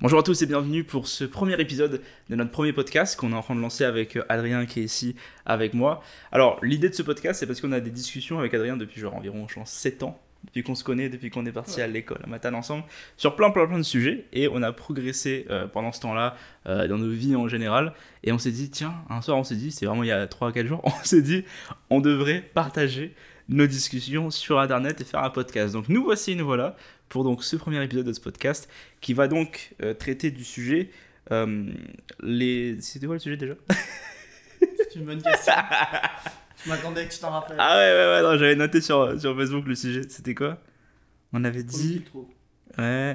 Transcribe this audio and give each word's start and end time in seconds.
Bonjour 0.00 0.20
à 0.20 0.22
tous 0.22 0.42
et 0.42 0.46
bienvenue 0.46 0.84
pour 0.84 1.08
ce 1.08 1.24
premier 1.24 1.60
épisode 1.60 2.00
de 2.30 2.36
notre 2.36 2.52
premier 2.52 2.72
podcast 2.72 3.18
qu'on 3.18 3.32
est 3.32 3.34
en 3.34 3.42
train 3.42 3.56
de 3.56 3.60
lancer 3.60 3.82
avec 3.82 4.14
euh, 4.14 4.24
Adrien 4.28 4.64
qui 4.64 4.78
est 4.78 4.84
ici 4.84 5.16
avec 5.44 5.74
moi. 5.74 6.04
Alors 6.30 6.64
l'idée 6.64 6.88
de 6.88 6.94
ce 6.94 7.02
podcast 7.02 7.40
c'est 7.40 7.48
parce 7.48 7.60
qu'on 7.60 7.72
a 7.72 7.80
des 7.80 7.90
discussions 7.90 8.38
avec 8.38 8.54
Adrien 8.54 8.76
depuis 8.76 9.00
genre 9.00 9.16
environ 9.16 9.48
je 9.48 9.56
pense 9.56 9.72
7 9.72 10.04
ans, 10.04 10.22
depuis 10.44 10.62
qu'on 10.62 10.76
se 10.76 10.84
connaît, 10.84 11.08
depuis 11.08 11.30
qu'on 11.30 11.44
est 11.46 11.52
parti 11.52 11.82
à 11.82 11.88
l'école 11.88 12.20
à 12.22 12.28
Matane 12.28 12.54
ensemble, 12.54 12.84
sur 13.16 13.34
plein 13.34 13.50
plein 13.50 13.66
plein 13.66 13.78
de 13.78 13.82
sujets 13.82 14.26
et 14.32 14.46
on 14.46 14.62
a 14.62 14.72
progressé 14.72 15.46
euh, 15.50 15.66
pendant 15.66 15.90
ce 15.90 15.98
temps-là 16.02 16.36
euh, 16.68 16.86
dans 16.86 16.98
nos 16.98 17.10
vies 17.10 17.34
en 17.34 17.48
général 17.48 17.92
et 18.22 18.30
on 18.30 18.38
s'est 18.38 18.52
dit 18.52 18.70
tiens 18.70 18.94
un 19.10 19.20
soir 19.20 19.36
on 19.36 19.42
s'est 19.42 19.56
dit 19.56 19.72
c'est 19.72 19.86
vraiment 19.86 20.04
il 20.04 20.10
y 20.10 20.12
a 20.12 20.26
3-4 20.26 20.64
jours 20.64 20.80
on 20.84 21.04
s'est 21.04 21.22
dit 21.22 21.42
on 21.90 22.00
devrait 22.00 22.48
partager 22.54 23.16
nos 23.48 23.66
discussions 23.66 24.30
sur 24.30 24.60
internet 24.60 25.00
et 25.00 25.04
faire 25.04 25.24
un 25.24 25.30
podcast. 25.30 25.72
Donc 25.72 25.88
nous 25.88 26.04
voici, 26.04 26.36
nous 26.36 26.44
voilà 26.44 26.76
pour 27.08 27.24
donc 27.24 27.44
ce 27.44 27.56
premier 27.56 27.82
épisode 27.82 28.06
de 28.06 28.12
ce 28.12 28.20
podcast 28.20 28.68
qui 29.00 29.14
va 29.14 29.28
donc 29.28 29.74
euh, 29.82 29.94
traiter 29.94 30.30
du 30.30 30.44
sujet. 30.44 30.90
Euh, 31.30 31.70
les... 32.22 32.80
C'était 32.80 33.06
quoi 33.06 33.16
le 33.16 33.20
sujet 33.20 33.36
déjà? 33.36 33.54
C'est 34.60 34.96
une 34.96 35.04
bonne 35.04 35.22
question. 35.22 35.52
Je 36.64 36.68
m'attendais 36.70 37.06
que 37.06 37.12
tu 37.12 37.20
t'en 37.20 37.30
rappelles. 37.30 37.56
Ah 37.58 37.76
ouais, 37.76 37.92
ouais, 37.92 38.06
ouais, 38.14 38.22
non, 38.22 38.38
j'avais 38.38 38.56
noté 38.56 38.80
sur, 38.80 39.20
sur 39.20 39.36
Facebook 39.36 39.66
le 39.66 39.74
sujet. 39.74 40.02
C'était 40.08 40.34
quoi? 40.34 40.58
On 41.32 41.44
avait 41.44 41.62
dit. 41.62 42.04
Ouais. 42.76 43.14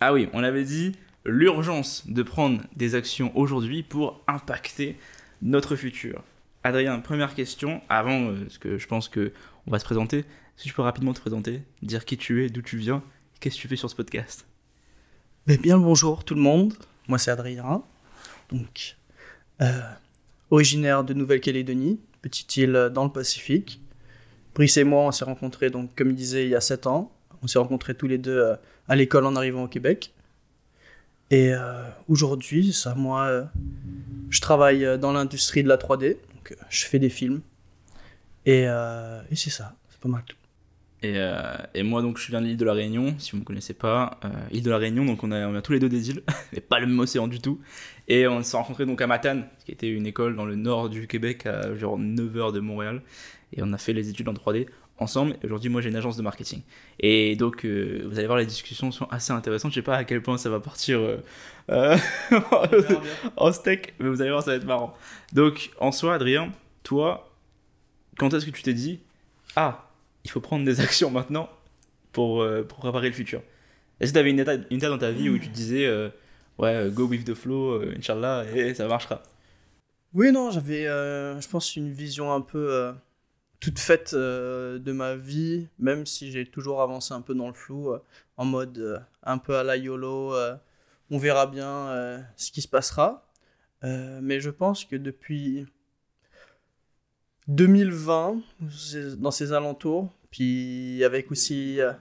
Ah 0.00 0.12
oui, 0.12 0.28
on 0.32 0.42
avait 0.42 0.64
dit 0.64 0.92
l'urgence 1.24 2.08
de 2.08 2.22
prendre 2.22 2.62
des 2.74 2.94
actions 2.94 3.36
aujourd'hui 3.36 3.82
pour 3.82 4.22
impacter 4.26 4.96
notre 5.42 5.76
futur. 5.76 6.22
Adrien, 6.64 6.98
première 7.00 7.34
question, 7.34 7.82
avant, 7.88 8.30
euh, 8.30 8.40
parce 8.42 8.58
que 8.58 8.78
je 8.78 8.86
pense 8.86 9.08
que 9.08 9.32
on 9.66 9.70
va 9.70 9.78
se 9.78 9.84
présenter. 9.84 10.24
Si 10.62 10.68
tu 10.68 10.74
peux 10.74 10.82
rapidement 10.82 11.12
te 11.12 11.18
présenter, 11.18 11.64
dire 11.82 12.04
qui 12.04 12.16
tu 12.16 12.44
es, 12.44 12.48
d'où 12.48 12.62
tu 12.62 12.76
viens, 12.76 13.02
qu'est-ce 13.40 13.56
que 13.56 13.62
tu 13.62 13.66
fais 13.66 13.74
sur 13.74 13.90
ce 13.90 13.96
podcast 13.96 14.46
Mais 15.48 15.56
bien 15.56 15.76
bonjour 15.76 16.24
tout 16.24 16.36
le 16.36 16.40
monde. 16.40 16.74
Moi 17.08 17.18
c'est 17.18 17.32
Adrien, 17.32 17.82
donc 18.48 18.96
euh, 19.60 19.80
originaire 20.52 21.02
de 21.02 21.14
Nouvelle-Calédonie, 21.14 21.98
petite 22.20 22.56
île 22.58 22.90
dans 22.94 23.02
le 23.02 23.10
Pacifique. 23.10 23.80
Brice 24.54 24.76
et 24.76 24.84
moi 24.84 25.02
on 25.02 25.10
s'est 25.10 25.24
rencontrés 25.24 25.68
donc 25.68 25.96
comme 25.96 26.10
il 26.10 26.14
disait 26.14 26.44
il 26.44 26.50
y 26.50 26.54
a 26.54 26.60
7 26.60 26.86
ans. 26.86 27.10
On 27.42 27.48
s'est 27.48 27.58
rencontrés 27.58 27.96
tous 27.96 28.06
les 28.06 28.18
deux 28.18 28.38
euh, 28.38 28.54
à 28.86 28.94
l'école 28.94 29.26
en 29.26 29.34
arrivant 29.34 29.64
au 29.64 29.68
Québec. 29.68 30.14
Et 31.32 31.52
euh, 31.52 31.82
aujourd'hui, 32.06 32.72
ça 32.72 32.94
moi, 32.94 33.24
euh, 33.24 33.44
je 34.30 34.40
travaille 34.40 34.96
dans 35.00 35.10
l'industrie 35.10 35.64
de 35.64 35.68
la 35.68 35.76
3D, 35.76 36.18
donc 36.34 36.56
je 36.70 36.86
fais 36.86 37.00
des 37.00 37.10
films. 37.10 37.40
Et, 38.46 38.62
et 38.62 39.34
c'est 39.34 39.50
ça, 39.50 39.74
c'est 39.90 39.98
pas 39.98 40.08
mal 40.08 40.22
tout. 40.24 40.36
Et, 41.02 41.14
euh, 41.16 41.56
et, 41.74 41.82
moi, 41.82 42.00
donc, 42.00 42.18
je 42.18 42.28
viens 42.28 42.40
de 42.40 42.46
l'île 42.46 42.56
de 42.56 42.64
la 42.64 42.74
Réunion, 42.74 43.14
si 43.18 43.32
vous 43.32 43.38
ne 43.38 43.40
me 43.40 43.44
connaissez 43.44 43.74
pas. 43.74 44.20
Euh, 44.24 44.28
île 44.52 44.62
de 44.62 44.70
la 44.70 44.78
Réunion, 44.78 45.04
donc 45.04 45.24
on 45.24 45.32
a, 45.32 45.56
a 45.56 45.62
tous 45.62 45.72
les 45.72 45.80
deux 45.80 45.88
des 45.88 46.10
îles, 46.10 46.22
mais 46.52 46.60
pas 46.60 46.78
le 46.78 46.86
même 46.86 46.98
océan 47.00 47.26
du 47.26 47.40
tout. 47.40 47.60
Et 48.06 48.26
on 48.28 48.42
s'est 48.42 48.56
rencontrés 48.56 48.86
donc 48.86 49.00
à 49.00 49.06
Matane, 49.06 49.48
qui 49.64 49.72
était 49.72 49.88
une 49.88 50.06
école 50.06 50.36
dans 50.36 50.44
le 50.44 50.54
nord 50.54 50.88
du 50.88 51.08
Québec, 51.08 51.46
à 51.46 51.74
genre 51.74 51.98
9 51.98 52.36
heures 52.36 52.52
de 52.52 52.60
Montréal. 52.60 53.02
Et 53.52 53.62
on 53.62 53.72
a 53.72 53.78
fait 53.78 53.92
les 53.92 54.08
études 54.08 54.28
en 54.28 54.32
3D 54.32 54.66
ensemble. 54.98 55.36
Et 55.42 55.46
aujourd'hui, 55.46 55.70
moi, 55.70 55.80
j'ai 55.80 55.90
une 55.90 55.96
agence 55.96 56.16
de 56.16 56.22
marketing. 56.22 56.62
Et 57.00 57.36
donc, 57.36 57.64
euh, 57.64 58.06
vous 58.08 58.18
allez 58.18 58.26
voir, 58.26 58.38
les 58.38 58.46
discussions 58.46 58.90
sont 58.90 59.06
assez 59.10 59.32
intéressantes. 59.32 59.72
Je 59.72 59.76
sais 59.76 59.82
pas 59.82 59.96
à 59.96 60.04
quel 60.04 60.22
point 60.22 60.38
ça 60.38 60.50
va 60.50 60.60
partir 60.60 61.00
euh, 61.70 61.96
en 63.36 63.52
steak, 63.52 63.94
mais 63.98 64.08
vous 64.08 64.20
allez 64.22 64.30
voir, 64.30 64.42
ça 64.42 64.52
va 64.52 64.56
être 64.56 64.66
marrant. 64.66 64.94
Donc, 65.32 65.70
en 65.80 65.92
soi, 65.92 66.14
Adrien, 66.14 66.52
toi, 66.82 67.30
quand 68.18 68.32
est-ce 68.32 68.46
que 68.46 68.50
tu 68.50 68.62
t'es 68.62 68.74
dit, 68.74 69.00
ah, 69.56 69.91
il 70.24 70.30
faut 70.30 70.40
prendre 70.40 70.64
des 70.64 70.80
actions 70.86 71.10
maintenant 71.10 71.48
pour, 72.12 72.42
euh, 72.42 72.62
pour 72.62 72.78
préparer 72.78 73.08
le 73.08 73.14
futur. 73.14 73.42
Est-ce 74.00 74.12
que 74.12 74.14
tu 74.14 74.20
avais 74.20 74.30
une 74.30 74.40
étape, 74.40 74.62
une 74.70 74.78
étape 74.78 74.90
dans 74.90 74.98
ta 74.98 75.10
vie 75.10 75.28
où 75.28 75.38
tu 75.38 75.48
disais, 75.48 75.86
euh, 75.86 76.08
ouais, 76.58 76.90
go 76.90 77.06
with 77.06 77.24
the 77.24 77.34
flow, 77.34 77.72
euh, 77.72 77.94
Inch'Allah, 77.96 78.44
et 78.54 78.74
ça 78.74 78.86
marchera? 78.86 79.22
Oui, 80.12 80.32
non, 80.32 80.50
j'avais, 80.50 80.84
je 80.84 81.48
pense, 81.48 81.74
une 81.76 81.90
vision 81.90 82.32
un 82.32 82.42
peu 82.42 82.92
toute 83.60 83.78
faite 83.78 84.14
de 84.14 84.92
ma 84.92 85.16
vie, 85.16 85.68
même 85.78 86.04
si 86.04 86.30
j'ai 86.30 86.44
toujours 86.44 86.82
avancé 86.82 87.14
un 87.14 87.22
peu 87.22 87.34
dans 87.34 87.46
le 87.46 87.54
flou, 87.54 87.94
en 88.36 88.44
mode 88.44 89.02
un 89.22 89.38
peu 89.38 89.56
à 89.56 89.62
la 89.62 89.78
YOLO, 89.78 90.34
on 91.10 91.16
verra 91.18 91.46
bien 91.46 92.22
ce 92.36 92.50
qui 92.50 92.60
se 92.60 92.68
passera. 92.68 93.26
mais 93.82 94.38
je 94.40 94.50
pense 94.50 94.84
que 94.84 94.96
depuis 94.96 95.66
2020, 97.48 98.42
dans 99.16 99.30
ces 99.30 99.52
alentours, 99.54 100.12
puis 100.32 101.04
avec 101.04 101.30
aussi... 101.30 101.80
Euh, 101.80 101.92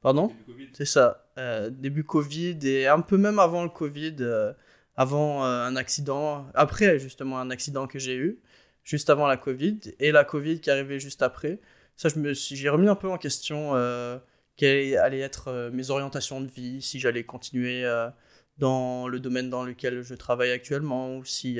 pardon? 0.00 0.32
C'est 0.72 0.86
ça, 0.86 1.28
euh, 1.36 1.68
début 1.68 2.04
Covid 2.04 2.58
et 2.62 2.86
un 2.86 3.00
peu 3.00 3.18
même 3.18 3.38
avant 3.38 3.64
le 3.64 3.68
Covid, 3.68 4.16
euh, 4.20 4.52
avant 4.96 5.42
un 5.44 5.76
accident, 5.76 6.46
après 6.54 6.98
justement 6.98 7.38
un 7.40 7.50
accident 7.50 7.86
que 7.86 7.98
j'ai 7.98 8.16
eu, 8.16 8.38
juste 8.84 9.10
avant 9.10 9.26
la 9.26 9.36
Covid, 9.36 9.80
et 9.98 10.12
la 10.12 10.24
Covid 10.24 10.60
qui 10.60 10.70
arrivait 10.70 11.00
juste 11.00 11.20
après. 11.20 11.58
Ça, 11.96 12.08
je 12.08 12.18
me 12.18 12.32
j'ai 12.32 12.68
remis 12.68 12.88
un 12.88 12.94
peu 12.94 13.08
en 13.08 13.18
question 13.18 13.72
quelles 14.56 14.96
allaient 14.98 15.20
être 15.20 15.70
mes 15.72 15.90
orientations 15.90 16.40
de 16.40 16.46
vie, 16.46 16.80
si 16.80 17.00
j'allais 17.00 17.24
continuer 17.24 17.84
dans 18.58 19.08
le 19.08 19.18
domaine 19.18 19.50
dans 19.50 19.64
lequel 19.64 20.02
je 20.02 20.14
travaille 20.14 20.52
actuellement, 20.52 21.16
ou 21.16 21.24
si 21.24 21.58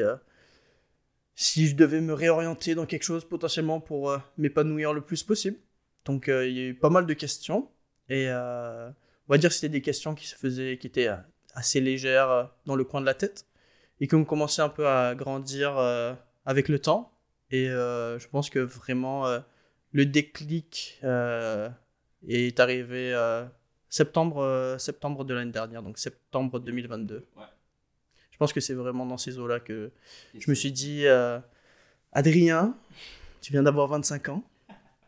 si 1.34 1.66
je 1.66 1.74
devais 1.74 2.00
me 2.00 2.14
réorienter 2.14 2.76
dans 2.76 2.86
quelque 2.86 3.02
chose 3.02 3.28
potentiellement 3.28 3.80
pour 3.80 4.16
m'épanouir 4.38 4.92
le 4.92 5.00
plus 5.00 5.24
possible. 5.24 5.56
Donc 6.04 6.28
euh, 6.28 6.46
il 6.46 6.56
y 6.56 6.60
a 6.60 6.64
eu 6.68 6.74
pas 6.74 6.90
mal 6.90 7.06
de 7.06 7.14
questions 7.14 7.68
et 8.08 8.26
euh, 8.28 8.90
on 9.28 9.32
va 9.32 9.38
dire 9.38 9.48
que 9.50 9.54
c'était 9.54 9.70
des 9.70 9.80
questions 9.80 10.14
qui 10.14 10.26
se 10.26 10.34
faisaient, 10.34 10.78
qui 10.78 10.86
étaient 10.86 11.08
assez 11.54 11.80
légères 11.80 12.50
dans 12.66 12.76
le 12.76 12.84
coin 12.84 13.00
de 13.00 13.06
la 13.06 13.14
tête 13.14 13.46
et 14.00 14.08
qui 14.08 14.14
ont 14.14 14.24
commencé 14.24 14.60
un 14.60 14.68
peu 14.68 14.86
à 14.86 15.14
grandir 15.14 15.78
avec 16.44 16.68
le 16.68 16.78
temps. 16.78 17.12
Et 17.50 17.66
je 17.66 18.28
pense 18.28 18.50
que 18.50 18.58
vraiment 18.58 19.24
le 19.92 20.04
déclic 20.04 21.00
est 21.02 22.60
arrivé 22.60 23.14
septembre, 23.88 24.76
septembre 24.78 25.24
de 25.24 25.32
l'année 25.32 25.52
dernière, 25.52 25.82
donc 25.82 25.96
septembre 25.96 26.58
2022. 26.60 27.26
Ouais. 27.36 27.44
Je 28.34 28.38
pense 28.38 28.52
que 28.52 28.58
c'est 28.58 28.74
vraiment 28.74 29.06
dans 29.06 29.16
ces 29.16 29.38
eaux-là 29.38 29.60
que 29.60 29.92
je 30.36 30.50
me 30.50 30.56
suis 30.56 30.72
dit, 30.72 31.06
euh, 31.06 31.38
Adrien, 32.10 32.76
tu 33.40 33.52
viens 33.52 33.62
d'avoir 33.62 33.86
25 33.86 34.28
ans, 34.28 34.42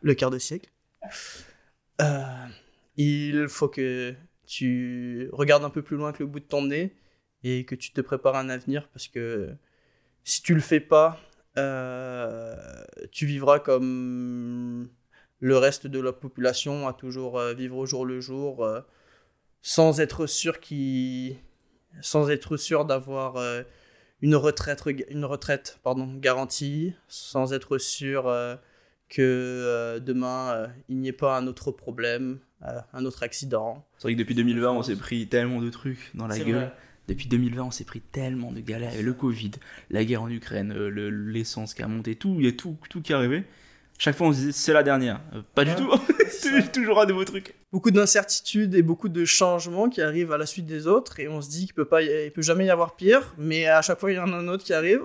le 0.01 0.13
quart 0.13 0.29
de 0.29 0.39
siècle. 0.39 0.69
Euh, 2.01 2.45
il 2.95 3.47
faut 3.47 3.67
que 3.67 4.13
tu 4.45 5.29
regardes 5.33 5.63
un 5.63 5.69
peu 5.69 5.81
plus 5.81 5.97
loin 5.97 6.11
que 6.11 6.23
le 6.23 6.27
bout 6.27 6.39
de 6.39 6.45
ton 6.45 6.63
nez 6.63 6.95
et 7.43 7.65
que 7.65 7.75
tu 7.75 7.91
te 7.91 8.01
prépares 8.01 8.35
un 8.35 8.49
avenir 8.49 8.87
parce 8.89 9.07
que 9.07 9.55
si 10.23 10.41
tu 10.41 10.53
le 10.53 10.61
fais 10.61 10.79
pas, 10.79 11.19
euh, 11.57 12.55
tu 13.11 13.25
vivras 13.25 13.59
comme 13.59 14.89
le 15.39 15.57
reste 15.57 15.87
de 15.87 15.99
la 15.99 16.13
population 16.13 16.87
à 16.87 16.93
toujours 16.93 17.39
vivre 17.55 17.77
au 17.77 17.85
jour 17.85 18.05
le 18.05 18.21
jour 18.21 18.67
sans 19.61 19.99
être 19.99 20.27
sûr 20.27 20.59
qu'il 20.59 21.37
sans 22.01 22.29
être 22.29 22.57
sûr 22.57 22.85
d'avoir 22.85 23.37
euh, 23.37 23.63
une 24.21 24.35
retraite, 24.35 24.83
une 25.09 25.25
retraite 25.25 25.79
pardon, 25.83 26.13
garantie, 26.15 26.93
sans 27.07 27.53
être 27.53 27.77
sûr 27.77 28.27
euh, 28.27 28.55
que 29.09 29.21
euh, 29.21 29.99
demain 29.99 30.67
il 30.89 30.97
n'y 30.97 31.07
ait 31.09 31.13
pas 31.13 31.37
un 31.37 31.47
autre 31.47 31.71
problème, 31.71 32.39
un 32.61 33.05
autre 33.05 33.23
accident. 33.23 33.85
C'est 33.97 34.03
vrai 34.03 34.13
que 34.13 34.19
depuis 34.19 34.35
2020, 34.35 34.71
on 34.71 34.83
s'est 34.83 34.95
pris 34.95 35.27
tellement 35.27 35.61
de 35.61 35.69
trucs 35.69 36.11
dans 36.15 36.27
la 36.27 36.39
gueule. 36.39 36.71
Depuis 37.07 37.27
2020, 37.27 37.63
on 37.63 37.71
s'est 37.71 37.85
pris 37.85 38.01
tellement 38.01 38.51
de 38.51 38.59
galères. 38.59 38.91
Le 39.01 39.13
Covid, 39.13 39.51
la 39.89 40.03
guerre 40.03 40.23
en 40.23 40.29
Ukraine, 40.29 40.73
l'essence 40.73 41.73
qui 41.73 41.81
a 41.81 41.87
monté, 41.87 42.15
tout, 42.15 42.35
il 42.39 42.45
y 42.45 42.49
a 42.49 42.51
tout, 42.51 42.77
tout 42.89 43.01
qui 43.01 43.13
est 43.13 43.15
arrivé 43.15 43.45
chaque 43.97 44.15
fois 44.15 44.27
on 44.27 44.33
se 44.33 44.39
dit 44.39 44.53
c'est 44.53 44.73
la 44.73 44.83
dernière. 44.83 45.19
Euh, 45.33 45.41
pas 45.55 45.65
du 45.65 45.75
tout, 45.75 45.91
c'est 46.29 46.71
toujours 46.71 47.01
un 47.01 47.05
nouveau 47.05 47.25
truc. 47.25 47.55
Beaucoup 47.71 47.91
d'incertitudes 47.91 48.75
et 48.75 48.81
beaucoup 48.81 49.09
de 49.09 49.25
changements 49.25 49.89
qui 49.89 50.01
arrivent 50.01 50.31
à 50.31 50.37
la 50.37 50.45
suite 50.45 50.65
des 50.65 50.87
autres 50.87 51.19
et 51.19 51.27
on 51.27 51.41
se 51.41 51.49
dit 51.49 51.65
qu'il 51.65 51.73
peut 51.73 51.85
pas, 51.85 52.01
il 52.01 52.31
peut 52.31 52.41
jamais 52.41 52.65
y 52.65 52.69
avoir 52.69 52.95
pire, 52.95 53.33
mais 53.37 53.67
à 53.67 53.81
chaque 53.81 53.99
fois 53.99 54.11
il 54.11 54.15
y 54.15 54.19
en 54.19 54.31
a 54.31 54.35
un 54.35 54.47
autre 54.47 54.63
qui 54.63 54.73
arrive. 54.73 55.01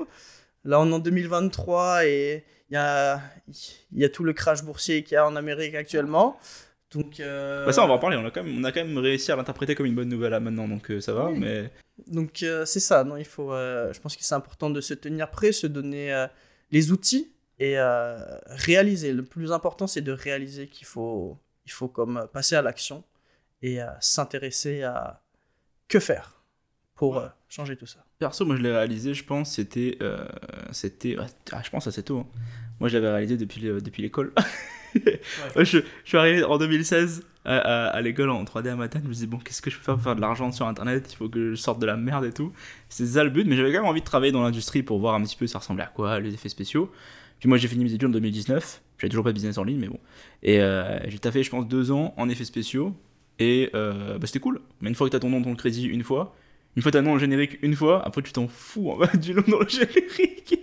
Là 0.64 0.80
on 0.80 0.90
est 0.90 0.94
en 0.94 0.98
2023 0.98 2.06
et 2.06 2.44
il 2.70 2.74
y 2.74 2.76
a, 2.78 3.20
y 3.92 4.04
a 4.04 4.08
tout 4.08 4.24
le 4.24 4.32
crash 4.32 4.62
boursier 4.62 5.02
qu'il 5.04 5.14
y 5.14 5.18
a 5.18 5.26
en 5.26 5.36
Amérique 5.36 5.74
actuellement. 5.74 6.38
Donc, 6.90 7.20
euh... 7.20 7.66
bah 7.66 7.72
ça, 7.72 7.84
on 7.84 7.88
va 7.88 7.94
en 7.94 7.98
parler. 7.98 8.16
On 8.16 8.24
a 8.24 8.30
quand 8.30 8.42
même, 8.42 8.58
on 8.58 8.64
a 8.64 8.72
quand 8.72 8.84
même 8.84 8.98
réussi 8.98 9.32
à 9.32 9.36
l'interpréter 9.36 9.74
comme 9.74 9.86
une 9.86 9.94
bonne 9.94 10.08
nouvelle 10.08 10.30
là 10.30 10.40
maintenant, 10.40 10.68
donc 10.68 10.90
euh, 10.90 11.00
ça 11.00 11.12
va. 11.12 11.30
Mais 11.30 11.70
donc 12.06 12.42
euh, 12.42 12.64
c'est 12.64 12.80
ça. 12.80 13.04
Non, 13.04 13.16
il 13.16 13.24
faut. 13.24 13.50
je 13.52 13.98
pense 14.00 14.16
que 14.16 14.24
c'est 14.24 14.34
important 14.34 14.70
de 14.70 14.80
se 14.80 14.94
tenir 14.94 15.30
prêt, 15.30 15.52
se 15.52 15.66
donner 15.66 16.26
les 16.70 16.92
outils 16.92 17.32
et 17.58 17.76
réaliser. 18.46 19.12
Le 19.12 19.24
plus 19.24 19.52
important, 19.52 19.86
c'est 19.86 20.00
de 20.00 20.12
réaliser 20.12 20.66
qu'il 20.68 20.86
faut, 20.86 21.38
il 21.66 21.72
faut 21.72 21.88
comme 21.88 22.26
passer 22.32 22.56
à 22.56 22.62
l'action 22.62 23.04
et 23.62 23.78
s'intéresser 24.00 24.82
à 24.82 25.22
que 25.88 26.00
faire 26.00 26.42
pour 26.94 27.22
changer 27.48 27.76
tout 27.76 27.86
ça. 27.86 28.04
Perso, 28.22 28.44
moi 28.44 28.56
je 28.56 28.62
l'ai 28.62 28.70
réalisé, 28.70 29.14
je 29.14 29.24
pense, 29.24 29.52
c'était. 29.52 29.98
c'était 30.70 31.16
ah, 31.52 31.60
je 31.64 31.70
pense 31.70 31.86
assez 31.86 32.02
tôt. 32.02 32.20
Hein. 32.20 32.26
moi 32.80 32.88
je 32.88 32.94
l'avais 32.94 33.10
réalisé 33.10 33.36
depuis, 33.36 33.62
depuis 33.62 34.02
l'école. 34.02 34.32
je, 35.56 35.64
je, 35.64 35.82
suis 36.04 36.16
arrivé 36.16 36.44
en 36.44 36.58
2016 36.58 37.24
à, 37.44 37.88
à, 37.88 38.00
l'école 38.00 38.30
en 38.30 38.44
3D 38.44 38.68
à 38.68 38.76
matin. 38.76 39.00
Je 39.02 39.08
me 39.08 39.12
disais, 39.12 39.26
bon, 39.26 39.38
qu'est-ce 39.38 39.62
que 39.62 39.70
je 39.70 39.76
peux 39.76 39.82
faire 39.82 39.94
pour 39.94 40.04
faire 40.04 40.16
de 40.16 40.20
l'argent 40.20 40.52
sur 40.52 40.66
internet? 40.66 41.08
Il 41.12 41.16
faut 41.16 41.28
que 41.28 41.50
je 41.50 41.54
sorte 41.54 41.80
de 41.80 41.86
la 41.86 41.96
merde 41.96 42.24
et 42.24 42.32
tout. 42.32 42.52
C'est 42.88 43.06
ça 43.06 43.24
le 43.24 43.30
but, 43.30 43.46
mais 43.46 43.56
j'avais 43.56 43.72
quand 43.72 43.80
même 43.80 43.88
envie 43.88 44.00
de 44.00 44.06
travailler 44.06 44.32
dans 44.32 44.42
l'industrie 44.42 44.82
pour 44.82 44.98
voir 44.98 45.14
un 45.14 45.22
petit 45.22 45.36
peu 45.36 45.46
ça 45.46 45.58
ressemblait 45.58 45.84
à 45.84 45.88
quoi, 45.88 46.20
les 46.20 46.34
effets 46.34 46.48
spéciaux. 46.48 46.92
Puis 47.40 47.48
moi 47.48 47.58
j'ai 47.58 47.68
fini 47.68 47.84
mes 47.84 47.92
études 47.92 48.08
en 48.08 48.12
2019. 48.12 48.82
J'avais 48.98 49.08
toujours 49.08 49.24
pas 49.24 49.30
de 49.30 49.34
business 49.34 49.58
en 49.58 49.64
ligne, 49.64 49.80
mais 49.80 49.88
bon. 49.88 49.98
Et 50.44 50.60
euh, 50.60 50.98
j'ai 51.08 51.18
taffé, 51.18 51.42
je 51.42 51.50
pense, 51.50 51.66
deux 51.66 51.90
ans 51.90 52.14
en 52.16 52.28
effets 52.28 52.44
spéciaux. 52.44 52.94
Et 53.38 53.70
euh, 53.74 54.18
bah, 54.18 54.26
c'était 54.26 54.38
cool. 54.38 54.60
Mais 54.80 54.90
une 54.90 54.94
fois 54.94 55.08
que 55.08 55.12
t'as 55.12 55.18
ton 55.18 55.30
nom 55.30 55.40
le 55.40 55.56
crédit 55.56 55.86
une 55.86 56.04
fois, 56.04 56.36
une 56.76 56.82
fois 56.82 56.90
dans 56.90 57.14
le 57.14 57.18
générique 57.18 57.58
une 57.62 57.76
fois, 57.76 58.04
après 58.06 58.22
tu 58.22 58.32
t'en 58.32 58.48
fous 58.48 58.96
bas 58.98 59.06
du 59.16 59.34
nom 59.34 59.42
dans 59.46 59.60
le 59.60 59.68
générique. 59.68 60.58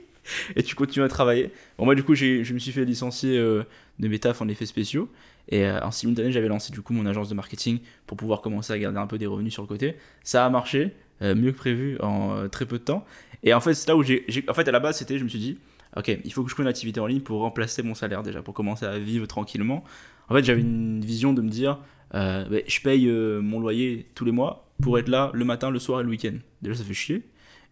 et 0.55 0.63
tu 0.63 0.75
continues 0.75 1.05
à 1.05 1.09
travailler. 1.09 1.51
Bon, 1.77 1.85
moi, 1.85 1.95
du 1.95 2.03
coup, 2.03 2.15
je 2.15 2.53
me 2.53 2.59
suis 2.59 2.71
fait 2.71 2.85
licencier 2.85 3.37
euh, 3.37 3.63
de 3.99 4.07
mes 4.07 4.19
tafs 4.19 4.41
en 4.41 4.47
effets 4.47 4.65
spéciaux. 4.65 5.09
Et 5.49 5.65
euh, 5.65 5.79
en 5.81 5.91
simultané, 5.91 6.31
j'avais 6.31 6.47
lancé 6.47 6.71
du 6.71 6.81
coup 6.81 6.93
mon 6.93 7.05
agence 7.05 7.29
de 7.29 7.33
marketing 7.33 7.79
pour 8.05 8.17
pouvoir 8.17 8.41
commencer 8.41 8.73
à 8.73 8.79
garder 8.79 8.99
un 8.99 9.07
peu 9.07 9.17
des 9.17 9.25
revenus 9.25 9.53
sur 9.53 9.63
le 9.63 9.67
côté. 9.67 9.95
Ça 10.23 10.45
a 10.45 10.49
marché, 10.49 10.91
euh, 11.21 11.35
mieux 11.35 11.51
que 11.51 11.57
prévu 11.57 11.97
en 12.01 12.47
très 12.49 12.65
peu 12.65 12.77
de 12.77 12.83
temps. 12.83 13.05
Et 13.43 13.53
en 13.53 13.61
fait, 13.61 13.73
c'est 13.73 13.87
là 13.87 13.95
où 13.95 14.03
j'ai. 14.03 14.25
En 14.47 14.53
fait, 14.53 14.67
à 14.67 14.71
la 14.71 14.79
base, 14.79 14.97
c'était, 14.97 15.17
je 15.17 15.23
me 15.23 15.29
suis 15.29 15.39
dit, 15.39 15.57
ok, 15.95 16.19
il 16.23 16.33
faut 16.33 16.43
que 16.43 16.49
je 16.49 16.55
trouve 16.55 16.63
une 16.63 16.69
activité 16.69 16.99
en 16.99 17.07
ligne 17.07 17.21
pour 17.21 17.39
remplacer 17.39 17.81
mon 17.83 17.95
salaire 17.95 18.21
déjà, 18.23 18.41
pour 18.41 18.53
commencer 18.53 18.85
à 18.85 18.99
vivre 18.99 19.25
tranquillement. 19.27 19.83
En 20.29 20.35
fait, 20.35 20.43
j'avais 20.43 20.61
une 20.61 21.01
vision 21.01 21.33
de 21.33 21.41
me 21.41 21.49
dire, 21.49 21.79
bah, 22.11 22.45
je 22.67 22.81
paye 22.81 23.07
mon 23.07 23.59
loyer 23.59 24.07
tous 24.15 24.25
les 24.25 24.31
mois 24.31 24.69
pour 24.81 24.97
être 24.97 25.09
là 25.09 25.31
le 25.33 25.45
matin, 25.45 25.69
le 25.69 25.79
soir 25.79 25.99
et 25.99 26.03
le 26.03 26.09
week-end. 26.09 26.35
Déjà, 26.61 26.75
ça 26.75 26.83
fait 26.83 26.93
chier. 26.93 27.23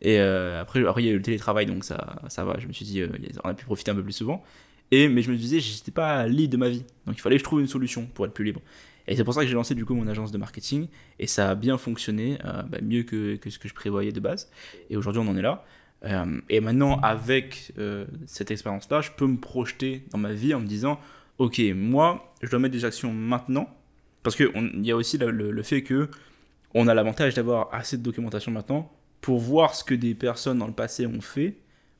Et 0.01 0.19
euh, 0.19 0.62
après, 0.62 0.86
après, 0.86 1.04
il 1.04 1.06
y 1.07 1.10
a 1.10 1.13
eu 1.13 1.18
le 1.18 1.22
télétravail, 1.22 1.66
donc 1.66 1.84
ça, 1.84 2.22
ça 2.28 2.44
va. 2.44 2.60
Je 2.60 2.68
me 2.68 2.74
suis 2.74 2.86
dit, 2.86 3.01
euh, 3.01 3.10
on 3.44 3.50
a 3.50 3.54
pu 3.54 3.66
profiter 3.66 3.92
un 3.92 3.95
peu 3.95 4.04
plus 4.04 4.13
souvent. 4.13 4.44
Et, 4.92 5.10
mais 5.10 5.22
je 5.22 5.31
me 5.31 5.36
disais, 5.36 5.60
j'étais 5.60 5.92
pas 5.92 6.28
libre 6.28 6.51
de 6.51 6.57
ma 6.57 6.69
vie. 6.69 6.84
Donc 7.06 7.18
il 7.18 7.22
fallait 7.22 7.36
que 7.36 7.39
je 7.39 7.44
trouve 7.44 7.60
une 7.60 7.68
solution 7.68 8.06
pour 8.06 8.25
être 8.25 8.34
plus 8.34 8.45
libre. 8.45 8.62
Et 9.07 9.16
c'est 9.16 9.24
pour 9.24 9.34
ça 9.34 9.42
que 9.42 9.48
j'ai 9.48 9.54
lancé 9.54 9.74
du 9.74 9.86
coup 9.86 9.95
mon 9.95 10.07
agence 10.07 10.31
de 10.31 10.38
marketing. 10.38 10.88
Et 11.19 11.28
ça 11.28 11.50
a 11.50 11.56
bien 11.56 11.78
fonctionné, 11.78 12.38
euh, 12.45 12.63
bah, 12.63 12.80
mieux 12.81 13.04
que, 13.04 13.36
que, 13.36 13.50
ce 13.50 13.57
que 13.60 13.68
je 13.68 13.74
prévoyais 13.74 14.12
de 14.12 14.19
base. 14.19 14.50
Et 14.89 14.98
aujourd'hui, 14.98 15.22
on 15.25 15.28
en 15.28 15.38
est 15.38 15.42
là. 15.42 15.66
et 16.50 16.60
maintenant, 16.62 17.00
avec 17.01 17.74
cette 18.28 18.51
expérience-là, 18.51 19.01
je 19.01 19.12
peux 19.12 19.25
me 19.25 19.38
projeter 19.38 20.04
dans 20.12 20.19
ma 20.19 20.31
vie 20.31 20.54
en 20.54 20.60
me 20.60 20.68
disant, 20.68 21.00
ok, 21.39 21.60
moi, 21.75 22.34
je 22.42 22.50
dois 22.50 22.60
mettre 22.60 22.74
des 22.74 22.86
actions 22.86 23.12
maintenant. 23.12 23.69
Parce 24.27 24.35
qu'il 24.35 24.85
y 24.85 24.91
a 24.91 24.95
aussi 24.97 25.18
le, 25.18 25.63
fait 25.63 25.83
que 25.83 26.09
on 26.74 26.89
a 26.89 26.94
l'avantage 26.94 27.33
d'avoir 27.35 27.74
assez 27.74 27.95
de 27.97 28.03
documentation 28.03 28.51
maintenant 28.51 28.91
pour 29.21 29.39
voir 29.39 29.74
ce 29.74 29.85
que 29.85 29.94
des 29.94 30.15
personnes 30.15 30.57
dans 30.57 30.68
le 30.68 30.74
passé 30.74 31.06
ont 31.06 31.21
fait, 31.21 31.56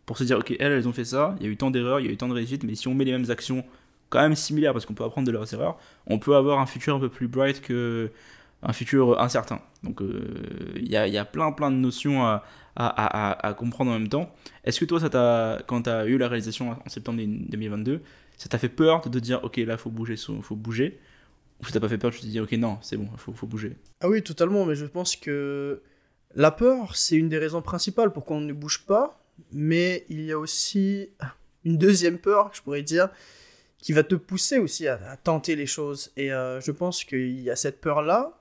pour 0.06 0.18
se 0.18 0.26
dire, 0.26 0.38
ok, 0.38 0.54
elles, 0.60 0.86
ont 0.90 0.92
fait 0.92 1.06
ça, 1.06 1.38
il 1.40 1.46
y 1.46 1.50
a 1.50 1.52
eu 1.54 1.56
tant 1.56 1.72
d'erreurs, 1.72 2.02
il 2.02 2.06
y 2.06 2.10
a 2.10 2.12
eu 2.12 2.18
tant 2.18 2.28
de 2.28 2.34
réussites, 2.34 2.66
mais 2.66 2.76
si 2.76 2.90
on 2.90 2.94
met 2.94 3.06
les 3.06 3.14
mêmes 3.14 3.32
actions 3.32 3.64
quand 4.10 4.20
même 4.20 4.36
similaires, 4.36 4.74
parce 4.74 4.86
qu'on 4.86 4.94
peut 4.94 5.06
apprendre 5.06 5.26
de 5.26 5.32
leurs 5.32 5.54
erreurs, 5.54 5.80
on 6.06 6.20
peut 6.20 6.36
avoir 6.36 6.60
un 6.60 6.66
futur 6.66 6.98
un 6.98 7.00
peu 7.00 7.08
plus 7.08 7.30
bright 7.30 7.62
que 7.62 8.12
un 8.62 8.74
futur 8.74 9.22
incertain. 9.22 9.62
Donc 9.84 10.02
euh, 10.02 10.74
il 10.76 10.92
y, 10.92 10.98
a, 10.98 11.24
plein 11.24 11.54
plein 11.54 11.72
de 11.72 11.78
notions 11.78 12.26
à, 12.26 13.56
comprendre 13.58 13.92
en 13.92 13.94
même 13.94 14.10
temps. 14.10 14.36
Est-ce 14.66 14.82
que 14.82 14.86
toi, 14.86 15.00
ça 15.00 15.62
quand 15.66 15.84
tu 15.84 15.90
as 15.90 16.06
eu 16.06 16.18
la 16.18 16.28
réalisation 16.28 16.72
en 16.72 16.90
septembre 16.90 17.22
2022, 17.24 18.02
ça 18.36 18.50
t'a 18.50 18.58
fait 18.58 18.68
peur 18.68 19.00
de 19.00 19.08
te 19.08 19.18
dire, 19.18 19.42
ok, 19.46 19.56
là, 19.66 19.78
faut 19.78 19.92
bouger, 19.92 20.18
faut 20.18 20.58
bouger? 20.58 21.00
Ou 21.60 21.66
ça 21.66 21.72
t'a 21.72 21.80
pas 21.80 21.90
fait 21.90 21.98
peur, 21.98 22.12
tu 22.12 22.22
te 22.22 22.26
dis, 22.26 22.40
ok, 22.40 22.52
non, 22.54 22.78
c'est 22.82 22.98
bon, 22.98 23.10
faut, 23.18 23.34
faut 23.34 23.48
bouger 23.48 23.78
Ah 24.00 24.10
oui, 24.10 24.22
totalement, 24.22 24.66
mais 24.66 24.76
je 24.76 24.86
pense 24.86 25.16
que 25.16 25.82
la 26.36 26.52
peur, 26.52 26.96
c'est 26.96 27.16
une 27.16 27.30
des 27.30 27.40
raisons 27.40 27.62
principales 27.62 28.12
pour 28.12 28.26
qu'on 28.26 28.42
ne 28.42 28.54
bouge 28.54 28.86
pas, 28.86 29.24
mais 29.52 30.06
il 30.10 30.22
y 30.22 30.32
a 30.32 30.38
aussi 30.38 31.10
une 31.64 31.78
deuxième 31.78 32.20
peur, 32.20 32.52
je 32.54 32.62
pourrais 32.62 32.84
dire, 32.84 33.10
qui 33.80 33.94
va 33.94 34.04
te 34.04 34.16
pousser 34.16 34.58
aussi 34.60 34.88
à, 34.88 35.18
tenter 35.18 35.56
les 35.56 35.66
choses. 35.66 36.12
Et 36.16 36.32
euh, 36.32 36.62
je 36.62 36.72
pense 36.72 37.04
qu'il 37.04 37.40
y 37.42 37.50
a 37.50 37.56
cette 37.56 37.82
peur-là, 37.82 38.38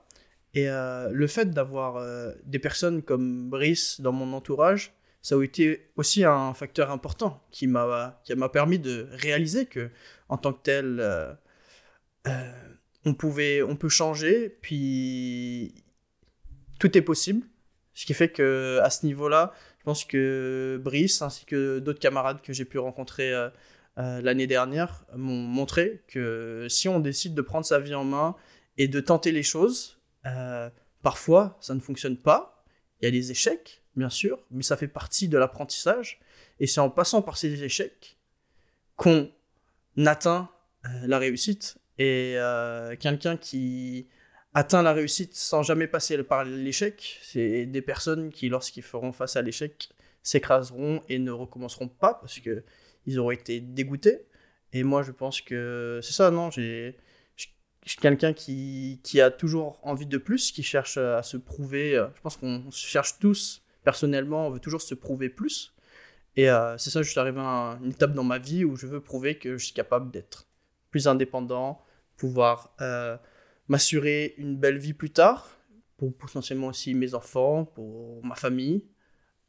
et 0.53 0.69
euh, 0.69 1.09
le 1.11 1.27
fait 1.27 1.49
d'avoir 1.49 1.97
euh, 1.97 2.33
des 2.45 2.59
personnes 2.59 3.01
comme 3.01 3.49
Brice 3.49 4.01
dans 4.01 4.11
mon 4.11 4.33
entourage, 4.33 4.93
ça 5.21 5.35
a 5.35 5.43
été 5.43 5.89
aussi 5.95 6.23
un 6.23 6.53
facteur 6.53 6.91
important 6.91 7.43
qui 7.51 7.67
m'a 7.67 8.21
permis 8.53 8.79
de 8.79 9.07
réaliser 9.11 9.65
que 9.65 9.89
en 10.29 10.37
tant 10.37 10.53
que 10.53 10.61
tel 10.63 11.37
on 13.07 13.13
pouvait 13.13 13.61
on 13.61 13.75
peut 13.75 13.89
changer 13.89 14.49
puis 14.61 15.73
tout 16.79 16.95
est 16.97 17.01
possible 17.01 17.45
ce 17.97 18.05
qui 18.05 18.13
fait 18.13 18.29
que 18.29 18.79
à 18.83 18.91
ce 18.91 19.07
niveau-là, 19.07 19.53
je 19.79 19.83
pense 19.83 20.05
que 20.05 20.79
Brice 20.83 21.23
ainsi 21.23 21.45
que 21.45 21.79
d'autres 21.79 21.99
camarades 21.99 22.43
que 22.43 22.53
j'ai 22.53 22.63
pu 22.63 22.77
rencontrer 22.77 23.33
euh, 23.33 23.49
euh, 23.97 24.21
l'année 24.21 24.45
dernière 24.45 25.03
m'ont 25.15 25.41
montré 25.41 26.03
que 26.07 26.67
si 26.69 26.87
on 26.87 26.99
décide 26.99 27.33
de 27.33 27.41
prendre 27.41 27.65
sa 27.65 27.79
vie 27.79 27.95
en 27.95 28.03
main 28.03 28.35
et 28.77 28.87
de 28.87 28.99
tenter 28.99 29.31
les 29.31 29.41
choses, 29.41 29.99
euh, 30.27 30.69
parfois 31.01 31.57
ça 31.59 31.73
ne 31.73 31.79
fonctionne 31.79 32.17
pas. 32.17 32.63
Il 33.01 33.05
y 33.05 33.07
a 33.07 33.11
des 33.11 33.31
échecs, 33.31 33.81
bien 33.95 34.11
sûr, 34.11 34.45
mais 34.51 34.61
ça 34.61 34.77
fait 34.77 34.87
partie 34.87 35.27
de 35.27 35.39
l'apprentissage. 35.39 36.19
Et 36.59 36.67
c'est 36.67 36.81
en 36.81 36.91
passant 36.91 37.23
par 37.23 37.35
ces 37.35 37.63
échecs 37.63 38.19
qu'on 38.95 39.31
atteint 40.05 40.51
la 40.83 41.17
réussite. 41.17 41.79
Et 41.99 42.37
quelqu'un 42.99 43.37
qui 43.37 44.07
atteint 44.53 44.81
la 44.81 44.93
réussite 44.93 45.35
sans 45.35 45.61
jamais 45.61 45.87
passer 45.87 46.21
par 46.23 46.43
l'échec. 46.43 47.19
C'est 47.21 47.65
des 47.65 47.81
personnes 47.81 48.31
qui, 48.31 48.49
lorsqu'ils 48.49 48.83
feront 48.83 49.11
face 49.11 49.35
à 49.35 49.41
l'échec, 49.41 49.89
s'écraseront 50.23 51.03
et 51.09 51.19
ne 51.19 51.31
recommenceront 51.31 51.87
pas 51.87 52.15
parce 52.15 52.39
que 52.39 52.63
ils 53.05 53.19
auront 53.19 53.31
été 53.31 53.59
dégoûtés. 53.59 54.25
Et 54.73 54.83
moi, 54.83 55.03
je 55.03 55.11
pense 55.11 55.41
que 55.41 55.99
c'est 56.03 56.13
ça, 56.13 56.31
non 56.31 56.49
J'ai 56.51 56.97
quelqu'un 58.01 58.33
qui, 58.33 58.99
qui, 59.03 59.21
a 59.21 59.31
toujours 59.31 59.79
envie 59.83 60.07
de 60.07 60.17
plus, 60.17 60.51
qui 60.51 60.63
cherche 60.63 60.97
à 60.97 61.23
se 61.23 61.37
prouver. 61.37 61.91
Je 62.15 62.21
pense 62.21 62.35
qu'on 62.35 62.69
cherche 62.71 63.19
tous, 63.19 63.63
personnellement, 63.83 64.47
on 64.47 64.49
veut 64.49 64.59
toujours 64.59 64.81
se 64.81 64.95
prouver 64.95 65.29
plus. 65.29 65.73
Et 66.35 66.49
euh, 66.49 66.77
c'est 66.77 66.89
ça, 66.89 67.01
je 67.01 67.09
suis 67.09 67.19
arrivé 67.19 67.39
à 67.39 67.79
une 67.83 67.91
étape 67.91 68.13
dans 68.13 68.23
ma 68.23 68.39
vie 68.39 68.65
où 68.65 68.75
je 68.75 68.87
veux 68.87 69.01
prouver 69.01 69.37
que 69.37 69.57
je 69.57 69.65
suis 69.65 69.73
capable 69.73 70.11
d'être 70.11 70.47
plus 70.91 71.07
indépendant, 71.07 71.81
pouvoir 72.17 72.75
euh, 72.81 73.17
m'assurer 73.67 74.33
une 74.37 74.57
belle 74.57 74.77
vie 74.77 74.93
plus 74.93 75.11
tard, 75.11 75.57
pour 75.97 76.15
potentiellement 76.15 76.67
aussi 76.67 76.93
mes 76.93 77.13
enfants, 77.13 77.65
pour 77.65 78.23
ma 78.25 78.35
famille. 78.35 78.85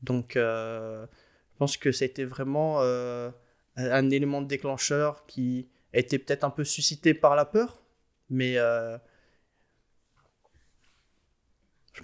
Donc, 0.03 0.37
euh, 0.37 1.07
je 1.53 1.59
pense 1.59 1.77
que 1.77 1.91
ça 1.93 2.05
a 2.05 2.07
été 2.07 2.25
vraiment 2.25 2.81
euh, 2.83 3.31
un 3.77 4.11
élément 4.11 4.43
déclencheur 4.43 5.27
qui 5.27 5.69
a 5.93 5.99
été 5.99 6.19
peut-être 6.19 6.45
un 6.45 6.51
peu 6.51 6.65
suscité 6.65 7.15
par 7.15 7.35
la 7.35 7.45
peur, 7.45 7.83
mais 8.31 8.55
je 8.55 8.99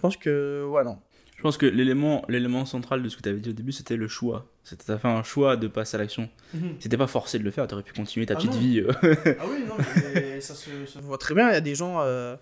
pense 0.00 0.16
que, 0.16 0.66
ouais. 0.68 0.82
Je 1.36 1.42
pense 1.42 1.56
que 1.56 1.66
l'élément 1.66 2.64
central 2.64 3.02
de 3.02 3.08
ce 3.08 3.16
que 3.16 3.22
tu 3.22 3.28
avais 3.28 3.40
dit 3.40 3.50
au 3.50 3.52
début, 3.54 3.72
c'était 3.72 3.96
le 3.96 4.08
choix. 4.08 4.50
Tu 4.64 4.92
as 4.92 4.98
fait 4.98 5.08
un 5.08 5.22
choix 5.22 5.56
de 5.56 5.68
passer 5.68 5.96
à 5.96 5.98
l'action. 5.98 6.28
Mhm. 6.54 6.76
C'était 6.80 6.96
pas 6.96 7.06
forcé 7.06 7.38
de 7.38 7.44
le 7.44 7.50
faire, 7.50 7.66
tu 7.66 7.74
aurais 7.74 7.82
pu 7.82 7.92
continuer 7.92 8.24
ta 8.24 8.34
ah 8.34 8.36
petite 8.36 8.54
vie. 8.54 8.80
Euh. 8.80 8.90
ah 9.38 9.44
oui, 9.50 9.64
non, 9.68 9.74
mais 10.14 10.40
ça 10.40 10.54
se, 10.54 10.70
voit 11.00 11.18
très 11.18 11.34
bien. 11.34 11.50
Il 11.50 11.54
y 11.54 11.56
a 11.56 11.60
des 11.60 11.74
gens, 11.74 12.00
euh, 12.00 12.36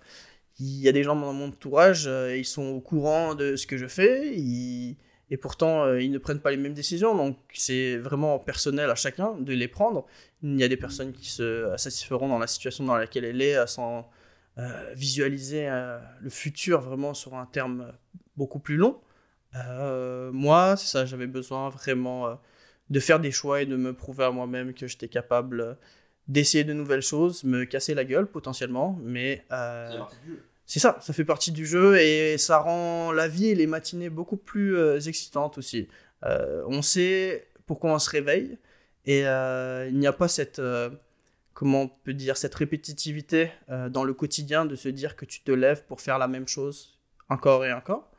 il 0.57 0.79
y 0.79 0.87
a 0.87 0.93
des 0.93 1.03
gens 1.03 1.17
dans 1.17 1.33
mon 1.33 1.47
entourage, 1.47 2.05
euh, 2.07 2.37
ils 2.37 2.45
sont 2.45 2.63
au 2.63 2.79
courant 2.79 3.35
de 3.35 3.57
ce 3.57 3.67
que 3.67 3.77
je 3.77 3.87
fais, 3.87 4.33
et 4.37 5.37
pourtant 5.41 5.93
ils 5.95 6.11
ne 6.11 6.17
prennent 6.17 6.39
pas 6.39 6.51
les 6.51 6.57
mêmes 6.57 6.73
décisions. 6.73 7.13
Donc 7.13 7.37
c'est 7.53 7.97
vraiment 7.97 8.39
personnel 8.39 8.89
à 8.89 8.95
chacun 8.95 9.33
de 9.33 9.51
les 9.51 9.67
prendre. 9.67 10.05
Il 10.43 10.57
y 10.57 10.63
a 10.63 10.69
des 10.69 10.77
personnes 10.77 11.11
qui 11.11 11.29
se 11.29 11.73
satisferont 11.75 12.29
dans 12.29 12.39
la 12.39 12.47
situation 12.47 12.85
dans 12.85 12.95
laquelle 12.95 13.25
elle 13.25 13.41
est 13.41 13.67
sans 13.67 14.09
visualiser 14.95 15.67
le 16.21 16.29
futur 16.29 16.81
vraiment 16.81 17.13
sur 17.13 17.35
un 17.35 17.47
terme 17.47 17.91
beaucoup 18.37 18.59
plus 18.59 18.77
long. 18.77 19.01
Euh, 19.55 20.31
moi, 20.31 20.75
c'est 20.77 20.87
ça, 20.87 21.05
j'avais 21.05 21.27
besoin 21.27 21.69
vraiment 21.69 22.27
euh, 22.27 22.35
de 22.89 22.99
faire 22.99 23.19
des 23.19 23.31
choix 23.31 23.61
et 23.61 23.65
de 23.65 23.75
me 23.75 23.93
prouver 23.93 24.25
à 24.25 24.31
moi-même 24.31 24.73
que 24.73 24.87
j'étais 24.87 25.07
capable 25.07 25.61
euh, 25.61 25.73
d'essayer 26.27 26.63
de 26.63 26.73
nouvelles 26.73 27.01
choses, 27.01 27.43
me 27.43 27.65
casser 27.65 27.93
la 27.93 28.05
gueule 28.05 28.27
potentiellement, 28.27 28.97
mais 29.03 29.45
c'est 30.65 30.79
ça, 30.79 30.97
ça 31.01 31.13
fait 31.13 31.25
partie 31.25 31.51
du 31.51 31.65
jeu 31.65 31.99
et 31.99 32.37
ça 32.37 32.59
rend 32.59 33.11
la 33.11 33.27
vie 33.27 33.47
et 33.47 33.55
les 33.55 33.67
matinées 33.67 34.09
beaucoup 34.09 34.37
plus 34.37 35.05
excitantes 35.05 35.57
aussi. 35.57 35.89
on 36.21 36.81
sait 36.81 37.49
pourquoi 37.65 37.93
on 37.93 37.99
se 37.99 38.09
réveille 38.09 38.57
et 39.05 39.23
il 39.23 39.99
n'y 39.99 40.07
a 40.07 40.13
pas 40.13 40.29
cette 40.29 40.61
comment 41.53 41.81
on 41.81 41.87
peut 41.89 42.13
dire 42.13 42.37
cette 42.37 42.55
répétitivité 42.55 43.51
dans 43.89 44.05
le 44.05 44.13
quotidien 44.13 44.65
de 44.65 44.77
se 44.77 44.87
dire 44.87 45.17
que 45.17 45.25
tu 45.25 45.41
te 45.41 45.51
lèves 45.51 45.83
pour 45.83 45.99
faire 45.99 46.19
la 46.19 46.29
même 46.29 46.47
chose 46.47 46.97
encore 47.27 47.65
et 47.65 47.73
encore. 47.73 48.12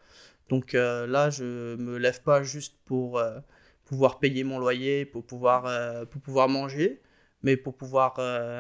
Donc 0.49 0.75
euh, 0.75 1.07
là, 1.07 1.31
je 1.31 1.77
me 1.77 1.97
lève 1.97 2.23
pas 2.23 2.43
juste 2.43 2.79
pour 2.85 3.19
euh, 3.19 3.39
pouvoir 3.85 4.19
payer 4.19 4.45
mon 4.45 4.59
loyer, 4.59 5.05
pour 5.05 5.25
pouvoir, 5.25 5.67
euh, 5.67 6.05
pour 6.05 6.21
pouvoir 6.21 6.49
manger, 6.49 7.01
mais 7.43 7.57
pour 7.57 7.77
pouvoir 7.77 8.19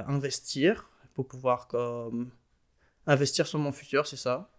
investir, 0.08 0.90
pour 1.14 1.26
pouvoir 1.26 1.68
comme, 1.68 2.30
investir 3.06 3.46
sur 3.46 3.58
mon 3.58 3.72
futur, 3.72 4.06
c'est 4.06 4.16
ça, 4.16 4.50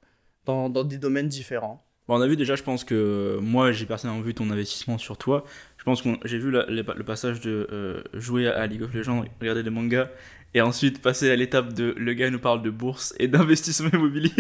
dans, 0.46 0.70
dans, 0.70 0.84
des 0.84 0.98
domaines 0.98 1.27
différents. 1.27 1.86
Bon, 2.08 2.17
on 2.17 2.22
a 2.22 2.27
vu 2.27 2.36
déjà, 2.36 2.55
je 2.55 2.63
pense 2.63 2.84
que 2.84 3.39
moi, 3.41 3.72
j'ai 3.72 3.86
personnellement 3.86 4.22
vu 4.22 4.34
ton 4.34 4.50
investissement 4.51 4.98
sur 5.00 5.17
toi. 5.17 5.44
Je 5.77 5.84
pense 5.84 6.03
que 6.03 6.10
j'ai 6.24 6.38
vu 6.38 6.51
le, 6.51 6.65
le 6.70 7.03
passage 7.03 7.39
de 7.39 8.03
jouer 8.13 8.48
à 8.48 8.65
League 8.67 8.84
of 8.84 8.94
Legends, 8.94 9.25
regarder 9.39 9.63
des 9.63 9.70
mangas, 9.72 10.10
et 10.55 10.62
ensuite 10.62 11.01
passer 11.01 11.29
à 11.29 11.36
l'étape 11.36 11.74
de 11.74 11.94
le 11.98 12.13
gars 12.13 12.29
nous 12.29 12.39
parle 12.39 12.62
de 12.62 12.70
bourse 12.70 13.13
et 13.20 13.27
d'investissement 13.27 13.89
immobilier. 13.94 14.32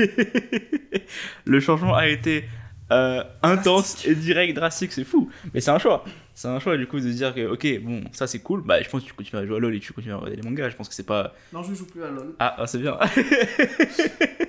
le 1.45 1.59
changement 1.59 1.93
a 1.93 2.07
été 2.07 2.45
euh, 2.91 3.23
intense 3.41 4.05
et 4.05 4.13
direct, 4.13 4.55
drastique, 4.55 4.91
c'est 4.91 5.03
fou. 5.03 5.29
Mais 5.53 5.61
c'est 5.61 5.71
un 5.71 5.79
choix. 5.79 6.03
C'est 6.35 6.47
un 6.47 6.59
choix 6.59 6.77
du 6.77 6.85
coup 6.85 6.99
de 6.99 7.09
dire 7.09 7.33
que, 7.33 7.47
ok, 7.47 7.81
bon, 7.81 8.03
ça 8.11 8.27
c'est 8.27 8.39
cool, 8.39 8.61
bah 8.61 8.81
je 8.81 8.89
pense 8.89 9.01
que 9.01 9.07
tu 9.07 9.13
continues 9.13 9.41
à 9.41 9.45
jouer 9.45 9.55
à 9.55 9.59
LoL 9.59 9.73
et 9.73 9.79
tu 9.79 9.93
continues 9.93 10.13
à 10.13 10.17
regarder 10.17 10.35
les 10.35 10.47
mangas. 10.47 10.69
Je 10.69 10.75
pense 10.75 10.89
que 10.89 10.93
c'est 10.93 11.05
pas. 11.05 11.33
Non, 11.53 11.63
je 11.63 11.73
joue 11.73 11.87
plus 11.87 12.03
à 12.03 12.09
LoL. 12.09 12.35
Ah, 12.39 12.55
ah, 12.59 12.67
c'est 12.67 12.77
bien. 12.77 12.97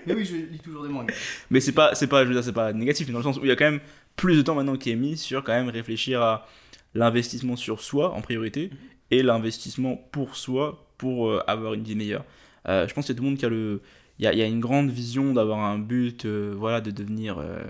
Mais 0.06 0.14
oui, 0.14 0.24
je 0.24 0.34
lis 0.34 0.58
toujours 0.58 0.82
des 0.82 0.88
mangas. 0.88 1.14
Mais 1.50 1.60
c'est 1.60 1.72
pas, 1.72 1.94
c'est 1.94 2.08
pas, 2.08 2.24
je 2.24 2.28
veux 2.28 2.34
dire, 2.34 2.44
c'est 2.44 2.52
pas 2.52 2.72
négatif, 2.72 3.06
mais 3.06 3.12
dans 3.12 3.20
le 3.20 3.24
sens 3.24 3.38
où 3.38 3.44
il 3.44 3.48
y 3.48 3.52
a 3.52 3.56
quand 3.56 3.70
même 3.70 3.80
plus 4.16 4.36
de 4.36 4.42
temps 4.42 4.54
maintenant 4.54 4.76
qui 4.76 4.90
est 4.90 4.96
mis 4.96 5.16
sur 5.16 5.44
quand 5.44 5.52
même 5.52 5.68
réfléchir 5.68 6.20
à 6.22 6.46
l'investissement 6.94 7.56
sur 7.56 7.80
soi 7.80 8.12
en 8.12 8.20
priorité 8.20 8.70
et 9.10 9.22
l'investissement 9.22 9.96
pour 10.10 10.36
soi 10.36 10.86
pour 10.98 11.28
euh, 11.28 11.42
avoir 11.46 11.74
une 11.74 11.82
vie 11.82 11.94
meilleure. 11.94 12.24
Euh, 12.68 12.88
je 12.88 12.94
pense 12.94 13.06
qu'il 13.06 13.14
y 13.14 13.16
a 13.16 13.18
tout 13.18 13.22
le 13.22 13.28
monde 13.28 13.38
qui 13.38 13.46
a 13.46 13.48
le, 13.48 13.80
y 14.24 14.26
a, 14.26 14.32
il 14.32 14.38
y 14.38 14.42
a 14.42 14.46
une 14.46 14.60
grande 14.60 14.90
vision 14.90 15.34
d'avoir 15.34 15.58
un 15.60 15.78
but, 15.78 16.24
euh, 16.24 16.54
voilà, 16.56 16.80
de 16.80 16.90
devenir 16.90 17.38
euh, 17.38 17.62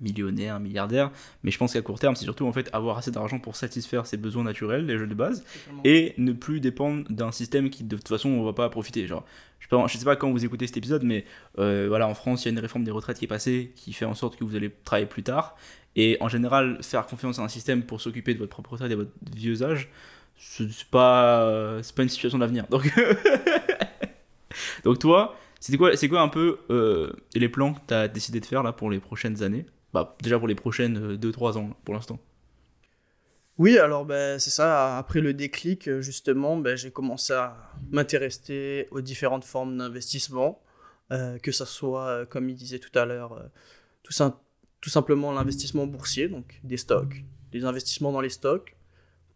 millionnaire, 0.00 0.60
milliardaire. 0.60 1.10
Mais 1.42 1.50
je 1.50 1.58
pense 1.58 1.72
qu'à 1.72 1.82
court 1.82 1.98
terme, 1.98 2.14
c'est 2.14 2.24
surtout 2.24 2.46
en 2.46 2.52
fait 2.52 2.70
avoir 2.72 2.98
assez 2.98 3.10
d'argent 3.10 3.38
pour 3.38 3.56
satisfaire 3.56 4.06
ses 4.06 4.16
besoins 4.16 4.44
naturels, 4.44 4.86
les 4.86 4.96
jeux 4.96 5.06
de 5.06 5.14
base, 5.14 5.44
et 5.84 6.14
ne 6.18 6.32
plus 6.32 6.60
dépendre 6.60 7.04
d'un 7.10 7.32
système 7.32 7.70
qui 7.70 7.84
de 7.84 7.96
toute 7.96 8.08
façon 8.08 8.28
on 8.28 8.44
va 8.44 8.52
pas 8.52 8.68
profiter. 8.68 9.06
Genre 9.06 9.24
je 9.58 9.66
je 9.88 9.98
sais 9.98 10.04
pas 10.04 10.16
quand 10.16 10.30
vous 10.30 10.44
écoutez 10.44 10.66
cet 10.66 10.76
épisode 10.76 11.02
mais 11.02 11.24
euh, 11.58 11.86
voilà 11.88 12.06
en 12.06 12.14
France 12.14 12.44
il 12.44 12.46
y 12.46 12.48
a 12.48 12.52
une 12.52 12.60
réforme 12.60 12.84
des 12.84 12.92
retraites 12.92 13.18
qui 13.18 13.24
est 13.24 13.28
passée 13.28 13.72
qui 13.74 13.92
fait 13.92 14.04
en 14.04 14.14
sorte 14.14 14.36
que 14.36 14.44
vous 14.44 14.54
allez 14.54 14.70
travailler 14.84 15.06
plus 15.06 15.24
tard. 15.24 15.56
Et 15.96 16.16
en 16.20 16.28
général 16.28 16.78
faire 16.82 17.06
confiance 17.06 17.40
à 17.40 17.42
un 17.42 17.48
système 17.48 17.82
pour 17.82 18.00
s'occuper 18.00 18.34
de 18.34 18.38
votre 18.38 18.50
propre 18.50 18.72
retraite 18.72 18.92
et 18.92 18.94
de 18.94 19.00
votre 19.00 19.10
vieux 19.34 19.62
âge 19.64 19.88
c'est 20.36 20.84
pas 20.84 21.80
c'est 21.82 21.94
pas 21.94 22.04
une 22.04 22.08
situation 22.08 22.38
d'avenir. 22.38 22.66
Donc 22.70 22.88
donc 24.84 25.00
toi 25.00 25.36
c'était 25.60 25.78
quoi 25.78 25.96
c'est 25.96 26.08
quoi 26.08 26.20
un 26.20 26.28
peu 26.28 26.58
euh, 26.70 27.12
les 27.34 27.48
plans 27.48 27.74
que 27.74 27.80
tu 27.88 27.94
as 27.94 28.08
décidé 28.08 28.40
de 28.40 28.46
faire 28.46 28.62
là 28.62 28.72
pour 28.72 28.90
les 28.90 29.00
prochaines 29.00 29.42
années? 29.42 29.66
Bah 29.92 30.16
déjà 30.22 30.38
pour 30.38 30.48
les 30.48 30.54
prochaines 30.54 31.16
2-3 31.16 31.56
ans 31.58 31.68
là, 31.68 31.76
pour 31.84 31.94
l'instant 31.94 32.18
Oui, 33.56 33.78
alors 33.78 34.04
ben, 34.04 34.38
c'est 34.38 34.50
ça. 34.50 34.98
Après 34.98 35.20
le 35.20 35.32
déclic, 35.34 35.88
euh, 35.88 36.00
justement, 36.02 36.56
ben, 36.56 36.76
j'ai 36.76 36.90
commencé 36.90 37.32
à 37.32 37.56
m'intéresser 37.90 38.86
aux 38.90 39.00
différentes 39.00 39.44
formes 39.44 39.78
d'investissement, 39.78 40.62
euh, 41.10 41.38
que 41.38 41.52
ce 41.52 41.64
soit, 41.64 42.06
euh, 42.06 42.26
comme 42.26 42.50
il 42.50 42.54
disait 42.54 42.78
tout 42.78 42.96
à 42.98 43.06
l'heure, 43.06 43.32
euh, 43.32 44.30
tout 44.80 44.90
simplement 44.90 45.32
l'investissement 45.32 45.86
boursier, 45.86 46.28
donc 46.28 46.60
des 46.64 46.76
stocks, 46.76 47.24
des 47.50 47.64
investissements 47.64 48.12
dans 48.12 48.20
les 48.20 48.28
stocks, 48.28 48.76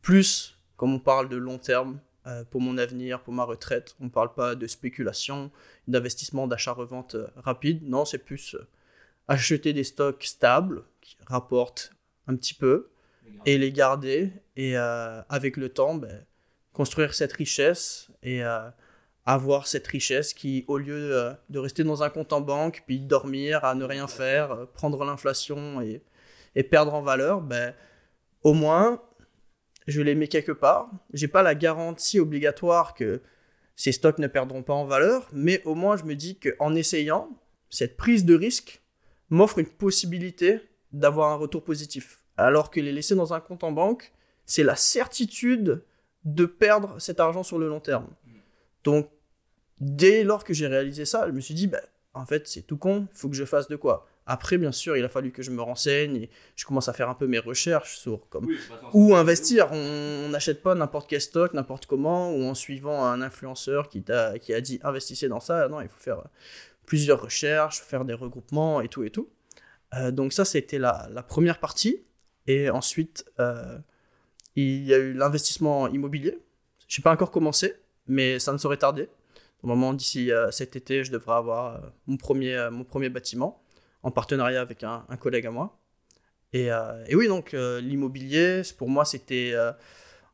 plus, 0.02 0.58
comme 0.76 0.92
on 0.92 0.98
parle 0.98 1.30
de 1.30 1.36
long 1.36 1.58
terme, 1.58 1.98
euh, 2.26 2.44
pour 2.44 2.60
mon 2.60 2.78
avenir, 2.78 3.20
pour 3.22 3.34
ma 3.34 3.44
retraite, 3.44 3.94
on 4.00 4.04
ne 4.04 4.10
parle 4.10 4.32
pas 4.34 4.54
de 4.54 4.66
spéculation, 4.66 5.50
d'investissement, 5.88 6.46
d'achat-revente 6.46 7.16
euh, 7.16 7.26
rapide, 7.36 7.82
non, 7.88 8.04
c'est 8.04 8.18
plus 8.18 8.54
euh, 8.54 8.66
acheter 9.28 9.72
des 9.72 9.84
stocks 9.84 10.24
stables, 10.24 10.84
qui 11.00 11.16
rapportent 11.26 11.92
un 12.28 12.36
petit 12.36 12.54
peu, 12.54 12.92
et 13.46 13.58
les 13.58 13.72
garder 13.72 14.32
et 14.56 14.76
euh, 14.76 15.22
avec 15.28 15.56
le 15.56 15.68
temps 15.68 15.94
ben, 15.94 16.24
construire 16.72 17.14
cette 17.14 17.32
richesse 17.32 18.08
et 18.22 18.44
euh, 18.44 18.68
avoir 19.26 19.66
cette 19.66 19.86
richesse 19.86 20.34
qui 20.34 20.64
au 20.68 20.78
lieu 20.78 21.16
euh, 21.16 21.32
de 21.50 21.58
rester 21.58 21.84
dans 21.84 22.02
un 22.02 22.10
compte 22.10 22.32
en 22.32 22.40
banque 22.40 22.82
puis 22.86 23.00
dormir 23.00 23.64
à 23.64 23.74
ne 23.74 23.84
rien 23.84 24.06
faire 24.06 24.66
prendre 24.74 25.04
l'inflation 25.04 25.80
et, 25.80 26.02
et 26.54 26.62
perdre 26.62 26.94
en 26.94 27.02
valeur 27.02 27.40
ben 27.40 27.74
au 28.42 28.54
moins 28.54 29.00
je 29.86 30.00
les 30.02 30.14
mets 30.14 30.28
quelque 30.28 30.52
part 30.52 30.90
j'ai 31.12 31.28
pas 31.28 31.42
la 31.42 31.54
garantie 31.54 32.20
obligatoire 32.20 32.94
que 32.94 33.20
ces 33.76 33.92
stocks 33.92 34.18
ne 34.18 34.26
perdront 34.26 34.62
pas 34.62 34.74
en 34.74 34.84
valeur 34.84 35.28
mais 35.32 35.62
au 35.64 35.74
moins 35.74 35.96
je 35.96 36.04
me 36.04 36.14
dis 36.14 36.38
que 36.38 36.54
en 36.58 36.74
essayant 36.74 37.30
cette 37.70 37.96
prise 37.96 38.24
de 38.24 38.34
risque 38.34 38.82
m'offre 39.30 39.58
une 39.58 39.66
possibilité 39.66 40.60
d'avoir 40.92 41.30
un 41.30 41.36
retour 41.36 41.64
positif 41.64 42.22
alors 42.36 42.70
que 42.70 42.80
les 42.80 42.92
laisser 42.92 43.14
dans 43.14 43.34
un 43.34 43.40
compte 43.40 43.64
en 43.64 43.72
banque, 43.72 44.12
c'est 44.46 44.64
la 44.64 44.76
certitude 44.76 45.84
de 46.24 46.44
perdre 46.44 47.00
cet 47.00 47.20
argent 47.20 47.42
sur 47.42 47.58
le 47.58 47.68
long 47.68 47.80
terme. 47.80 48.08
Donc, 48.84 49.08
dès 49.80 50.24
lors 50.24 50.44
que 50.44 50.54
j'ai 50.54 50.66
réalisé 50.66 51.04
ça, 51.04 51.26
je 51.26 51.32
me 51.32 51.40
suis 51.40 51.54
dit, 51.54 51.66
bah, 51.66 51.82
en 52.14 52.26
fait, 52.26 52.46
c'est 52.46 52.62
tout 52.62 52.76
con, 52.76 53.08
il 53.12 53.16
faut 53.16 53.28
que 53.28 53.36
je 53.36 53.44
fasse 53.44 53.68
de 53.68 53.76
quoi. 53.76 54.06
Après, 54.26 54.56
bien 54.56 54.70
sûr, 54.72 54.96
il 54.96 55.04
a 55.04 55.08
fallu 55.08 55.32
que 55.32 55.42
je 55.42 55.50
me 55.50 55.60
renseigne 55.62 56.16
et 56.16 56.30
je 56.56 56.64
commence 56.64 56.88
à 56.88 56.92
faire 56.92 57.08
un 57.08 57.14
peu 57.14 57.26
mes 57.26 57.38
recherches 57.40 57.96
sur 57.98 58.28
comme 58.28 58.46
où 58.92 59.14
investir. 59.16 59.68
On 59.72 60.28
n'achète 60.28 60.62
pas 60.62 60.74
n'importe 60.74 61.08
quel 61.10 61.20
stock, 61.20 61.54
n'importe 61.54 61.86
comment, 61.86 62.32
ou 62.32 62.44
en 62.44 62.54
suivant 62.54 63.04
un 63.04 63.20
influenceur 63.20 63.88
qui, 63.88 64.02
t'a- 64.02 64.38
qui 64.38 64.54
a 64.54 64.60
dit 64.60 64.78
investissez 64.84 65.28
dans 65.28 65.40
ça. 65.40 65.68
Non, 65.68 65.80
il 65.80 65.88
faut 65.88 65.98
faire 65.98 66.22
plusieurs 66.86 67.20
recherches, 67.20 67.80
faire 67.80 68.04
des 68.04 68.14
regroupements 68.14 68.80
et 68.80 68.88
tout 68.88 69.02
et 69.02 69.10
tout. 69.10 69.28
Euh, 69.94 70.10
donc 70.10 70.32
ça, 70.32 70.44
c'était 70.44 70.78
la, 70.78 71.08
la 71.12 71.22
première 71.22 71.58
partie. 71.58 72.02
Et 72.46 72.70
ensuite, 72.70 73.24
euh, 73.40 73.78
il 74.56 74.84
y 74.84 74.94
a 74.94 74.98
eu 74.98 75.12
l'investissement 75.14 75.88
immobilier. 75.88 76.38
Je 76.88 77.00
n'ai 77.00 77.02
pas 77.02 77.12
encore 77.12 77.30
commencé, 77.30 77.74
mais 78.06 78.38
ça 78.38 78.52
ne 78.52 78.58
saurait 78.58 78.76
tarder. 78.76 79.08
Normalement, 79.62 79.94
d'ici 79.94 80.32
euh, 80.32 80.50
cet 80.50 80.74
été, 80.76 81.04
je 81.04 81.12
devrais 81.12 81.34
avoir 81.36 81.76
euh, 81.76 81.78
mon, 82.06 82.16
premier, 82.16 82.54
euh, 82.56 82.70
mon 82.70 82.84
premier 82.84 83.08
bâtiment 83.10 83.61
en 84.02 84.10
partenariat 84.10 84.60
avec 84.60 84.82
un, 84.84 85.04
un 85.08 85.16
collègue 85.16 85.46
à 85.46 85.50
moi. 85.50 85.78
Et, 86.52 86.70
euh, 86.70 87.04
et 87.08 87.14
oui, 87.14 87.28
donc 87.28 87.54
euh, 87.54 87.80
l'immobilier, 87.80 88.62
pour 88.76 88.88
moi, 88.88 89.04
c'était 89.04 89.52
euh, 89.54 89.72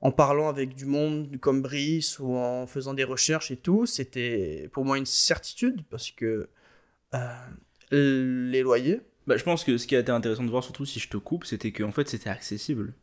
en 0.01 0.11
parlant 0.13 0.49
avec 0.49 0.75
du 0.75 0.85
monde 0.85 1.39
comme 1.41 1.63
Brice 1.63 2.19
ou 2.19 2.35
en 2.37 2.67
faisant 2.67 2.95
des 2.95 3.05
recherches 3.05 3.51
et 3.51 3.57
tout, 3.57 3.87
c'était 3.87 4.69
pour 4.73 4.85
moi 4.85 4.99
une 4.99 5.07
certitude 5.07 5.83
parce 5.91 6.11
que 6.11 6.49
les 7.91 8.63
loyers, 8.63 9.01
Bah, 9.27 9.37
je 9.37 9.45
pense 9.45 9.65
que 9.65 9.77
ce 9.79 9.87
qui 9.87 9.95
a 9.97 10.01
été 10.01 10.11
intéressant 10.13 10.45
de 10.45 10.51
voir, 10.51 10.65
surtout 10.65 10.87
si 10.87 10.99
je 11.01 11.09
te 11.09 11.17
coupe, 11.17 11.45
c'était 11.45 11.73
qu'en 11.73 11.93
fait 11.93 12.09
c'était 12.09 12.31
accessible. 12.31 12.95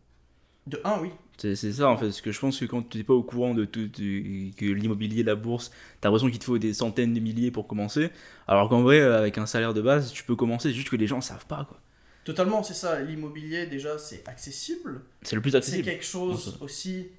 de 0.67 0.79
1, 0.83 0.99
oui, 1.01 1.11
C'est 1.37 1.55
c'est 1.55 1.73
ça 1.73 1.89
en 1.89 1.97
fait, 1.97 2.05
parce 2.05 2.21
que 2.21 2.31
je 2.31 2.39
pense 2.39 2.59
que 2.59 2.65
quand 2.65 2.81
tu 2.89 2.97
n'es 2.97 3.03
pas 3.03 3.13
au 3.13 3.23
courant 3.23 3.53
de 3.53 3.65
tout, 3.65 3.89
que 3.93 4.65
l'immobilier, 4.65 5.23
la 5.23 5.35
bourse, 5.35 5.69
t'as 5.99 6.07
l'impression 6.09 6.29
qu'il 6.29 6.39
te 6.39 6.45
faut 6.45 6.57
des 6.57 6.73
centaines 6.73 7.13
de 7.13 7.19
milliers 7.19 7.51
pour 7.51 7.67
commencer, 7.67 8.09
alors 8.47 8.69
qu'en 8.69 8.81
vrai, 8.83 9.01
avec 9.01 9.37
un 9.37 9.45
salaire 9.45 9.73
de 9.73 9.81
base, 9.81 10.11
tu 10.13 10.23
peux 10.23 10.35
commencer, 10.35 10.69
c'est 10.69 10.75
juste 10.75 10.89
que 10.89 10.95
les 10.95 11.07
gens 11.07 11.19
savent 11.21 11.45
pas 11.45 11.65
quoi. 11.67 11.79
Totalement, 12.23 12.63
c'est 12.63 12.73
ça. 12.73 12.99
L'immobilier, 13.01 13.67
déjà, 13.67 13.99
c'est 13.99 14.27
accessible. 14.27 15.01
C'est 15.21 15.35
le 15.35 15.41
plus 15.43 15.51
C'est 15.51 15.57
accessible. 15.57 15.83
quelque 15.83 16.03
chose 16.05 16.57
aussi 16.59 17.09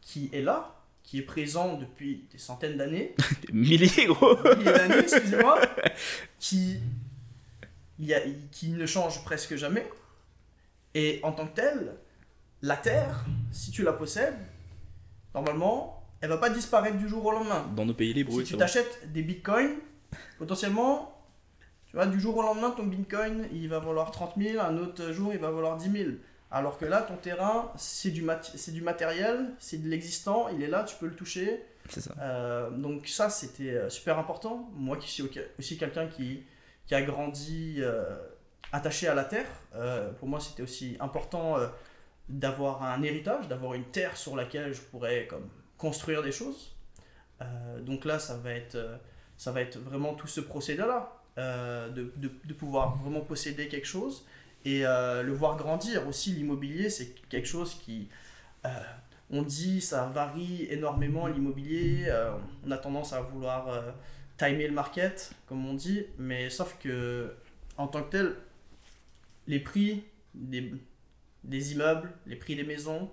qui 0.00 0.30
est 0.32 0.42
là, 0.42 0.82
qui 1.04 1.18
est 1.18 1.22
présent 1.22 1.76
depuis 1.76 2.24
des 2.32 2.38
centaines 2.38 2.76
d'années, 2.76 3.14
Des 3.46 3.52
milliers 3.52 4.06
gros 4.06 4.34
milliers 4.56 4.64
d'années, 4.72 4.98
excusez-moi, 4.98 5.60
qui, 6.40 6.78
y 8.00 8.12
a- 8.14 8.20
qui 8.50 8.70
ne 8.70 8.84
change 8.86 9.22
presque 9.22 9.54
jamais. 9.56 9.88
Et 10.94 11.20
en 11.22 11.30
tant 11.32 11.46
que 11.46 11.54
tel, 11.54 11.92
la 12.62 12.76
Terre, 12.76 13.24
si 13.50 13.70
tu 13.70 13.82
la 13.82 13.92
possèdes, 13.92 14.34
normalement, 15.34 16.02
elle 16.20 16.28
va 16.30 16.38
pas 16.38 16.50
disparaître 16.50 16.96
du 16.96 17.08
jour 17.08 17.24
au 17.26 17.32
lendemain. 17.32 17.66
Dans 17.74 17.84
nos 17.84 17.94
pays 17.94 18.12
libres, 18.12 18.30
si 18.32 18.38
oui, 18.38 18.44
tu 18.44 18.56
t'achètes 18.56 19.12
des 19.12 19.22
bitcoins, 19.22 19.72
potentiellement, 20.38 21.14
tu 21.86 21.96
vois, 21.96 22.06
du 22.06 22.20
jour 22.20 22.36
au 22.36 22.42
lendemain, 22.42 22.70
ton 22.70 22.84
bitcoin, 22.84 23.46
il 23.52 23.68
va 23.68 23.78
valoir 23.80 24.10
30 24.10 24.34
000, 24.38 24.60
un 24.64 24.76
autre 24.78 25.12
jour, 25.12 25.32
il 25.32 25.38
va 25.40 25.50
valoir 25.50 25.76
10 25.76 25.90
000. 25.90 26.10
Alors 26.50 26.78
que 26.78 26.84
là, 26.84 27.02
ton 27.02 27.16
terrain, 27.16 27.72
c'est 27.76 28.10
du, 28.10 28.22
mat- 28.22 28.54
du 28.70 28.82
matériel, 28.82 29.50
c'est 29.58 29.82
de 29.82 29.88
l'existant, 29.88 30.48
il 30.50 30.62
est 30.62 30.68
là, 30.68 30.84
tu 30.84 30.96
peux 30.96 31.06
le 31.06 31.14
toucher. 31.14 31.64
c'est 31.88 32.00
ça. 32.02 32.14
Euh, 32.20 32.70
donc 32.70 33.08
ça, 33.08 33.30
c'était 33.30 33.70
euh, 33.70 33.88
super 33.90 34.18
important. 34.18 34.70
Moi 34.74 34.98
qui 34.98 35.10
suis 35.10 35.22
au- 35.22 35.30
aussi 35.58 35.78
quelqu'un 35.78 36.06
qui, 36.08 36.42
qui 36.86 36.94
a 36.94 37.00
grandi 37.02 37.76
euh, 37.78 38.04
attaché 38.70 39.08
à 39.08 39.14
la 39.14 39.24
terre, 39.24 39.46
euh, 39.74 40.12
pour 40.12 40.28
moi, 40.28 40.40
c'était 40.40 40.62
aussi 40.62 40.96
important 41.00 41.56
d'avoir 42.28 42.82
un 42.82 43.02
héritage, 43.02 43.48
d'avoir 43.48 43.74
une 43.74 43.84
terre 43.84 44.16
sur 44.16 44.36
laquelle 44.36 44.72
je 44.72 44.80
pourrais 44.80 45.26
comme, 45.26 45.48
construire 45.76 46.22
des 46.22 46.32
choses. 46.32 46.74
Euh, 47.40 47.80
donc 47.80 48.04
là, 48.04 48.18
ça 48.18 48.36
va 48.36 48.52
être, 48.52 48.76
euh, 48.76 48.96
ça 49.36 49.52
va 49.52 49.60
être 49.60 49.78
vraiment 49.78 50.14
tout 50.14 50.28
ce 50.28 50.40
procédé-là, 50.40 51.20
euh, 51.38 51.88
de, 51.88 52.12
de, 52.16 52.54
pouvoir 52.54 52.96
vraiment 52.98 53.20
posséder 53.20 53.66
quelque 53.68 53.86
chose 53.86 54.26
et 54.64 54.82
le 54.82 55.32
voir 55.32 55.56
grandir. 55.56 56.06
Aussi, 56.06 56.32
l'immobilier, 56.32 56.88
c'est 56.88 57.14
quelque 57.28 57.48
chose 57.48 57.74
qui... 57.74 58.08
on 59.30 59.42
dit 59.42 59.80
ça 59.80 60.06
varie 60.06 60.66
énormément 60.70 61.26
l'immobilier, 61.26 62.06
on 62.64 62.70
a 62.70 62.78
tendance 62.78 63.12
à 63.12 63.22
vouloir 63.22 63.82
timer 64.36 64.68
le 64.68 64.74
market, 64.74 65.32
comme 65.46 65.66
on 65.66 65.74
dit, 65.74 66.04
mais 66.16 66.48
sauf 66.48 66.78
que 66.78 67.34
en 67.76 67.88
tant 67.88 68.04
que 68.04 68.10
tel, 68.10 68.36
les 69.48 69.58
prix 69.58 70.04
des, 70.34 70.72
des 71.44 71.72
immeubles, 71.72 72.12
les 72.26 72.36
prix 72.36 72.56
des 72.56 72.64
maisons, 72.64 73.10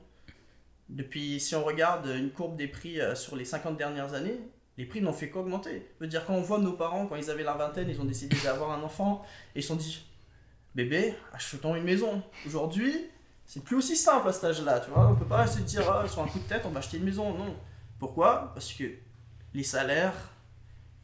depuis, 0.89 1.39
si 1.39 1.55
on 1.55 1.63
regarde 1.63 2.07
une 2.07 2.31
courbe 2.31 2.55
des 2.55 2.67
prix 2.67 2.99
euh, 2.99 3.15
sur 3.15 3.35
les 3.35 3.45
50 3.45 3.77
dernières 3.77 4.13
années, 4.13 4.39
les 4.77 4.85
prix 4.85 5.01
n'ont 5.01 5.13
fait 5.13 5.29
qu'augmenter. 5.29 5.87
Je 5.99 6.05
veux 6.05 6.09
dire, 6.09 6.25
quand 6.25 6.33
on 6.33 6.41
voit 6.41 6.59
nos 6.59 6.73
parents, 6.73 7.05
quand 7.05 7.15
ils 7.15 7.29
avaient 7.29 7.43
la 7.43 7.53
vingtaine, 7.53 7.89
ils 7.89 7.99
ont 8.01 8.05
décidé 8.05 8.35
d'avoir 8.43 8.71
un 8.71 8.81
enfant, 8.81 9.23
et 9.55 9.59
ils 9.59 9.61
se 9.61 9.67
sont 9.69 9.75
dit, 9.75 10.03
bébé, 10.73 11.13
achetons 11.33 11.75
une 11.75 11.83
maison. 11.83 12.23
Aujourd'hui, 12.47 12.93
c'est 13.45 13.63
plus 13.63 13.75
aussi 13.75 13.95
simple 13.95 14.27
à 14.29 14.33
cet 14.33 14.45
âge-là, 14.45 14.79
tu 14.79 14.89
vois. 14.91 15.09
On 15.09 15.15
peut 15.15 15.25
pas 15.25 15.45
se 15.47 15.59
dire, 15.61 15.83
ah, 15.91 16.07
sur 16.07 16.21
un 16.21 16.27
coup 16.27 16.39
de 16.39 16.43
tête, 16.47 16.63
on 16.65 16.69
va 16.69 16.79
acheter 16.79 16.97
une 16.97 17.03
maison. 17.03 17.37
Non. 17.37 17.55
Pourquoi? 17.99 18.51
Parce 18.53 18.71
que 18.73 18.85
les 19.53 19.63
salaires 19.63 20.31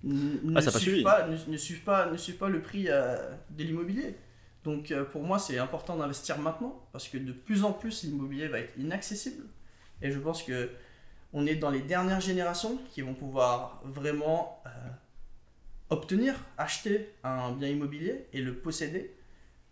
ne, 0.03 0.55
Ah, 0.55 0.61
pas 0.61 0.71
suivent 0.71 1.03
pas, 1.03 1.27
ne, 1.27 1.37
ne 1.47 1.57
suivent 1.57 1.83
pas, 1.83 2.09
ne 2.09 2.17
suivent 2.17 2.37
pas 2.37 2.49
le 2.49 2.61
prix 2.61 2.85
euh, 2.87 3.17
de 3.49 3.63
l'immobilier. 3.63 4.15
Donc 4.65 4.91
euh, 4.91 5.05
pour 5.05 5.23
moi, 5.23 5.37
c'est 5.39 5.59
important 5.59 5.95
d'investir 5.95 6.39
maintenant 6.39 6.87
parce 6.91 7.07
que 7.07 7.17
de 7.17 7.31
plus 7.31 7.63
en 7.63 7.71
plus, 7.71 8.03
l'immobilier 8.03 8.47
va 8.47 8.59
être 8.59 8.73
inaccessible. 8.77 9.45
Et 10.01 10.11
je 10.11 10.19
pense 10.19 10.43
que 10.43 10.71
on 11.33 11.45
est 11.45 11.55
dans 11.55 11.69
les 11.69 11.81
dernières 11.81 12.21
générations 12.21 12.79
qui 12.91 13.01
vont 13.01 13.13
pouvoir 13.13 13.81
vraiment 13.83 14.63
euh, 14.65 14.69
obtenir, 15.89 16.35
acheter 16.57 17.13
un 17.23 17.51
bien 17.51 17.69
immobilier 17.69 18.27
et 18.33 18.41
le 18.41 18.55
posséder. 18.55 19.15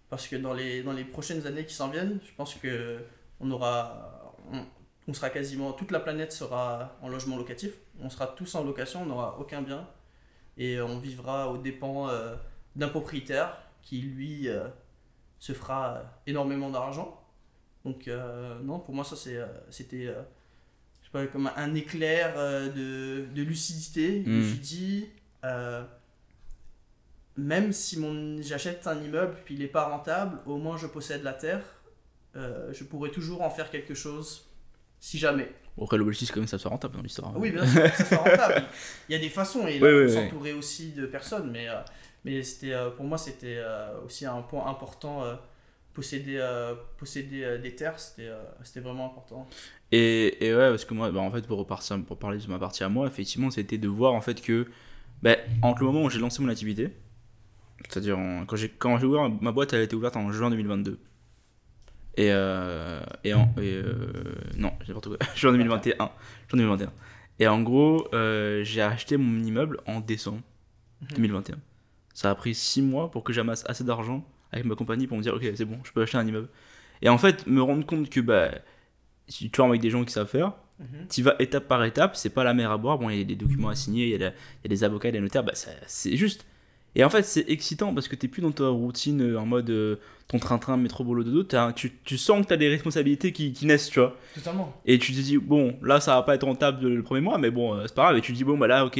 Parce 0.10 0.28
que 0.28 0.36
dans 0.36 0.54
les, 0.54 0.84
dans 0.84 0.94
les 0.94 1.06
prochaines 1.06 1.48
années 1.48 1.66
qui 1.66 1.74
s'en 1.74 1.90
viennent, 1.90 2.20
je 2.24 2.32
pense 2.36 2.54
que 2.56 3.00
on 3.40 3.50
aura, 3.50 4.36
on, 5.08 5.14
sera 5.14 5.32
quasiment, 5.32 5.74
toute 5.74 5.90
la 5.90 6.00
planète 6.00 6.32
sera 6.32 6.98
en 7.02 7.10
logement 7.10 7.36
locatif. 7.36 7.72
On 8.00 8.12
sera 8.12 8.28
tous 8.28 8.54
en 8.54 8.64
location, 8.64 9.02
on 9.02 9.06
n'aura 9.08 9.40
aucun 9.40 9.64
bien. 9.64 9.88
Et 10.58 10.80
on 10.82 11.00
vivra 11.00 11.50
aux 11.50 11.58
dépens 11.58 12.10
euh, 12.10 12.36
d'un 12.76 12.90
propriétaire 12.90 13.58
qui, 13.82 14.02
lui, 14.02 14.50
se 15.44 15.52
fera 15.52 15.96
euh, 15.98 16.02
énormément 16.26 16.70
d'argent. 16.70 17.20
Donc, 17.84 18.08
euh, 18.08 18.58
non, 18.64 18.80
pour 18.80 18.96
moi, 18.96 19.04
ça, 19.04 19.18
euh, 19.28 19.46
c'était 19.70 20.06
euh, 20.08 20.22
je 21.02 21.08
sais 21.08 21.12
pas, 21.12 21.28
comme 21.28 21.52
un 21.54 21.76
éclair 21.76 22.34
de, 22.74 23.26
de 23.36 23.42
lucidité. 23.42 24.24
Je 24.26 24.30
me 24.30 24.40
Mm. 24.42 24.48
suis 24.50 24.60
dit, 24.60 25.10
même 27.36 27.74
si 27.74 28.00
mon, 28.00 28.42
j'achète 28.42 28.86
un 28.88 29.02
immeuble 29.02 29.36
puis 29.44 29.56
il 29.56 29.60
n'est 29.60 29.68
pas 29.68 29.90
rentable, 29.90 30.40
au 30.46 30.58
moins 30.58 30.78
je 30.78 30.88
possède 30.88 31.24
la 31.24 31.34
terre. 31.34 31.64
Je 32.36 32.84
pourrais 32.86 33.10
toujours 33.12 33.42
en 33.42 33.50
faire 33.50 33.70
quelque 33.70 33.94
chose 33.96 34.46
si 35.00 35.18
jamais. 35.18 35.52
Après, 35.82 35.98
l'objectif, 35.98 36.28
c'est 36.28 36.34
quand 36.34 36.40
même 36.40 36.46
que 36.46 36.52
ça 36.52 36.60
soit 36.60 36.70
rentable 36.70 36.96
dans 36.96 37.02
l'histoire. 37.02 37.32
Ah 37.36 37.40
Oui, 37.40 37.52
bien 37.52 37.66
sûr, 37.66 37.82
que 37.84 37.98
ça 37.98 38.06
soit 38.06 38.18
rentable. 38.18 38.64
Il 39.10 39.14
y 39.14 39.16
a 39.16 39.20
des 39.20 39.30
façons 39.30 39.68
et 39.68 39.82
Oui, 39.82 39.90
oui, 39.90 40.04
oui. 40.06 40.14
s'entourer 40.14 40.54
aussi 40.54 40.92
de 40.94 41.06
personnes. 41.08 41.50
Mais, 41.52 41.68
euh, 41.68 41.82
mais 42.26 42.44
c'était, 42.44 42.74
euh, 42.74 42.90
pour 42.90 43.06
moi, 43.06 43.18
c'était 43.18 43.58
euh, 43.58 44.00
aussi 44.06 44.26
un 44.26 44.42
point 44.42 44.68
important. 44.68 45.24
euh, 45.24 45.36
posséder 45.94 46.40
posséder 46.98 47.60
des 47.60 47.76
terres, 47.76 48.00
c'était, 48.00 48.32
c'était 48.64 48.80
vraiment 48.80 49.06
important. 49.12 49.48
Et, 49.92 50.44
et 50.44 50.56
ouais, 50.56 50.70
parce 50.72 50.86
que 50.86 50.94
moi, 50.96 51.12
bah, 51.12 51.20
en 51.20 51.32
fait, 51.32 51.46
pour, 51.46 51.60
repartir, 51.60 52.04
pour 52.04 52.18
parler 52.18 52.40
de 52.40 52.48
ma 52.48 52.58
partie 52.58 52.84
à 52.84 52.90
moi, 52.90 53.06
effectivement, 53.06 53.52
c'était 53.52 53.78
de 53.78 53.88
voir 53.88 54.14
en 54.14 54.22
fait 54.22 54.42
que, 54.42 54.66
bah, 55.22 55.36
entre 55.62 55.82
le 55.82 55.86
moment 55.92 56.04
où 56.06 56.10
j'ai 56.10 56.18
lancé 56.20 56.42
mon 56.42 56.50
activité, 56.50 56.90
c'est-à-dire 57.88 58.18
en- 58.18 58.46
quand 58.48 58.56
j'ai 58.56 58.70
quand 58.70 58.98
j'ai 58.98 59.06
ouvert 59.06 59.30
ma 59.30 59.52
boîte, 59.52 59.74
elle 59.74 59.82
a 59.82 59.84
été 59.84 59.96
ouverte 59.96 60.16
en 60.18 60.32
juin 60.32 60.50
2022. 60.50 60.98
Et, 62.16 62.30
euh, 62.32 63.02
et, 63.24 63.34
en, 63.34 63.46
et 63.58 63.74
euh, 63.74 64.36
non, 64.58 64.72
n'importe 64.88 65.10
quoi, 65.10 65.18
juin 65.36 65.52
2021. 65.52 65.96
Juin 65.98 66.10
2021. 66.54 66.92
Et 67.40 67.48
en 67.48 67.62
gros, 67.62 68.08
euh, 68.14 68.64
j'ai 68.64 68.82
acheté 68.82 69.18
mon 69.18 69.44
immeuble 69.44 69.80
en 69.88 70.00
décembre 70.00 70.42
2021. 71.16 71.58
Ça 72.14 72.30
a 72.30 72.36
pris 72.36 72.54
6 72.56 72.82
mois 72.82 73.10
pour 73.12 73.24
que 73.24 73.34
j'amasse 73.34 73.64
assez 73.68 73.84
d'argent 73.84 74.24
avec 74.52 74.66
ma 74.66 74.76
compagnie 74.76 75.08
pour 75.08 75.18
me 75.18 75.24
dire, 75.24 75.34
ok, 75.34 75.44
c'est 75.56 75.66
bon, 75.66 75.80
je 75.84 75.92
peux 75.92 76.02
acheter 76.04 76.18
un 76.18 76.28
immeuble. 76.28 76.48
Et 77.02 77.10
en 77.10 77.18
fait, 77.18 77.48
me 77.48 77.62
rendre 77.62 77.86
compte 77.86 78.10
que 78.10 78.20
bah, 78.20 78.52
si 79.28 79.50
tu 79.50 79.56
formes 79.56 79.72
avec 79.72 79.82
des 79.82 79.90
gens 79.90 80.04
qui 80.06 80.14
savent 80.14 80.28
faire, 80.30 80.54
Mhm. 80.80 81.08
tu 81.10 81.22
vas 81.22 81.36
étape 81.40 81.68
par 81.68 81.84
étape, 81.86 82.16
c'est 82.16 82.32
pas 82.32 82.44
la 82.44 82.54
mer 82.54 82.72
à 82.72 82.78
boire. 82.78 82.98
Bon, 82.98 83.10
il 83.10 83.18
y 83.20 83.22
a 83.22 83.24
des 83.24 83.36
documents 83.36 83.70
à 83.70 83.76
signer, 83.76 84.06
il 84.06 84.10
y 84.12 84.16
a, 84.16 84.18
la- 84.18 84.28
il 84.30 84.64
y 84.64 84.68
a 84.68 84.70
des 84.70 84.84
avocats, 84.84 85.12
des 85.12 85.20
notaires, 85.20 85.44
bah, 85.44 85.54
c'est 85.88 86.16
juste. 86.18 86.46
Et 86.96 87.04
en 87.04 87.10
fait, 87.10 87.24
c'est 87.24 87.46
excitant 87.50 87.92
parce 87.94 88.08
que 88.08 88.16
t'es 88.16 88.28
plus 88.28 88.42
dans 88.44 88.52
ta 88.52 88.68
routine 88.68 89.22
euh, 89.22 89.40
en 89.40 89.46
mode 89.48 89.70
euh, 89.72 89.96
ton 90.28 90.38
train-train, 90.40 90.78
métro, 90.78 91.04
boulot, 91.04 91.24
dodo. 91.24 91.42
T'as- 91.44 91.74
Tu, 91.74 91.92
tu 92.04 92.18
sens 92.20 92.42
que 92.44 92.48
tu 92.48 92.54
as 92.54 92.58
des 92.58 92.70
responsabilités 92.70 93.32
qui, 93.32 93.52
qui 93.54 93.66
naissent, 93.66 93.90
tu 93.90 94.00
vois. 94.00 94.16
Totalement. 94.36 94.76
Et 94.86 95.00
tu 95.00 95.12
te 95.14 95.20
dis, 95.20 95.38
bon, 95.38 95.76
là, 95.82 96.00
ça 96.00 96.16
va 96.16 96.22
pas 96.24 96.36
être 96.36 96.44
rentable 96.46 96.88
le 96.88 97.02
premier 97.04 97.22
mois, 97.22 97.38
mais 97.40 97.50
bon, 97.50 97.74
euh, 97.76 97.84
c'est 97.88 97.96
pas 97.96 98.04
grave. 98.06 98.18
Et 98.18 98.22
tu 98.22 98.32
te 98.32 98.38
dis, 98.38 98.44
bon, 98.44 98.58
bah 98.60 98.68
là, 98.68 98.86
ok, 98.86 99.00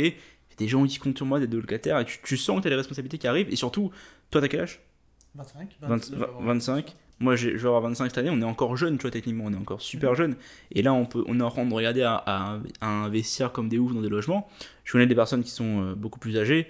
y 0.60 0.64
a 0.64 0.66
des 0.66 0.68
gens 0.68 0.86
qui 0.86 0.98
comptent 1.00 1.18
sur 1.18 1.26
moi, 1.26 1.40
des 1.40 1.48
locataires, 1.48 2.00
et 2.00 2.06
tu, 2.06 2.20
tu 2.24 2.38
sens 2.38 2.58
que 2.58 2.62
tu 2.64 2.68
as 2.68 2.72
des 2.72 2.76
responsabilités 2.76 3.18
qui 3.18 3.28
arrivent. 3.28 3.50
Et 3.52 3.56
surtout, 3.56 3.92
toi, 4.32 4.42
t'as 4.42 4.48
quel 4.48 4.62
âge? 4.62 4.82
25 5.36 5.78
20 5.82 5.98
25 6.42 6.96
Moi, 7.20 7.36
je 7.36 7.50
vais 7.50 7.66
avoir 7.66 7.82
25 7.82 8.06
cette 8.06 8.18
année. 8.20 8.30
On 8.30 8.40
est 8.42 8.46
encore 8.46 8.78
jeune, 8.78 8.98
tu 8.98 9.02
vois, 9.04 9.12
techniquement. 9.12 9.46
On 9.48 9.54
est 9.54 9.58
encore 9.58 9.82
super 9.82 10.14
jeune. 10.16 10.36
Et 10.72 10.82
là, 10.84 10.94
on, 10.94 11.06
peut, 11.06 11.24
on 11.28 11.40
est 11.40 11.44
en 11.44 11.50
train 11.50 11.66
de 11.66 11.74
regarder 11.74 12.04
à, 12.04 12.16
à- 12.26 12.60
à 12.82 12.88
investir 12.88 13.52
comme 13.52 13.68
des 13.70 13.80
oufs 13.80 13.94
dans 13.94 14.02
des 14.02 14.10
logements. 14.10 14.48
Je 14.84 14.92
connais 14.92 15.08
des 15.08 15.16
personnes 15.16 15.44
qui 15.44 15.50
sont 15.52 15.82
euh, 15.84 15.96
beaucoup 15.96 16.20
plus 16.20 16.38
âgées, 16.38 16.68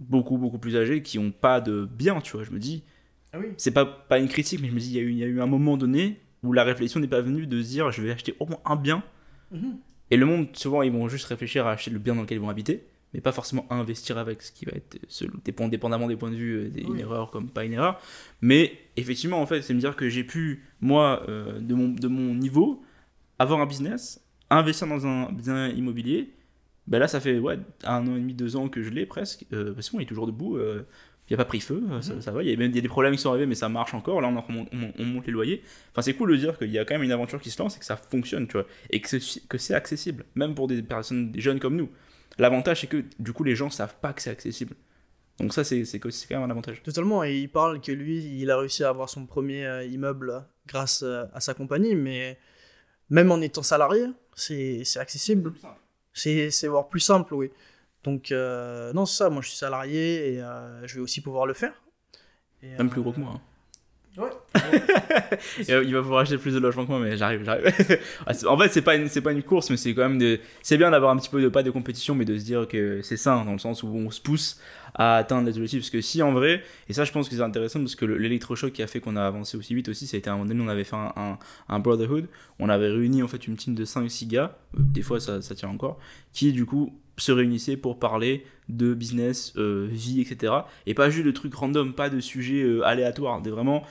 beaucoup, 0.00 0.36
beaucoup 0.36 0.58
plus 0.58 0.76
âgées, 0.76 1.02
qui 1.02 1.18
ont 1.18 1.30
pas 1.30 1.60
de 1.60 1.88
bien, 1.90 2.20
tu 2.20 2.32
vois. 2.32 2.44
Je 2.44 2.50
me 2.50 2.58
dis, 2.58 2.82
Ah 3.32 3.38
oui. 3.38 3.46
c'est 3.56 3.70
pas, 3.70 3.86
pas 3.86 4.18
une 4.18 4.28
critique, 4.28 4.60
mais 4.60 4.68
je 4.68 4.74
me 4.74 4.78
dis, 4.80 4.90
il 4.90 4.96
y, 4.96 4.98
a 4.98 5.02
eu- 5.02 5.10
il 5.12 5.18
y 5.18 5.24
a 5.24 5.26
eu 5.26 5.40
un 5.40 5.46
moment 5.46 5.76
donné 5.78 6.20
où 6.42 6.52
la 6.52 6.64
réflexion 6.64 7.00
n'est 7.00 7.08
pas 7.08 7.20
venue 7.22 7.46
de 7.46 7.62
se 7.62 7.68
dire, 7.68 7.90
je 7.92 8.02
vais 8.02 8.10
acheter 8.10 8.34
au 8.40 8.46
moins 8.46 8.58
un 8.66 8.76
bien. 8.76 9.02
Mhm. 9.52 9.78
Et 10.10 10.16
le 10.18 10.26
monde, 10.26 10.48
souvent, 10.54 10.82
ils 10.82 10.92
vont 10.92 11.08
juste 11.08 11.24
réfléchir 11.26 11.66
à 11.66 11.70
acheter 11.72 11.90
le 11.90 11.98
bien 11.98 12.14
dans 12.14 12.22
lequel 12.22 12.36
ils 12.36 12.40
vont 12.42 12.50
habiter, 12.50 12.84
mais 13.14 13.20
pas 13.20 13.32
forcément 13.32 13.66
à 13.70 13.74
investir 13.74 14.18
avec 14.18 14.42
ce 14.42 14.52
qui 14.52 14.64
va 14.64 14.72
être, 14.72 14.96
dépend- 15.44 15.68
dépendamment 15.68 16.08
des 16.08 16.16
points 16.16 16.30
de 16.30 16.36
vue, 16.36 16.56
euh, 16.56 16.70
une 16.76 16.98
erreur 16.98 17.30
comme 17.30 17.48
pas 17.50 17.64
une 17.64 17.72
erreur. 17.74 18.00
Mais 18.40 18.72
effectivement, 18.96 19.40
en 19.40 19.46
fait, 19.46 19.62
c'est 19.62 19.74
me 19.74 19.80
dire 19.80 19.96
que 19.96 20.08
j'ai 20.08 20.24
pu, 20.24 20.64
moi, 20.80 21.24
euh, 21.28 21.60
de, 21.60 21.74
mon, 21.74 21.88
de 21.88 22.08
mon 22.08 22.34
niveau, 22.34 22.82
avoir 23.38 23.60
un 23.60 23.66
business, 23.66 24.24
investir 24.50 24.86
dans 24.86 25.06
un 25.06 25.30
bien 25.32 25.68
immobilier. 25.68 26.30
Ben 26.86 26.98
là, 26.98 27.06
ça 27.08 27.20
fait 27.20 27.38
ouais, 27.38 27.58
un 27.84 28.06
an 28.08 28.16
et 28.16 28.20
demi, 28.20 28.34
deux 28.34 28.56
ans 28.56 28.68
que 28.68 28.82
je 28.82 28.90
l'ai 28.90 29.06
presque. 29.06 29.44
Euh, 29.52 29.72
parce 29.72 29.88
qu'on 29.90 30.00
est 30.00 30.04
toujours 30.06 30.26
debout. 30.26 30.56
euh, 30.56 30.82
il 31.30 31.32
n'y 31.32 31.34
a 31.34 31.44
pas 31.44 31.48
pris 31.48 31.60
feu, 31.60 31.82
euh, 31.90 32.02
ça, 32.02 32.20
ça 32.20 32.32
va. 32.32 32.42
Il 32.42 32.50
y 32.50 32.52
a 32.52 32.56
même 32.56 32.72
des 32.72 32.82
problèmes 32.82 33.14
qui 33.14 33.20
sont 33.22 33.30
arrivés, 33.30 33.46
mais 33.46 33.54
ça 33.54 33.68
marche 33.68 33.94
encore. 33.94 34.20
Là, 34.20 34.28
on, 34.28 34.36
en 34.36 34.40
remonte- 34.42 34.68
on, 34.72 34.92
on 34.98 35.04
monte 35.04 35.24
les 35.26 35.32
loyers. 35.32 35.62
Enfin, 35.92 36.02
c'est 36.02 36.14
cool 36.14 36.32
de 36.32 36.36
dire 36.36 36.58
qu'il 36.58 36.70
y 36.70 36.78
a 36.78 36.84
quand 36.84 36.94
même 36.94 37.04
une 37.04 37.12
aventure 37.12 37.40
qui 37.40 37.50
se 37.50 37.62
lance 37.62 37.76
et 37.76 37.78
que 37.78 37.84
ça 37.84 37.96
fonctionne, 37.96 38.48
tu 38.48 38.54
vois. 38.54 38.66
Et 38.90 39.00
que 39.00 39.08
c'est, 39.08 39.46
que 39.48 39.56
c'est 39.56 39.72
accessible, 39.74 40.24
même 40.34 40.54
pour 40.54 40.66
des 40.66 40.82
personnes, 40.82 41.30
des 41.30 41.40
jeunes 41.40 41.60
comme 41.60 41.76
nous. 41.76 41.88
L'avantage, 42.38 42.80
c'est 42.82 42.86
que 42.86 43.04
du 43.18 43.32
coup, 43.32 43.44
les 43.44 43.54
gens 43.54 43.70
savent 43.70 43.96
pas 44.00 44.12
que 44.12 44.22
c'est 44.22 44.30
accessible. 44.30 44.74
Donc, 45.38 45.52
ça, 45.54 45.64
c'est, 45.64 45.84
c'est, 45.84 45.98
que- 45.98 46.10
c'est 46.10 46.26
quand 46.28 46.36
même 46.36 46.44
un 46.48 46.50
avantage. 46.50 46.82
Totalement, 46.82 47.24
et 47.24 47.36
il 47.38 47.48
parle 47.50 47.80
que 47.80 47.92
lui, 47.92 48.18
il 48.40 48.50
a 48.50 48.58
réussi 48.58 48.84
à 48.84 48.88
avoir 48.90 49.08
son 49.08 49.26
premier 49.26 49.64
euh, 49.66 49.84
immeuble 49.84 50.44
grâce 50.66 51.02
euh, 51.02 51.24
à 51.34 51.40
sa 51.40 51.54
compagnie, 51.54 51.94
mais 51.94 52.38
même 53.10 53.30
en 53.32 53.40
étant 53.40 53.62
salarié, 53.62 54.06
c'est 54.34 54.82
c'est 54.84 54.98
accessible. 55.00 55.52
C'est 56.14 56.50
c'est 56.50 56.68
voire 56.68 56.88
plus 56.88 57.00
simple, 57.00 57.34
oui. 57.34 57.50
Donc, 58.04 58.32
euh, 58.32 58.92
non, 58.92 59.06
c'est 59.06 59.18
ça, 59.18 59.30
moi 59.30 59.42
je 59.42 59.48
suis 59.48 59.56
salarié 59.58 60.34
et 60.34 60.36
je 60.84 60.94
vais 60.96 61.00
aussi 61.00 61.20
pouvoir 61.20 61.46
le 61.46 61.54
faire. 61.54 61.72
Et, 62.62 62.68
Même 62.76 62.90
plus 62.90 63.00
gros 63.02 63.12
que 63.12 63.20
moi. 63.20 63.32
hein. 63.36 63.40
Ouais. 64.18 64.28
Il 65.68 65.94
va 65.94 66.02
pouvoir 66.02 66.20
acheter 66.20 66.36
plus 66.36 66.52
de 66.52 66.58
logements 66.58 66.84
que 66.84 66.90
moi, 66.90 67.00
mais 67.00 67.16
j'arrive, 67.16 67.44
j'arrive. 67.44 67.64
Ah, 68.26 68.32
en 68.46 68.58
fait, 68.58 68.68
c'est 68.68 68.82
pas 68.82 68.94
une, 68.96 69.08
c'est 69.08 69.22
pas 69.22 69.32
une 69.32 69.42
course, 69.42 69.70
mais 69.70 69.78
c'est 69.78 69.94
quand 69.94 70.02
même 70.02 70.18
de, 70.18 70.38
c'est 70.62 70.76
bien 70.76 70.90
d'avoir 70.90 71.12
un 71.12 71.16
petit 71.16 71.30
peu 71.30 71.40
de 71.40 71.48
pas 71.48 71.62
de 71.62 71.70
compétition, 71.70 72.14
mais 72.14 72.26
de 72.26 72.36
se 72.36 72.44
dire 72.44 72.68
que 72.68 73.00
c'est 73.02 73.16
sain 73.16 73.44
dans 73.44 73.52
le 73.52 73.58
sens 73.58 73.82
où 73.82 73.88
on 73.88 74.10
se 74.10 74.20
pousse 74.20 74.60
à 74.94 75.16
atteindre 75.16 75.46
les 75.46 75.56
objectifs. 75.56 75.80
Parce 75.80 75.90
que 75.90 76.02
si 76.02 76.20
en 76.22 76.32
vrai, 76.32 76.62
et 76.90 76.92
ça, 76.92 77.04
je 77.04 77.12
pense 77.12 77.28
que 77.30 77.34
c'est 77.34 77.40
intéressant 77.40 77.80
parce 77.80 77.94
que 77.96 78.04
le- 78.04 78.18
l'électrochoc 78.18 78.72
qui 78.72 78.82
a 78.82 78.86
fait 78.86 79.00
qu'on 79.00 79.16
a 79.16 79.22
avancé 79.24 79.56
aussi 79.56 79.74
vite 79.74 79.88
aussi, 79.88 80.06
ça 80.06 80.16
a 80.16 80.18
été 80.18 80.28
à 80.28 80.34
un 80.34 80.36
moment 80.36 80.48
donné, 80.48 80.62
on 80.62 80.68
avait 80.68 80.84
fait 80.84 80.96
un, 80.96 81.38
un, 81.70 81.78
brotherhood, 81.78 82.26
on 82.58 82.68
avait 82.68 82.88
réuni 82.88 83.22
en 83.22 83.28
fait 83.28 83.46
une 83.46 83.56
team 83.56 83.74
de 83.74 83.86
5-6 83.86 84.26
gars, 84.26 84.58
euh, 84.74 84.80
des 84.82 85.00
fois 85.00 85.20
ça, 85.20 85.40
ça 85.40 85.54
tient 85.54 85.70
encore, 85.70 85.98
qui 86.34 86.52
du 86.52 86.66
coup 86.66 86.92
se 87.16 87.32
réunissaient 87.32 87.76
pour 87.76 87.98
parler 87.98 88.44
de 88.68 88.94
business, 88.94 89.52
euh, 89.56 89.86
vie, 89.90 90.20
etc. 90.20 90.52
Et 90.86 90.94
pas 90.94 91.10
juste 91.10 91.26
de 91.26 91.30
trucs 91.30 91.54
random, 91.54 91.92
pas 91.94 92.08
de 92.10 92.20
sujets 92.20 92.62
euh, 92.62 92.86
aléatoires, 92.86 93.42
de 93.42 93.50
vraiment 93.50 93.84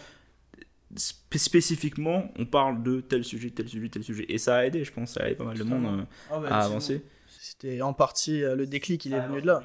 spé- 0.96 1.38
spécifiquement, 1.38 2.32
on 2.38 2.46
parle 2.46 2.84
de 2.84 3.02
tel 3.02 3.24
sujet, 3.24 3.50
tel 3.50 3.68
sujet, 3.70 3.90
tel 3.90 4.04
sujet. 4.04 4.26
Et 4.30 4.38
ça 4.38 4.58
a 4.58 4.66
aidé, 4.66 4.84
je 4.84 4.92
pense, 4.92 5.14
ça 5.14 5.22
a 5.24 5.28
aidé 5.28 5.36
pas 5.36 5.44
mal 5.46 5.58
de 5.58 5.64
monde 5.64 5.86
euh, 6.02 6.04
Ah 6.32 6.40
ouais, 6.40 6.48
à 6.50 6.64
avancer. 6.66 7.04
C'était 7.28 7.82
en 7.82 7.94
partie 7.94 8.44
euh, 8.44 8.56
le 8.56 8.66
déclic, 8.68 9.06
il 9.06 9.14
est 9.14 9.20
venu 9.20 9.42
de 9.42 9.48
là. 9.48 9.64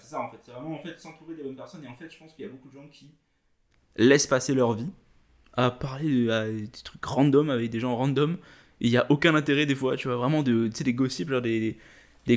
c'est 0.00 0.06
ça 0.10 0.20
en 0.20 0.30
fait, 0.30 0.38
c'est 0.44 0.52
vraiment 0.52 0.74
en 0.74 0.82
fait 0.82 0.98
s'entourer 0.98 1.34
des 1.34 1.42
bonnes 1.42 1.56
personnes. 1.56 1.84
Et 1.84 1.88
en 1.88 1.96
fait, 1.96 2.10
je 2.10 2.18
pense 2.18 2.32
qu'il 2.34 2.44
y 2.44 2.48
a 2.48 2.50
beaucoup 2.50 2.68
de 2.68 2.74
gens 2.74 2.88
qui 2.90 3.10
laissent 3.96 4.26
passer 4.26 4.54
leur 4.54 4.72
vie 4.74 4.88
à 5.54 5.70
parler 5.70 6.08
de, 6.26 6.30
à 6.30 6.46
des 6.50 6.66
trucs 6.68 7.04
random 7.04 7.50
avec 7.50 7.70
des 7.70 7.80
gens 7.80 7.94
random. 7.96 8.38
Il 8.80 8.90
n'y 8.90 8.96
a 8.96 9.06
aucun 9.10 9.34
intérêt 9.34 9.66
des 9.66 9.74
fois, 9.74 9.96
tu 9.96 10.08
vois, 10.08 10.16
vraiment 10.16 10.42
de, 10.42 10.66
tu 10.68 10.76
sais, 10.76 10.84
des 10.84 10.94
gossips, 10.94 11.28
genre 11.28 11.42
des, 11.42 11.60
des 11.60 11.78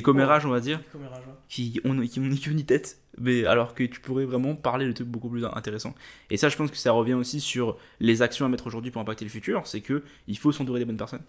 commérages, 0.02 0.46
on 0.46 0.50
va 0.50 0.60
dire 0.60 0.80
ouais. 0.94 1.00
qui 1.48 1.80
ont, 1.84 2.00
qui 2.00 2.18
ont 2.18 2.22
ni 2.22 2.40
queue 2.40 2.52
ni 2.52 2.64
tête, 2.64 3.00
mais 3.18 3.44
alors 3.46 3.74
que 3.74 3.84
tu 3.84 4.00
pourrais 4.00 4.24
vraiment 4.24 4.54
parler 4.54 4.86
de 4.86 4.92
trucs 4.92 5.08
beaucoup 5.08 5.28
plus 5.28 5.44
intéressants. 5.44 5.94
Et 6.30 6.36
ça, 6.36 6.48
je 6.48 6.56
pense 6.56 6.70
que 6.70 6.76
ça 6.76 6.92
revient 6.92 7.14
aussi 7.14 7.40
sur 7.40 7.76
les 8.00 8.22
actions 8.22 8.46
à 8.46 8.48
mettre 8.48 8.66
aujourd'hui 8.66 8.90
pour 8.90 9.00
impacter 9.00 9.24
le 9.24 9.30
futur, 9.30 9.66
c'est 9.66 9.80
que 9.80 10.02
il 10.26 10.38
faut 10.38 10.52
s'entourer 10.52 10.80
des 10.80 10.84
bonnes 10.84 10.96
personnes. 10.96 11.22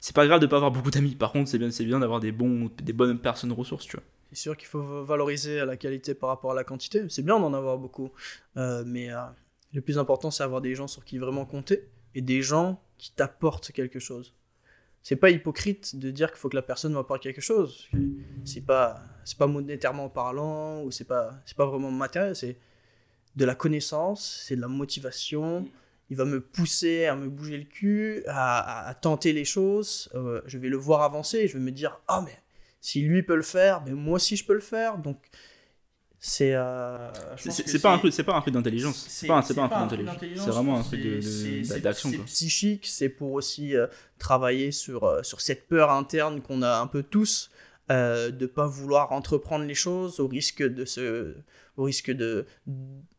C'est 0.00 0.14
pas 0.14 0.26
grave 0.26 0.40
de 0.40 0.46
pas 0.46 0.56
avoir 0.56 0.70
beaucoup 0.70 0.90
d'amis, 0.90 1.14
par 1.14 1.32
contre, 1.32 1.48
c'est 1.48 1.58
bien, 1.58 1.70
c'est 1.70 1.84
bien 1.84 1.98
d'avoir 1.98 2.20
des, 2.20 2.32
bons, 2.32 2.70
des 2.82 2.92
bonnes 2.92 3.18
personnes 3.18 3.52
ressources, 3.52 3.86
tu 3.86 3.96
vois. 3.96 4.04
C'est 4.30 4.40
sûr 4.40 4.56
qu'il 4.56 4.68
faut 4.68 5.04
valoriser 5.04 5.64
la 5.64 5.76
qualité 5.76 6.14
par 6.14 6.28
rapport 6.28 6.52
à 6.52 6.54
la 6.54 6.64
quantité. 6.64 7.04
C'est 7.08 7.22
bien 7.22 7.38
d'en 7.38 7.54
avoir 7.54 7.78
beaucoup. 7.78 8.10
Euh, 8.56 8.82
mais 8.84 9.12
euh, 9.12 9.20
le 9.72 9.80
plus 9.80 9.96
important, 9.96 10.30
c'est 10.30 10.42
avoir 10.42 10.60
des 10.60 10.74
gens 10.74 10.88
sur 10.88 11.04
qui 11.04 11.18
vraiment 11.18 11.46
compter 11.46 11.88
et 12.14 12.20
des 12.20 12.42
gens 12.42 12.82
qui 12.98 13.12
t'apportent 13.12 13.72
quelque 13.72 13.98
chose. 13.98 14.34
C'est 15.04 15.16
pas 15.16 15.30
hypocrite 15.30 15.94
de 15.96 16.10
dire 16.10 16.30
qu'il 16.30 16.38
faut 16.38 16.48
que 16.48 16.56
la 16.56 16.62
personne 16.62 16.94
m'apporte 16.94 17.22
quelque 17.22 17.40
chose. 17.40 17.88
C'est 18.44 18.62
pas, 18.62 19.00
c'est 19.24 19.38
pas 19.38 19.46
monétairement 19.46 20.08
parlant 20.08 20.82
ou 20.82 20.90
c'est 20.90 21.04
pas, 21.04 21.30
c'est 21.46 21.56
pas 21.56 21.66
vraiment 21.66 21.92
matériel. 21.92 22.34
C'est 22.34 22.56
de 23.36 23.44
la 23.44 23.54
connaissance, 23.54 24.42
c'est 24.44 24.56
de 24.56 24.60
la 24.60 24.68
motivation 24.68 25.66
il 26.10 26.16
va 26.16 26.24
me 26.24 26.40
pousser 26.40 27.06
à 27.06 27.16
me 27.16 27.28
bouger 27.28 27.56
le 27.56 27.64
cul, 27.64 28.22
à, 28.26 28.88
à- 28.88 28.94
tenter 28.94 29.32
les 29.32 29.44
choses. 29.44 30.10
Euh, 30.14 30.42
je 30.46 30.58
vais 30.58 30.68
le 30.68 30.76
voir 30.76 31.02
avancer 31.02 31.38
et 31.38 31.48
je 31.48 31.54
vais 31.54 31.64
me 31.64 31.70
dire 31.70 32.00
Ah, 32.08 32.22
mais 32.24 32.38
si 32.80 33.00
lui 33.00 33.22
peut 33.22 33.36
le 33.36 33.42
faire, 33.42 33.82
ben 33.82 33.94
moi 33.94 34.16
aussi 34.16 34.36
je 34.36 34.44
peux 34.44 34.54
le 34.54 34.60
faire. 34.60 34.98
Donc, 34.98 35.18
c'est. 36.26 36.54
euh, 36.54 36.96
C'est- 37.36 37.78
pas 37.82 37.92
un 37.92 37.98
truc, 37.98 38.12
c'est 38.14 38.22
pas 38.24 38.34
un 38.34 38.40
truc 38.40 38.54
d'intelligence. 38.54 39.04
C'est 39.08 39.26
pas, 39.26 39.42
c'est 39.42 39.52
pas 39.54 39.64
un 39.64 39.68
truc 39.68 40.04
d'intelligence. 40.04 40.44
C'est 40.44 40.50
vraiment 40.50 40.78
un 40.78 40.82
truc 40.82 41.00
de- 41.02 41.20
de- 41.20 41.78
d'action. 41.80 42.08
C'est 42.10 42.18
psychique, 42.24 42.86
c'est 42.86 43.10
pour 43.10 43.32
aussi 43.32 43.76
euh, 43.76 43.86
travailler 44.18 44.72
sur, 44.72 45.04
euh, 45.04 45.22
sur 45.22 45.40
cette 45.42 45.68
peur 45.68 45.90
interne 45.90 46.40
qu'on 46.40 46.62
a 46.62 46.78
un 46.78 46.86
peu 46.86 47.02
tous, 47.02 47.50
euh, 47.90 48.30
de 48.30 48.46
pas 48.46 48.66
vouloir 48.66 49.12
entreprendre 49.12 49.66
les 49.66 49.74
choses 49.74 50.18
au 50.18 50.26
risque 50.26 50.62
de 50.62 50.84
se, 50.86 51.34
au 51.76 51.82
risque 51.84 52.10
de 52.10 52.46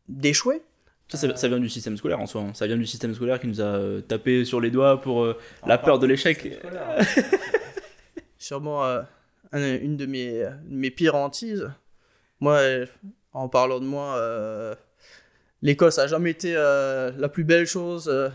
d'échouer. 0.08 0.62
Ça, 1.08 1.16
ça, 1.18 1.36
ça 1.36 1.46
vient 1.46 1.60
du 1.60 1.68
système 1.68 1.96
scolaire 1.96 2.18
en 2.18 2.26
soi. 2.26 2.40
hein. 2.40 2.52
Ça 2.54 2.66
vient 2.66 2.76
du 2.76 2.86
système 2.86 3.14
scolaire 3.14 3.38
qui 3.38 3.46
nous 3.46 3.60
a 3.60 3.64
euh, 3.64 4.00
tapé 4.00 4.44
sur 4.44 4.60
les 4.60 4.72
doigts 4.72 5.00
pour 5.00 5.22
euh, 5.22 5.38
la 5.64 5.78
peur 5.78 6.00
de 6.00 6.06
l'échec. 6.08 6.58
Sûrement 8.38 8.84
euh, 8.84 9.02
un- 9.52 9.78
une 9.80 9.96
de 9.96 10.06
mes, 10.06 10.40
de 10.40 10.74
mes 10.74 10.90
pires 10.90 11.14
hantises. 11.14 11.70
Moi, 12.40 12.60
en 13.32 13.48
parlant 13.48 13.80
de 13.80 13.84
moi, 13.84 14.16
euh, 14.16 14.74
l'école, 15.62 15.92
ça 15.92 16.02
n'a 16.02 16.08
jamais 16.08 16.30
été 16.30 16.54
euh, 16.56 17.12
la 17.16 17.28
plus 17.28 17.44
belle 17.44 17.66
chose 17.66 18.08
euh, 18.08 18.30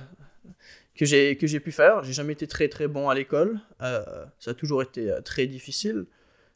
que 0.96 1.06
j'ai 1.06 1.60
pu 1.60 1.72
faire. 1.72 2.04
J'ai 2.04 2.14
jamais 2.14 2.34
été 2.34 2.48
très 2.48 2.68
très 2.68 2.88
bon 2.88 3.10
à 3.10 3.16
l'école. 3.16 3.60
Euh, 3.82 4.26
ça 4.40 4.52
a 4.52 4.54
toujours 4.54 4.82
été 4.82 5.12
très 5.24 5.48
difficile. 5.48 6.06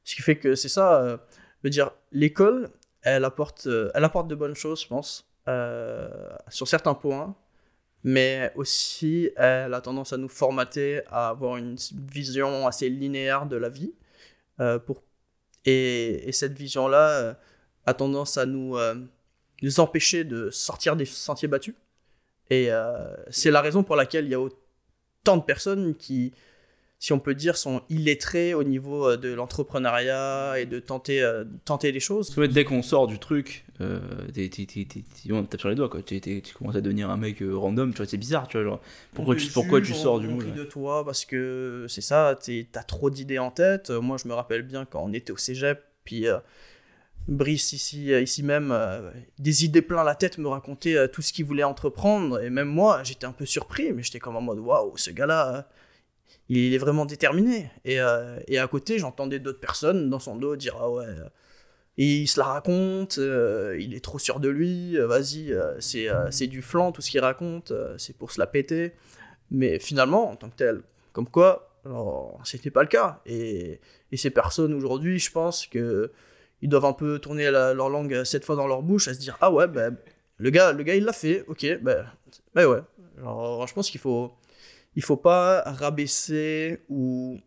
Ce 0.03 0.15
qui 0.15 0.21
fait 0.21 0.37
que 0.37 0.55
c'est 0.55 0.69
ça. 0.69 1.19
je 1.63 1.69
dire, 1.69 1.91
l'école, 2.11 2.69
elle 3.01 3.25
apporte, 3.25 3.67
elle 3.93 4.03
apporte 4.03 4.27
de 4.27 4.35
bonnes 4.35 4.55
choses, 4.55 4.83
je 4.83 4.87
pense, 4.87 5.27
sur 6.49 6.67
certains 6.67 6.93
points. 6.93 7.35
Mais 8.03 8.51
aussi, 8.53 9.31
elle 9.35 9.73
a 9.73 9.81
tendance 9.81 10.13
à 10.13 10.17
nous 10.17 10.29
formater 10.29 11.01
à 11.07 11.29
avoir 11.29 11.57
une 11.57 11.75
vision 12.11 12.67
assez 12.67 12.87
linéaire 12.87 13.47
de 13.47 13.55
la 13.55 13.69
vie. 13.69 13.93
pour... 14.85 15.04
et, 15.65 16.27
et 16.27 16.31
cette 16.31 16.57
vision-là 16.57 17.09
euh, 17.09 17.33
a 17.85 17.93
tendance 17.93 18.37
à 18.37 18.45
nous, 18.45 18.77
euh, 18.77 18.95
nous 19.61 19.79
empêcher 19.79 20.23
de 20.23 20.49
sortir 20.49 20.95
des 20.95 21.05
sentiers 21.05 21.47
battus. 21.47 21.75
Et 22.49 22.71
euh, 22.71 23.15
c'est 23.29 23.51
la 23.51 23.61
raison 23.61 23.83
pour 23.83 23.95
laquelle 23.95 24.25
il 24.25 24.31
y 24.31 24.35
a 24.35 24.39
autant 24.39 25.37
de 25.37 25.43
personnes 25.43 25.95
qui, 25.95 26.33
si 27.05 27.13
on 27.13 27.19
peut 27.19 27.35
dire, 27.35 27.55
sont 27.55 27.83
illettrées 27.89 28.55
au 28.55 28.63
niveau 28.63 29.07
euh, 29.07 29.15
de 29.15 29.31
l'entrepreneuriat 29.31 30.55
et 30.59 30.65
de 30.65 30.79
tenter, 30.79 31.21
euh, 31.21 31.43
tenter 31.63 31.91
les 31.91 31.99
choses. 31.99 32.29
Parce 32.33 32.47
que, 32.47 32.51
dès 32.51 32.63
qu'on 32.63 32.81
sort 32.81 33.05
du 33.05 33.19
truc, 33.19 33.63
euh, 33.79 33.99
t'es- 34.33 34.49
on 35.31 35.43
tape 35.43 35.59
sur 35.59 35.69
les 35.69 35.75
doigts 35.75 35.87
quoi. 35.87 36.01
Tu 36.01 36.19
commences 36.57 36.75
à 36.75 36.81
devenir 36.81 37.11
un 37.11 37.17
mec 37.17 37.43
euh, 37.43 37.55
random, 37.55 37.91
tu 37.91 37.97
vois, 37.97 38.07
c'est 38.07 38.17
bizarre, 38.17 38.47
tu 38.47 38.57
vois. 38.57 38.63
Genre, 38.65 38.81
pourquoi, 39.13 39.35
tu, 39.35 39.51
pourquoi 39.51 39.81
tu 39.81 39.93
sors 39.93 40.15
on- 40.15 40.17
du 40.17 40.27
moule 40.27 40.45
ouais. 40.45 40.51
de 40.53 40.63
toi 40.63 41.05
parce 41.05 41.25
que 41.25 41.85
c'est 41.89 42.01
ça, 42.01 42.35
t'as 42.71 42.83
trop 42.83 43.11
d'idées 43.11 43.37
en 43.37 43.51
tête. 43.51 43.91
Euh, 43.91 44.01
Moi, 44.01 44.17
je 44.19 44.27
me 44.27 44.33
rappelle 44.33 44.63
bien 44.63 44.85
quand 44.85 45.03
on 45.03 45.13
était 45.13 45.31
au 45.31 45.37
cégep, 45.37 45.83
puis 46.05 46.27
euh, 46.27 46.39
Brice, 47.27 47.71
ici, 47.73 48.11
ici 48.13 48.41
même, 48.41 48.71
euh, 48.71 49.11
des 49.37 49.63
idées 49.63 49.83
plein 49.83 50.03
la 50.03 50.15
tête, 50.15 50.39
me 50.39 50.47
racontait 50.47 50.95
euh, 50.95 51.07
tout 51.07 51.21
ce 51.21 51.31
qu'il 51.33 51.45
voulait 51.45 51.63
entreprendre. 51.63 52.41
Et 52.43 52.49
même 52.49 52.67
moi, 52.67 53.01
j'étais 53.03 53.25
un 53.27 53.31
peu 53.31 53.45
surpris, 53.45 53.93
mais 53.93 54.01
j'étais 54.01 54.19
comme 54.19 54.35
en 54.35 54.41
mode 54.41 54.57
waouh, 54.59 54.97
ce 54.97 55.11
gars-là, 55.11 55.55
euh, 55.55 55.61
il 56.49 56.73
est 56.73 56.77
vraiment 56.77 57.05
déterminé. 57.05 57.71
Et, 57.85 57.99
euh, 57.99 58.39
et 58.47 58.59
à 58.59 58.67
côté, 58.67 58.99
j'entendais 58.99 59.39
d'autres 59.39 59.59
personnes 59.59 60.09
dans 60.09 60.19
son 60.19 60.35
dos 60.35 60.55
dire 60.55 60.77
ah 60.79 60.89
ouais. 60.89 61.05
euh, 61.05 61.29
il 61.97 62.27
se 62.27 62.39
la 62.39 62.45
raconte, 62.45 63.17
euh, 63.19 63.77
il 63.79 63.93
est 63.93 64.03
trop 64.03 64.19
sûr 64.19 64.39
de 64.39 64.49
lui, 64.49 64.97
vas-y, 64.97 65.55
c'est 65.79 66.47
du 66.47 66.61
flan 66.61 66.91
tout 66.91 67.01
ce 67.01 67.09
qu'il 67.09 67.21
raconte, 67.21 67.71
c'est 67.97 68.17
pour 68.17 68.31
se 68.31 68.39
la 68.39 68.47
péter. 68.47 68.93
Mais 69.49 69.79
finalement, 69.79 70.29
en 70.29 70.35
tant 70.35 70.49
que 70.49 70.55
tel, 70.55 70.81
comme 71.13 71.29
quoi, 71.29 71.71
c'était 72.43 72.71
pas 72.71 72.81
le 72.81 72.89
cas. 72.89 73.21
Et, 73.25 73.79
et 74.11 74.17
ces 74.17 74.29
personnes 74.29 74.73
aujourd'hui, 74.73 75.19
je 75.19 75.31
pense 75.31 75.67
que 75.67 76.11
ils 76.61 76.69
doivent 76.69 76.85
un 76.85 76.93
peu 76.93 77.19
tourner 77.19 77.49
leur 77.49 77.89
langue 77.89 78.23
sept 78.23 78.43
fois 78.43 78.55
dans 78.55 78.67
leur 78.67 78.81
bouche 78.81 79.07
à 79.07 79.13
se 79.13 79.19
dire 79.19 79.37
ah 79.39 79.51
ouais, 79.51 79.67
bah, 79.67 79.89
le 80.37 80.49
gars, 80.49 80.73
le 80.73 80.83
gars 80.83 80.95
il 80.95 81.05
l'a 81.05 81.13
fait, 81.13 81.45
ok, 81.47 81.79
bah, 81.81 82.05
bah 82.53 82.67
ouais. 82.67 82.79
Alors, 83.19 83.65
je 83.67 83.73
pense 83.73 83.89
qu'il 83.89 84.01
faut, 84.01 84.33
il 84.95 85.03
faut 85.03 85.17
pas 85.17 85.61
rabaisser 85.65 86.83
ou 86.89 87.39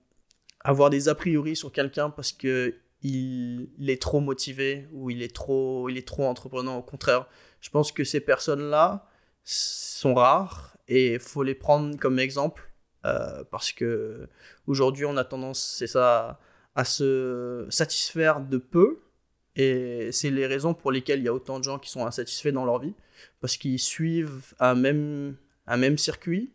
avoir 0.60 0.90
des 0.90 1.08
a 1.08 1.14
priori 1.14 1.56
sur 1.56 1.72
quelqu'un 1.72 2.10
parce 2.10 2.32
que 2.32 2.74
il, 3.02 3.68
est 3.86 4.02
trop 4.02 4.20
motivé 4.20 4.88
ou 4.92 5.10
il 5.10 5.22
est 5.22 5.34
trop, 5.34 5.88
il 5.88 5.96
est 5.96 6.06
trop 6.06 6.24
entreprenant. 6.24 6.78
Au 6.78 6.82
contraire, 6.82 7.26
je 7.60 7.70
pense 7.70 7.92
que 7.92 8.04
ces 8.04 8.20
personnes-là 8.20 9.06
sont 9.44 10.14
rares 10.14 10.76
et 10.88 11.18
faut 11.18 11.42
les 11.42 11.54
prendre 11.54 11.96
comme 11.98 12.18
exemple 12.18 12.70
euh, 13.06 13.44
parce 13.50 13.72
que 13.72 14.28
aujourd'hui 14.66 15.04
on 15.04 15.16
a 15.16 15.24
tendance, 15.24 15.76
c'est 15.78 15.86
ça, 15.86 16.40
à 16.74 16.84
se 16.84 17.66
satisfaire 17.70 18.40
de 18.40 18.58
peu 18.58 19.00
et 19.56 20.10
c'est 20.12 20.30
les 20.30 20.46
raisons 20.46 20.74
pour 20.74 20.92
lesquelles 20.92 21.20
il 21.20 21.24
y 21.24 21.28
a 21.28 21.34
autant 21.34 21.58
de 21.58 21.64
gens 21.64 21.78
qui 21.78 21.90
sont 21.90 22.04
insatisfaits 22.06 22.50
dans 22.50 22.64
leur 22.64 22.78
vie 22.80 22.94
parce 23.40 23.56
qu'ils 23.56 23.78
suivent 23.78 24.54
un 24.60 24.74
même, 24.74 25.36
un 25.66 25.76
même 25.76 25.98
circuit 25.98 26.52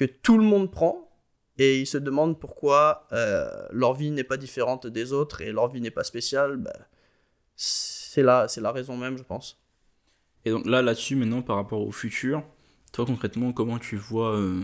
que 0.00 0.06
tout 0.06 0.38
le 0.38 0.44
monde 0.44 0.70
prend 0.70 1.10
et 1.58 1.78
ils 1.78 1.86
se 1.86 1.98
demandent 1.98 2.40
pourquoi 2.40 3.06
euh, 3.12 3.66
leur 3.70 3.92
vie 3.92 4.10
n'est 4.10 4.24
pas 4.24 4.38
différente 4.38 4.86
des 4.86 5.12
autres 5.12 5.42
et 5.42 5.52
leur 5.52 5.68
vie 5.68 5.82
n'est 5.82 5.90
pas 5.90 6.04
spéciale. 6.04 6.56
bah, 6.56 6.72
c'est 7.54 8.22
la, 8.22 8.48
c'est 8.48 8.62
la 8.62 8.72
raison 8.72 8.96
même, 8.96 9.18
je 9.18 9.22
pense. 9.22 9.60
Et 10.46 10.50
donc 10.52 10.64
là, 10.64 10.80
là-dessus, 10.80 11.16
maintenant, 11.16 11.42
par 11.42 11.56
rapport 11.56 11.82
au 11.86 11.92
futur, 11.92 12.42
toi 12.94 13.04
concrètement, 13.04 13.52
comment 13.52 13.78
tu 13.78 13.96
vois 13.98 14.38
euh, 14.38 14.62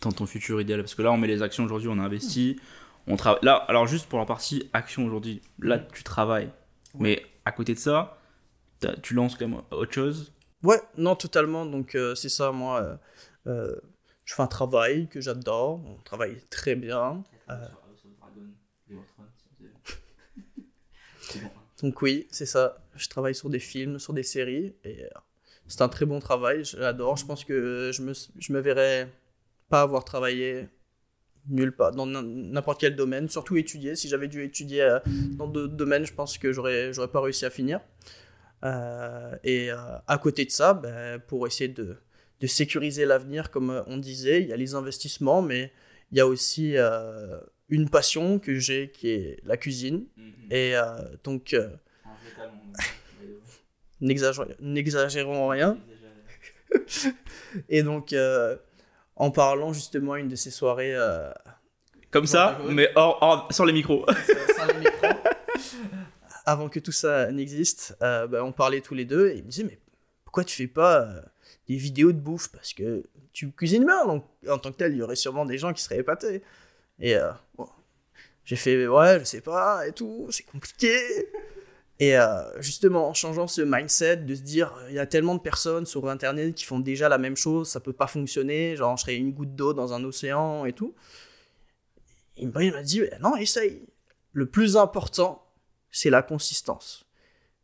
dans 0.00 0.10
ton 0.10 0.26
futur 0.26 0.60
idéal? 0.60 0.80
Parce 0.80 0.96
que 0.96 1.02
là, 1.02 1.12
on 1.12 1.16
met 1.16 1.28
les 1.28 1.42
actions 1.42 1.62
aujourd'hui, 1.62 1.88
on 1.88 2.00
a 2.00 2.02
investi, 2.02 2.58
on 3.06 3.14
travaille. 3.14 3.44
Là, 3.44 3.54
alors 3.68 3.86
juste 3.86 4.08
pour 4.08 4.18
la 4.18 4.26
partie 4.26 4.68
action 4.72 5.06
aujourd'hui, 5.06 5.42
là, 5.60 5.78
tu 5.78 6.02
travailles. 6.02 6.50
Mais 6.98 7.22
à 7.44 7.52
côté 7.52 7.74
de 7.74 7.78
ça, 7.78 8.18
tu 9.00 9.14
lances 9.14 9.36
quand 9.36 9.46
même 9.46 9.62
autre 9.70 9.92
chose? 9.92 10.32
Ouais, 10.64 10.80
non, 10.96 11.14
totalement. 11.14 11.66
Donc, 11.66 11.94
euh, 11.94 12.16
c'est 12.16 12.28
ça, 12.28 12.50
moi. 12.50 12.98
euh, 13.46 13.76
je 14.24 14.34
fais 14.34 14.42
un 14.42 14.46
travail 14.46 15.08
que 15.08 15.20
j'adore. 15.20 15.80
On 15.86 15.96
travaille 16.04 16.40
très 16.50 16.74
bien. 16.74 17.22
Euh. 17.50 17.54
Donc, 21.82 22.00
oui, 22.02 22.26
c'est 22.30 22.46
ça. 22.46 22.78
Je 22.94 23.08
travaille 23.08 23.34
sur 23.34 23.50
des 23.50 23.58
films, 23.58 23.98
sur 23.98 24.12
des 24.12 24.22
séries. 24.22 24.74
Et 24.84 25.04
euh, 25.04 25.08
c'est 25.66 25.82
un 25.82 25.88
très 25.88 26.06
bon 26.06 26.20
travail. 26.20 26.64
J'adore. 26.64 27.16
Je 27.16 27.26
pense 27.26 27.44
que 27.44 27.90
je 27.92 28.02
me, 28.02 28.12
je 28.38 28.52
me 28.52 28.60
verrais 28.60 29.10
pas 29.68 29.82
avoir 29.82 30.04
travaillé 30.04 30.68
nulle 31.48 31.74
part, 31.74 31.90
dans 31.90 32.06
n'im- 32.06 32.22
n'importe 32.22 32.80
quel 32.80 32.94
domaine, 32.94 33.28
surtout 33.28 33.56
étudier. 33.56 33.96
Si 33.96 34.08
j'avais 34.08 34.28
dû 34.28 34.44
étudier 34.44 34.82
euh, 34.82 35.00
dans 35.32 35.48
d'autres 35.48 35.74
domaines, 35.74 36.06
je 36.06 36.14
pense 36.14 36.38
que 36.38 36.52
j'aurais, 36.52 36.92
j'aurais 36.92 37.10
pas 37.10 37.20
réussi 37.20 37.44
à 37.44 37.50
finir. 37.50 37.80
Euh, 38.64 39.34
et 39.42 39.70
à 39.70 40.18
côté 40.22 40.44
de 40.44 40.52
ça, 40.52 40.72
ben, 40.72 41.18
pour 41.18 41.48
essayer 41.48 41.68
de, 41.68 41.96
de 42.42 42.46
sécuriser 42.46 43.06
l'avenir, 43.06 43.50
comme 43.50 43.70
euh, 43.70 43.82
on 43.86 43.96
disait, 43.96 44.42
il 44.42 44.48
y 44.48 44.52
a 44.52 44.56
les 44.56 44.74
investissements, 44.74 45.40
mais 45.42 45.72
il 46.10 46.18
y 46.18 46.20
a 46.20 46.26
aussi 46.26 46.76
euh, 46.76 47.38
une 47.70 47.88
passion 47.88 48.38
que 48.38 48.58
j'ai 48.58 48.90
qui 48.90 49.08
est 49.10 49.38
la 49.44 49.56
cuisine. 49.56 50.04
Et 50.50 50.76
euh, 50.76 50.82
donc, 51.24 51.54
euh, 51.54 51.70
n'exagé- 54.00 54.56
n'exagérons 54.60 55.48
rien. 55.48 55.78
Et 57.68 57.82
donc, 57.82 58.14
en 59.16 59.30
parlant 59.30 59.72
justement 59.72 60.16
une 60.16 60.28
de 60.28 60.36
ces 60.36 60.50
soirées 60.50 60.94
Comme 62.10 62.26
ça, 62.26 62.58
mais 62.68 62.90
hors, 62.96 63.18
hors- 63.22 63.52
sans 63.52 63.64
les 63.64 63.72
micros. 63.72 64.04
sans 64.56 64.66
les 64.66 64.78
micros, 64.80 65.08
avant 66.44 66.68
que 66.68 66.80
tout 66.80 66.92
ça 66.92 67.30
n'existe, 67.30 67.96
bah, 68.00 68.42
on 68.44 68.52
parlait 68.52 68.80
tous 68.80 68.94
les 68.94 69.04
deux 69.04 69.28
et 69.28 69.36
il 69.38 69.44
me 69.44 69.48
disait 69.48 69.64
mais 69.64 69.78
pourquoi 70.24 70.44
tu 70.44 70.56
fais 70.56 70.66
pas 70.66 71.08
des 71.68 71.76
vidéos 71.76 72.12
de 72.12 72.18
bouffe 72.18 72.48
parce 72.48 72.72
que 72.72 73.04
tu 73.32 73.50
cuisines 73.52 73.84
bien 73.84 74.06
donc 74.06 74.24
en 74.48 74.58
tant 74.58 74.72
que 74.72 74.76
tel 74.76 74.92
il 74.92 74.98
y 74.98 75.02
aurait 75.02 75.16
sûrement 75.16 75.46
des 75.46 75.58
gens 75.58 75.72
qui 75.72 75.82
seraient 75.82 75.98
épatés. 75.98 76.42
Et 76.98 77.16
euh, 77.16 77.30
j'ai 78.44 78.56
fait 78.56 78.86
ouais 78.86 79.20
je 79.20 79.24
sais 79.24 79.40
pas 79.40 79.86
et 79.86 79.92
tout 79.92 80.26
c'est 80.30 80.44
compliqué. 80.44 80.96
Et 81.98 82.18
euh, 82.18 82.60
justement 82.60 83.08
en 83.08 83.14
changeant 83.14 83.46
ce 83.46 83.62
mindset 83.62 84.18
de 84.18 84.34
se 84.34 84.42
dire 84.42 84.74
il 84.88 84.94
y 84.94 84.98
a 84.98 85.06
tellement 85.06 85.34
de 85.34 85.40
personnes 85.40 85.86
sur 85.86 86.08
internet 86.08 86.54
qui 86.54 86.64
font 86.64 86.80
déjà 86.80 87.08
la 87.08 87.18
même 87.18 87.36
chose 87.36 87.68
ça 87.68 87.80
peut 87.80 87.92
pas 87.92 88.08
fonctionner 88.08 88.76
genre 88.76 88.96
je 88.96 89.02
serais 89.02 89.16
une 89.16 89.32
goutte 89.32 89.54
d'eau 89.54 89.72
dans 89.72 89.92
un 89.92 90.02
océan 90.04 90.64
et 90.64 90.72
tout. 90.72 90.94
Il 92.36 92.50
m'a 92.50 92.82
dit 92.82 93.02
non 93.20 93.36
essaye. 93.36 93.82
Le 94.32 94.46
plus 94.46 94.76
important 94.76 95.46
c'est 95.90 96.10
la 96.10 96.22
consistance. 96.22 97.06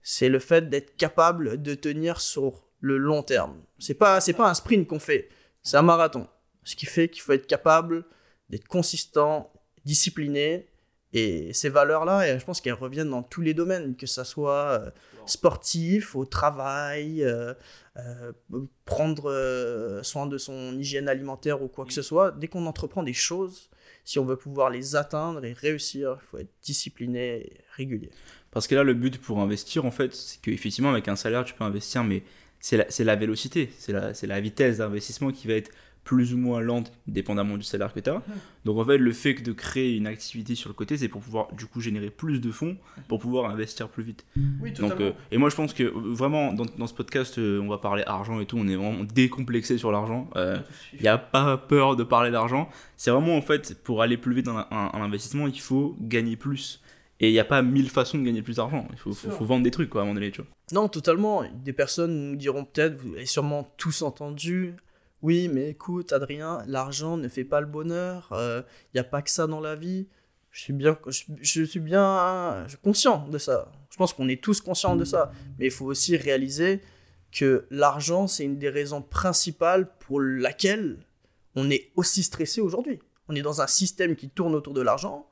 C'est 0.03 0.29
le 0.29 0.39
fait 0.39 0.69
d'être 0.71 0.97
capable 0.97 1.61
de 1.61 1.75
tenir 1.75 2.21
sur 2.21 2.68
le 2.81 2.97
long 2.97 3.23
terme. 3.23 3.57
C'est 3.79 3.95
pas 3.95 4.21
c'est 4.21 4.33
pas 4.33 4.49
un 4.49 4.55
sprint 4.55 4.87
qu'on 4.87 4.99
fait, 4.99 5.29
c'est 5.63 5.77
un 5.77 5.83
marathon. 5.83 6.27
Ce 6.65 6.77
qui 6.77 6.87
fait 6.87 7.09
qu'il 7.09 7.23
faut 7.23 7.33
être 7.33 7.47
capable 7.47 8.05
d'être 8.51 8.67
consistant, 8.67 9.53
discipliné 9.85 10.67
Et 11.15 11.53
ces 11.55 11.71
valeurs-là, 11.71 12.39
je 12.39 12.45
pense 12.45 12.61
qu'elles 12.61 12.75
reviennent 12.75 13.11
dans 13.11 13.23
tous 13.23 13.41
les 13.41 13.55
domaines, 13.55 13.97
que 13.97 14.07
ce 14.07 14.25
soit 14.25 14.81
euh, 14.81 14.91
sportif, 15.25 16.15
au 16.15 16.27
travail, 16.27 17.25
euh, 17.25 17.55
euh, 17.97 18.33
prendre 18.85 20.01
soin 20.03 20.27
de 20.27 20.37
son 20.37 20.79
hygiène 20.79 21.09
alimentaire 21.09 21.63
ou 21.63 21.69
quoi 21.69 21.87
que 21.87 21.95
ce 21.95 22.03
soit. 22.03 22.33
Dès 22.33 22.49
qu'on 22.49 22.67
entreprend 22.67 23.03
des 23.03 23.15
choses, 23.15 23.71
si 24.05 24.19
on 24.19 24.27
veut 24.27 24.37
pouvoir 24.37 24.69
les 24.69 24.97
atteindre 24.97 25.43
et 25.45 25.55
réussir, 25.55 26.19
il 26.21 26.27
faut 26.27 26.39
être 26.39 26.53
discipliné 26.63 27.37
et 27.37 27.61
régulier. 27.77 28.11
Parce 28.51 28.67
que 28.67 28.75
là, 28.75 28.83
le 28.83 28.95
but 28.95 29.19
pour 29.19 29.41
investir, 29.41 29.85
en 29.87 29.91
fait, 29.91 30.15
c'est 30.15 30.41
qu'effectivement, 30.41 30.91
avec 30.91 31.09
un 31.09 31.17
salaire, 31.17 31.45
tu 31.45 31.55
peux 31.55 31.65
investir, 31.65 32.05
mais 32.05 32.23
c'est 32.61 32.77
la, 32.77 32.87
la, 33.05 33.17
vélocité, 33.17 33.71
c'est 33.79 33.93
la, 33.93 34.13
la 34.21 34.41
vitesse 34.41 34.79
d'investissement 34.79 35.31
qui 35.31 35.47
va 35.47 35.55
être 35.55 35.71
plus 36.09 36.33
ou 36.33 36.39
moins 36.39 36.63
lente, 36.63 36.91
dépendamment 37.07 37.59
du 37.59 37.65
salaire 37.65 37.93
que 37.93 38.01
tu 38.01 38.09
as. 38.09 38.23
Donc 38.65 38.79
en 38.79 38.85
fait, 38.87 38.97
le 38.97 39.13
fait 39.13 39.35
de 39.35 39.53
créer 39.53 39.95
une 39.95 40.07
activité 40.07 40.55
sur 40.55 40.71
le 40.71 40.75
côté, 40.75 40.97
c'est 40.97 41.09
pour 41.09 41.21
pouvoir 41.21 41.53
du 41.53 41.67
coup 41.67 41.83
générer 41.83 42.09
plus 42.09 42.41
de 42.41 42.51
fonds 42.51 42.79
pour 43.09 43.19
pouvoir 43.19 43.51
investir 43.51 43.91
plus 43.91 44.05
vite. 44.05 44.25
Oui, 44.63 44.73
Donc, 44.73 44.99
euh, 45.03 45.13
et 45.31 45.37
moi 45.37 45.51
je 45.51 45.55
pense 45.55 45.75
que 45.75 45.83
euh, 45.83 45.93
vraiment 45.95 46.55
dans, 46.55 46.65
dans 46.79 46.87
ce 46.87 46.95
podcast, 46.95 47.37
euh, 47.37 47.61
on 47.61 47.69
va 47.69 47.77
parler 47.77 48.05
argent 48.07 48.41
et 48.41 48.47
tout, 48.47 48.57
on 48.57 48.67
est 48.69 48.77
vraiment 48.77 49.05
décomplexé 49.05 49.77
sur 49.77 49.93
l'argent. 49.93 50.31
Il 50.95 51.03
n'y 51.03 51.09
a 51.09 51.19
pas 51.19 51.59
peur 51.59 51.95
de 51.95 52.05
parler 52.05 52.31
d'argent. 52.31 52.71
C'est 52.97 53.11
vraiment 53.11 53.37
en 53.37 53.43
fait, 53.43 53.79
pour 53.85 54.01
aller 54.01 54.17
plus 54.17 54.35
vite 54.35 54.47
dans 54.47 54.57
un, 54.57 54.91
investissement, 54.95 55.47
il 55.47 55.61
faut 55.61 55.95
gagner 56.01 56.37
plus. 56.37 56.81
Et 57.21 57.29
il 57.29 57.33
n'y 57.33 57.39
a 57.39 57.45
pas 57.45 57.61
mille 57.61 57.91
façons 57.91 58.17
de 58.17 58.25
gagner 58.25 58.41
plus 58.41 58.57
d'argent. 58.57 58.89
Il 58.93 58.99
faut, 58.99 59.13
faut, 59.13 59.45
vendre 59.45 59.65
des 59.65 59.71
trucs, 59.71 59.91
quoi, 59.91 60.01
à 60.01 60.05
un 60.05 60.07
moment 60.07 60.15
donné, 60.15 60.31
tu 60.31 60.41
vois. 60.41 60.51
Non, 60.73 60.89
totalement. 60.89 61.45
Des 61.65 61.73
personnes 61.73 62.31
nous 62.31 62.37
diront 62.37 62.65
peut-être, 62.65 62.97
vous 62.97 63.15
avez 63.15 63.27
sûrement 63.27 63.73
tous 63.77 64.03
entendu, 64.03 64.77
oui, 65.23 65.49
mais 65.49 65.71
écoute, 65.71 66.13
Adrien, 66.13 66.63
l'argent 66.67 67.17
ne 67.17 67.29
fait 67.29 67.45
pas 67.45 67.61
le 67.61 67.67
bonheur. 67.67 68.29
Il 68.31 68.37
euh, 68.37 68.63
n'y 68.95 69.01
a 69.01 69.05
pas 69.05 69.21
que 69.21 69.31
ça 69.31 69.47
dans 69.47 69.61
la 69.61 69.75
vie. 69.75 70.07
Je 70.51 70.63
suis 70.63 70.73
bien, 70.73 70.97
je, 71.41 71.65
suis 71.65 71.81
bien 71.81 72.67
conscient 72.83 73.27
de 73.29 73.39
ça. 73.39 73.71
Je 73.91 73.97
pense 73.97 74.13
qu'on 74.13 74.29
est 74.29 74.43
tous 74.43 74.61
conscients 74.61 74.97
de 74.97 75.05
ça. 75.05 75.33
Mais 75.59 75.67
il 75.67 75.71
faut 75.71 75.87
aussi 75.87 76.17
réaliser 76.17 76.81
que 77.33 77.67
l'argent, 77.71 78.27
c'est 78.27 78.45
une 78.45 78.59
des 78.59 78.71
raisons 78.71 79.03
principales 79.03 79.93
pour 79.99 80.21
laquelle 80.21 80.99
on 81.55 81.69
est 81.69 81.91
aussi 81.97 82.23
stressé 82.23 82.61
aujourd'hui. 82.61 83.01
On 83.29 83.35
est 83.35 83.43
dans 83.43 83.61
un 83.61 83.67
système 83.67 84.15
qui 84.15 84.31
tourne 84.31 84.55
autour 84.55 84.73
de 84.73 84.81
l'argent. 84.81 85.29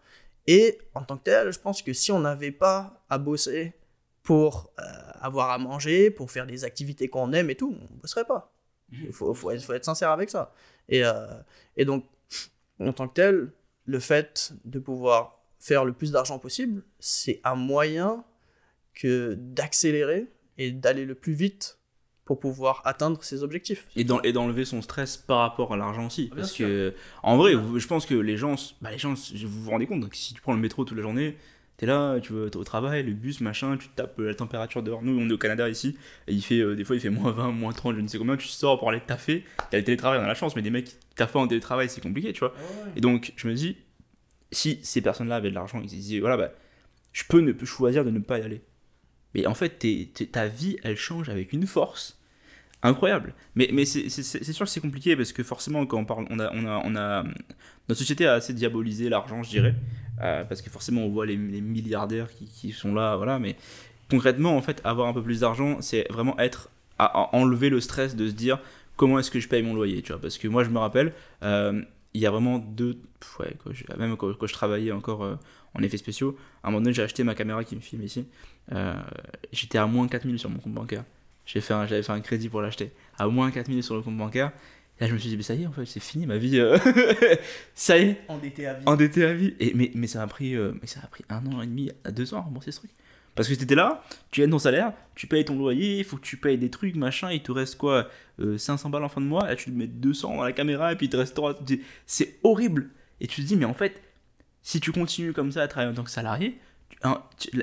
Et 0.49 0.79
en 0.94 1.03
tant 1.03 1.16
que 1.16 1.25
tel, 1.25 1.53
je 1.53 1.59
pense 1.59 1.81
que 1.81 1.92
si 1.92 2.11
on 2.12 2.20
n'avait 2.20 2.53
pas 2.53 3.05
à 3.09 3.18
bosser 3.18 3.72
pour 4.26 4.72
euh, 4.80 4.82
avoir 5.20 5.50
à 5.52 5.58
manger, 5.58 6.10
pour 6.10 6.32
faire 6.32 6.48
des 6.48 6.64
activités 6.64 7.08
qu'on 7.08 7.32
aime 7.32 7.48
et 7.48 7.54
tout, 7.54 7.76
on 7.80 7.94
ne 7.94 8.00
bosserait 8.00 8.24
pas. 8.24 8.52
Il 8.90 9.12
faut, 9.12 9.32
faut, 9.34 9.56
faut, 9.56 9.72
être 9.72 9.84
sincère 9.84 10.10
avec 10.10 10.30
ça. 10.30 10.52
Et, 10.88 11.04
euh, 11.04 11.26
et 11.76 11.84
donc, 11.84 12.04
en 12.80 12.92
tant 12.92 13.06
que 13.06 13.14
tel, 13.14 13.52
le 13.84 14.00
fait 14.00 14.52
de 14.64 14.80
pouvoir 14.80 15.38
faire 15.60 15.84
le 15.84 15.92
plus 15.92 16.10
d'argent 16.10 16.40
possible, 16.40 16.82
c'est 16.98 17.40
un 17.44 17.54
moyen 17.54 18.24
que 18.94 19.34
d'accélérer 19.38 20.26
et 20.58 20.72
d'aller 20.72 21.04
le 21.04 21.14
plus 21.14 21.34
vite 21.34 21.78
pour 22.24 22.40
pouvoir 22.40 22.82
atteindre 22.84 23.22
ses 23.22 23.44
objectifs. 23.44 23.86
Et 23.94 24.02
d'enlever 24.02 24.64
son 24.64 24.82
stress 24.82 25.16
par 25.16 25.38
rapport 25.38 25.72
à 25.72 25.76
l'argent 25.76 26.06
aussi. 26.06 26.32
parce 26.34 26.52
que, 26.52 26.94
en 27.22 27.36
vrai, 27.36 27.52
je 27.52 27.86
pense 27.86 28.06
que 28.06 28.14
les 28.14 28.36
gens, 28.36 28.56
bah 28.80 28.90
les 28.90 28.98
gens, 28.98 29.14
vous 29.14 29.62
vous 29.62 29.70
rendez 29.70 29.86
compte, 29.86 30.08
que 30.08 30.16
si 30.16 30.34
tu 30.34 30.40
prends 30.40 30.52
le 30.52 30.58
métro 30.58 30.84
toute 30.84 30.96
la 30.96 31.02
journée, 31.04 31.36
T'es 31.76 31.84
là, 31.84 32.18
tu 32.20 32.32
veux 32.32 32.50
au 32.56 32.64
travail, 32.64 33.02
le 33.02 33.12
bus, 33.12 33.42
machin, 33.42 33.76
tu 33.76 33.88
tapes 33.88 34.18
euh, 34.18 34.28
la 34.28 34.34
température 34.34 34.82
dehors. 34.82 35.02
Nous, 35.02 35.18
on 35.18 35.28
est 35.28 35.32
au 35.32 35.38
Canada 35.38 35.68
ici, 35.68 35.98
et 36.26 36.32
il 36.32 36.42
fait, 36.42 36.60
euh, 36.60 36.74
des 36.74 36.84
fois, 36.84 36.96
il 36.96 37.00
fait 37.00 37.10
moins 37.10 37.32
20, 37.32 37.52
moins 37.52 37.72
30, 37.72 37.96
je 37.96 38.00
ne 38.00 38.08
sais 38.08 38.16
combien. 38.16 38.36
Tu 38.38 38.48
sors 38.48 38.78
pour 38.78 38.88
aller 38.88 39.00
taffer. 39.00 39.44
T'as 39.70 39.76
le 39.76 39.84
télétravail, 39.84 40.18
on 40.18 40.24
a 40.24 40.26
la 40.26 40.34
chance, 40.34 40.56
mais 40.56 40.62
des 40.62 40.70
mecs 40.70 40.86
qui 40.86 40.96
taffent 41.16 41.36
en 41.36 41.46
télétravail, 41.46 41.90
c'est 41.90 42.00
compliqué, 42.00 42.32
tu 42.32 42.40
vois. 42.40 42.54
Et 42.96 43.02
donc, 43.02 43.34
je 43.36 43.46
me 43.46 43.52
dis, 43.52 43.76
si 44.52 44.78
ces 44.82 45.02
personnes-là 45.02 45.36
avaient 45.36 45.50
de 45.50 45.54
l'argent, 45.54 45.80
ils 45.82 45.90
se 45.90 45.94
disaient, 45.94 46.20
voilà, 46.20 46.38
bah, 46.38 46.52
je 47.12 47.24
peux 47.28 47.40
ne, 47.40 47.52
choisir 47.64 48.06
de 48.06 48.10
ne 48.10 48.20
pas 48.20 48.38
y 48.38 48.42
aller. 48.42 48.62
Mais 49.34 49.46
en 49.46 49.54
fait, 49.54 49.84
ta 50.32 50.46
vie, 50.46 50.78
elle 50.82 50.96
change 50.96 51.28
avec 51.28 51.52
une 51.52 51.66
force 51.66 52.18
incroyable. 52.82 53.34
Mais, 53.54 53.68
mais 53.72 53.84
c'est 53.84 54.08
sûr 54.08 54.64
que 54.64 54.70
c'est 54.70 54.80
compliqué 54.80 55.14
parce 55.14 55.32
que 55.32 55.42
forcément, 55.42 55.84
quand 55.84 55.98
on 55.98 56.04
parle, 56.06 56.26
on 56.30 56.38
a, 56.38 56.50
on 56.54 56.64
a, 56.64 56.82
on 56.84 56.96
a 56.96 57.24
notre 57.88 57.98
société 57.98 58.26
a 58.26 58.34
assez 58.34 58.52
diabolisé 58.52 59.08
l'argent, 59.08 59.42
je 59.42 59.50
dirais. 59.50 59.74
Euh, 60.22 60.44
parce 60.44 60.62
que 60.62 60.70
forcément 60.70 61.02
on 61.02 61.11
voit 61.11 61.26
les, 61.26 61.37
milliardaires 61.37 62.29
qui, 62.55 62.72
sont 62.72 62.94
là, 62.94 63.16
voilà, 63.16 63.38
mais 63.38 63.57
concrètement 64.11 64.57
en 64.57 64.62
fait 64.62 64.81
avoir 64.85 65.09
un 65.09 65.12
peu 65.12 65.22
plus 65.22 65.40
d'argent 65.40 65.79
c'est 65.81 66.07
vraiment 66.11 66.38
être 66.38 66.70
à, 66.98 67.35
enlever 67.37 67.68
le 67.68 67.81
stress 67.81 68.16
de 68.16 68.29
se 68.29 68.33
dire 68.33 68.59
comment 68.96 69.18
est-ce 69.18 69.31
que 69.31 69.40
je 69.40 69.48
paye 69.48 69.62
mon 69.62 69.74
loyer, 69.74 70.00
tu 70.00 70.12
vois, 70.12 70.20
parce 70.20 70.38
que 70.38 70.48
moi 70.48 70.64
je 70.64 70.70
me 70.70 70.79
rappelle, 70.79 71.12
euh, 71.42 71.83
il 72.14 72.20
y 72.22 72.26
a 72.26 72.31
vraiment 72.31 72.59
deux, 72.59 72.98
ouais, 73.40 73.55
même 73.98 74.16
quand, 74.16 74.33
je 74.46 74.52
travaillais 74.52 74.92
encore 74.92 75.22
euh, 75.22 75.37
en 75.74 75.83
effets 75.83 75.98
spéciaux, 75.98 76.38
à 76.62 76.68
un 76.68 76.70
moment 76.70 76.81
donné 76.81 76.94
j'ai 76.94 77.02
acheté 77.02 77.22
ma 77.22 77.35
caméra 77.35 77.62
qui 77.62 77.76
me 77.76 77.83
filme 77.83 78.02
ici, 78.02 78.26
j'étais 79.52 79.76
à 79.76 79.87
moins 79.87 80.09
4000 80.09 80.38
sur 80.38 80.48
mon 80.48 80.59
compte 80.59 80.72
bancaire, 80.72 81.05
j'avais 81.44 82.02
fait 82.02 82.11
un 82.11 82.20
crédit 82.20 82.48
pour 82.48 82.62
l'acheter, 82.62 82.90
à 83.18 83.29
moins 83.29 83.50
4000 83.50 83.83
sur 83.83 83.96
le 83.96 84.00
compte 84.00 84.16
bancaire, 84.16 84.52
là, 85.00 85.06
je 85.06 85.12
me 85.12 85.18
suis 85.18 85.28
dit, 85.28 85.37
mais 85.37 85.42
ça 85.42 85.54
y 85.54 85.62
est, 85.62 85.66
en 85.66 85.72
fait, 85.72 85.87
c'est 85.87 86.00
fini 86.00 86.26
ma 86.26 86.38
vie. 86.38 86.59
Euh. 86.59 86.78
ça 87.74 87.98
y 87.98 88.11
est. 88.11 88.20
Endetté 88.28 88.66
à 88.66 88.74
vie. 88.74 88.82
Endetté 88.87 89.24
à 89.24 89.35
vie. 89.35 89.54
Et, 89.61 89.74
mais, 89.74 89.90
mais, 89.94 90.06
ça 90.06 90.22
a 90.22 90.26
pris, 90.26 90.54
euh, 90.54 90.72
mais 90.80 90.87
ça 90.87 91.00
a 91.02 91.06
pris 91.06 91.24
un 91.28 91.44
an 91.46 91.62
et 91.62 91.66
demi 91.66 91.90
à 92.04 92.11
deux 92.11 92.35
ans 92.35 92.38
à 92.38 92.40
rembourser 92.42 92.72
ce 92.72 92.78
truc. 92.78 92.90
Parce 93.35 93.48
que 93.48 93.54
tu 93.54 93.64
étais 93.64 93.74
là, 93.74 94.02
tu 94.30 94.40
gagnes 94.40 94.50
ton 94.50 94.59
salaire, 94.59 94.94
tu 95.14 95.26
payes 95.26 95.44
ton 95.44 95.59
loyer, 95.59 95.98
il 95.98 96.04
faut 96.04 96.16
que 96.16 96.24
tu 96.24 96.38
payes 96.38 96.56
des 96.56 96.70
trucs, 96.70 96.96
machin, 96.96 97.30
il 97.30 97.42
te 97.42 97.52
reste 97.52 97.76
quoi 97.76 98.09
500 98.38 98.88
euh, 98.88 98.92
balles 98.92 99.04
en 99.04 99.11
fin 99.11 99.20
de 99.20 99.26
mois, 99.26 99.46
là 99.46 99.54
tu 99.56 99.66
te 99.66 99.76
mets 99.76 99.87
200 99.87 100.37
dans 100.37 100.42
la 100.42 100.52
caméra 100.52 100.90
et 100.92 100.96
puis 100.96 101.06
il 101.06 101.11
te 101.11 101.18
reste 101.18 101.35
3. 101.35 101.61
C'est 102.06 102.38
horrible. 102.42 102.88
Et 103.20 103.26
tu 103.26 103.42
te 103.42 103.46
dis, 103.46 103.56
mais 103.56 103.66
en 103.66 103.74
fait, 103.74 104.00
si 104.62 104.80
tu 104.80 104.90
continues 104.90 105.35
comme 105.35 105.52
ça 105.52 105.62
à 105.62 105.68
travailler 105.68 105.92
en 105.92 105.94
tant 105.94 106.04
que 106.04 106.11
salarié, 106.11 106.59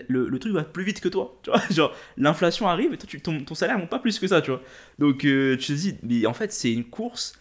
le, 0.07 0.37
truc 0.37 0.53
va 0.53 0.63
plus 0.63 0.83
vite 0.83 1.01
que 1.01 1.09
toi, 1.09 1.39
tu 1.43 1.49
vois, 1.49 1.61
genre 1.71 1.93
l'inflation 2.17 2.67
arrive 2.67 2.93
et 2.93 2.97
toi 2.97 3.07
tu, 3.07 3.21
ton, 3.21 3.43
ton 3.43 3.55
salaire 3.55 3.77
monte 3.77 3.89
pas 3.89 3.99
plus 3.99 4.19
que 4.19 4.27
ça, 4.27 4.41
tu 4.41 4.51
vois. 4.51 4.61
Donc 4.99 5.25
euh, 5.25 5.57
tu 5.57 5.67
te 5.67 5.73
dis, 5.73 5.97
mais 6.03 6.25
en 6.25 6.33
fait 6.33 6.53
c'est 6.53 6.71
une 6.71 6.85
course, 6.85 7.33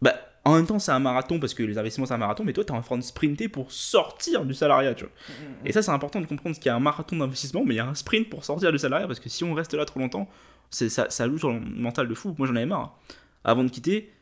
bah 0.00 0.14
en 0.44 0.56
même 0.56 0.66
temps 0.66 0.78
c'est 0.78 0.92
un 0.92 0.98
marathon 0.98 1.38
parce 1.38 1.54
que 1.54 1.62
les 1.62 1.78
investissements 1.78 2.06
c'est 2.06 2.14
un 2.14 2.18
marathon, 2.18 2.44
mais 2.44 2.52
toi 2.52 2.64
tu 2.64 2.72
es 2.72 2.76
en 2.76 2.80
train 2.80 2.96
de 2.96 3.02
sprinter 3.02 3.48
pour 3.48 3.70
sortir 3.72 4.44
du 4.44 4.54
salariat, 4.54 4.94
tu 4.94 5.04
vois. 5.04 5.12
Mm, 5.12 5.32
mm, 5.32 5.48
mm. 5.48 5.66
Et 5.66 5.72
ça 5.72 5.82
c'est 5.82 5.90
important 5.90 6.20
de 6.20 6.26
comprendre 6.26 6.56
qu'il 6.56 6.66
y 6.66 6.70
a 6.70 6.76
un 6.76 6.80
marathon 6.80 7.16
d'investissement, 7.16 7.64
mais 7.64 7.74
il 7.74 7.78
y 7.78 7.80
a 7.80 7.86
un 7.86 7.94
sprint 7.94 8.28
pour 8.28 8.44
sortir 8.44 8.72
du 8.72 8.78
salariat 8.78 9.06
parce 9.06 9.20
que 9.20 9.28
si 9.28 9.44
on 9.44 9.54
reste 9.54 9.74
là 9.74 9.84
trop 9.84 10.00
longtemps, 10.00 10.28
ça, 10.70 11.10
ça 11.10 11.28
joue 11.28 11.38
sur 11.38 11.50
le 11.50 11.60
mental 11.60 12.08
de 12.08 12.14
fou. 12.14 12.34
Moi 12.38 12.46
j'en 12.46 12.56
avais 12.56 12.66
marre. 12.66 12.98
Avant 13.44 13.64
de 13.64 13.70
quitter, 13.70 14.12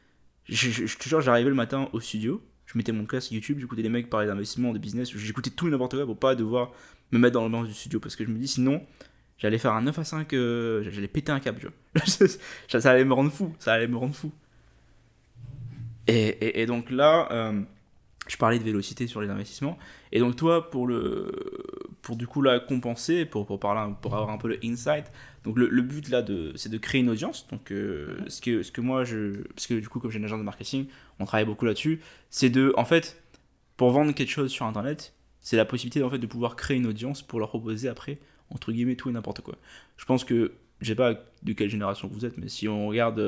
je, 0.45 0.71
je, 0.71 0.87
je, 0.87 1.21
j'arrivais 1.21 1.49
le 1.49 1.57
matin 1.57 1.89
au 1.93 2.01
studio, 2.01 2.43
mettais 2.77 2.93
mon 2.93 3.07
casque 3.07 3.33
YouTube, 3.33 3.59
j'écoutais 3.61 3.83
des 3.83 3.89
mecs 3.89 4.11
parler 4.11 4.27
d'investissement, 4.27 4.73
de 4.73 4.79
business, 4.79 5.17
j'écoutais 5.17 5.51
tout 5.51 5.67
et 5.69 5.71
n'importe 5.71 5.97
quoi 5.97 6.07
pour 6.07 6.19
pas 6.19 6.35
devoir 6.35 6.73
me 7.13 7.19
mettre 7.19 7.35
dans 7.35 7.43
l'ambiance 7.43 7.69
du 7.69 7.75
studio 7.75 8.01
parce 8.01 8.17
que 8.17 8.25
je 8.25 8.31
me 8.31 8.39
dis 8.39 8.49
sinon 8.49 8.83
j'allais 9.39 9.59
faire 9.59 9.73
un 9.73 9.83
9 9.83 9.99
à 9.99 10.05
5, 10.05 10.33
euh, 10.33 10.83
j'allais 10.91 11.09
péter 11.09 11.33
un 11.33 11.41
câble, 11.41 11.61
vois. 11.61 12.05
ça 12.81 12.91
allait 12.91 13.05
me 13.05 13.15
rendre 13.15 13.31
fou, 13.31 13.55
ça 13.59 13.73
allait 13.73 13.89
me 13.89 13.97
rendre 13.97 14.15
fou. 14.15 14.33
Et, 16.09 16.63
et, 16.63 16.67
donc 16.67 16.91
là, 16.91 17.29
euh, 17.33 17.61
je 18.29 18.37
parlais 18.37 18.59
de 18.59 18.65
vélocité 18.65 19.09
sur 19.09 19.21
les 19.21 19.29
investissements. 19.29 19.77
Et 20.13 20.21
donc 20.21 20.37
toi, 20.37 20.71
pour 20.71 20.87
le, 20.87 21.33
pour 22.07 22.15
du 22.15 22.29
coup 22.29 22.41
là 22.41 22.61
compenser, 22.61 23.25
pour, 23.25 23.47
pour 23.47 23.59
parler, 23.59 23.93
pour 24.01 24.15
avoir 24.15 24.31
un 24.31 24.39
peu 24.39 24.47
le 24.47 24.61
insight. 24.63 25.07
Donc 25.43 25.59
le, 25.59 25.67
le 25.69 25.83
but 25.83 26.09
là, 26.09 26.23
de, 26.23 26.53
c'est 26.55 26.69
de 26.69 26.79
créer 26.79 27.01
une 27.01 27.11
audience. 27.11 27.49
Donc 27.49 27.73
euh, 27.73 28.17
ce 28.29 28.41
que, 28.41 28.63
ce 28.63 28.71
que 28.71 28.81
moi 28.81 29.03
je, 29.03 29.43
parce 29.55 29.67
que 29.67 29.75
du 29.75 29.89
coup 29.89 29.99
comme 29.99 30.13
j'ai 30.13 30.19
une 30.19 30.25
agence 30.25 30.39
de 30.39 30.45
marketing, 30.45 30.87
on 31.19 31.25
travaille 31.25 31.47
beaucoup 31.47 31.65
là-dessus. 31.65 32.01
C'est 32.31 32.49
de, 32.49 32.73
en 32.77 32.85
fait, 32.85 33.21
pour 33.77 33.91
vendre 33.91 34.13
quelque 34.13 34.31
chose 34.31 34.53
sur 34.53 34.67
Internet, 34.67 35.15
c'est 35.41 35.57
la 35.57 35.65
possibilité 35.65 36.05
en 36.05 36.11
fait 36.11 36.21
de 36.21 36.29
pouvoir 36.29 36.55
créer 36.55 36.77
une 36.77 36.87
audience 36.87 37.23
pour 37.23 37.41
leur 37.41 37.49
proposer 37.49 37.89
après 37.89 38.21
entre 38.51 38.71
guillemets 38.71 38.95
tout 38.95 39.09
et 39.11 39.13
n'importe 39.13 39.41
quoi. 39.41 39.57
Je 39.97 40.05
pense 40.05 40.23
que 40.23 40.53
je 40.81 40.87
sais 40.87 40.95
pas 40.95 41.15
de 41.43 41.53
quelle 41.55 41.71
génération 41.71 42.07
vous 42.07 42.25
êtes, 42.25 42.39
mais 42.39 42.49
si 42.49 42.69
on 42.69 42.87
regarde 42.87 43.19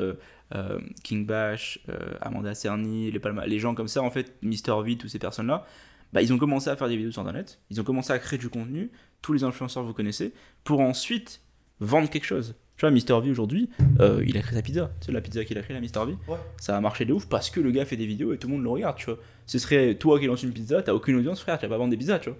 euh, 0.55 0.79
King 1.03 1.25
Bash, 1.25 1.79
euh, 1.89 2.13
Amanda 2.21 2.55
Cerny, 2.55 3.11
les, 3.11 3.19
les 3.45 3.59
gens 3.59 3.75
comme 3.75 3.89
ça, 3.89 4.01
en 4.03 4.11
fait, 4.11 4.37
Mister 4.41 4.73
V, 4.85 4.95
toutes 4.95 5.09
ces 5.09 5.19
personnes-là, 5.19 5.65
bah, 6.13 6.21
ils 6.21 6.33
ont 6.33 6.37
commencé 6.37 6.69
à 6.69 6.75
faire 6.75 6.87
des 6.87 6.95
vidéos 6.95 7.11
sur 7.11 7.21
Internet, 7.21 7.59
ils 7.69 7.79
ont 7.79 7.83
commencé 7.83 8.11
à 8.11 8.19
créer 8.19 8.39
du 8.39 8.49
contenu, 8.49 8.91
tous 9.21 9.33
les 9.33 9.43
influenceurs 9.43 9.83
vous 9.83 9.93
connaissez, 9.93 10.33
pour 10.63 10.79
ensuite 10.79 11.41
vendre 11.79 12.09
quelque 12.09 12.25
chose. 12.25 12.55
Tu 12.77 12.81
vois, 12.81 12.91
Mister 12.91 13.19
V 13.21 13.29
aujourd'hui, 13.29 13.69
euh, 13.99 14.23
il 14.25 14.37
a 14.37 14.41
créé 14.41 14.55
sa 14.55 14.61
pizza. 14.61 14.91
C'est 15.01 15.11
la 15.11 15.19
pizza 15.19 15.43
qu'il 15.43 15.57
a 15.57 15.61
créée, 15.61 15.73
la 15.73 15.81
Mister 15.81 15.99
V. 16.05 16.15
Ça 16.61 16.77
a 16.77 16.79
marché 16.79 17.03
de 17.03 17.11
ouf 17.11 17.25
parce 17.25 17.49
que 17.49 17.59
le 17.59 17.71
gars 17.71 17.83
fait 17.83 17.97
des 17.97 18.05
vidéos 18.05 18.31
et 18.31 18.37
tout 18.37 18.47
le 18.47 18.53
monde 18.53 18.63
le 18.63 18.69
regarde, 18.69 18.95
tu 18.95 19.05
vois. 19.07 19.19
Ce 19.47 19.59
serait 19.59 19.95
toi 19.95 20.17
qui 20.17 20.27
lance 20.27 20.43
une 20.43 20.53
pizza, 20.53 20.81
t'as 20.81 20.93
aucune 20.93 21.17
audience, 21.17 21.41
frère, 21.41 21.59
tu 21.59 21.65
vas 21.65 21.69
pas 21.69 21.77
vendre 21.77 21.91
des 21.91 21.97
pizzas, 21.97 22.19
tu 22.19 22.29
vois. 22.29 22.39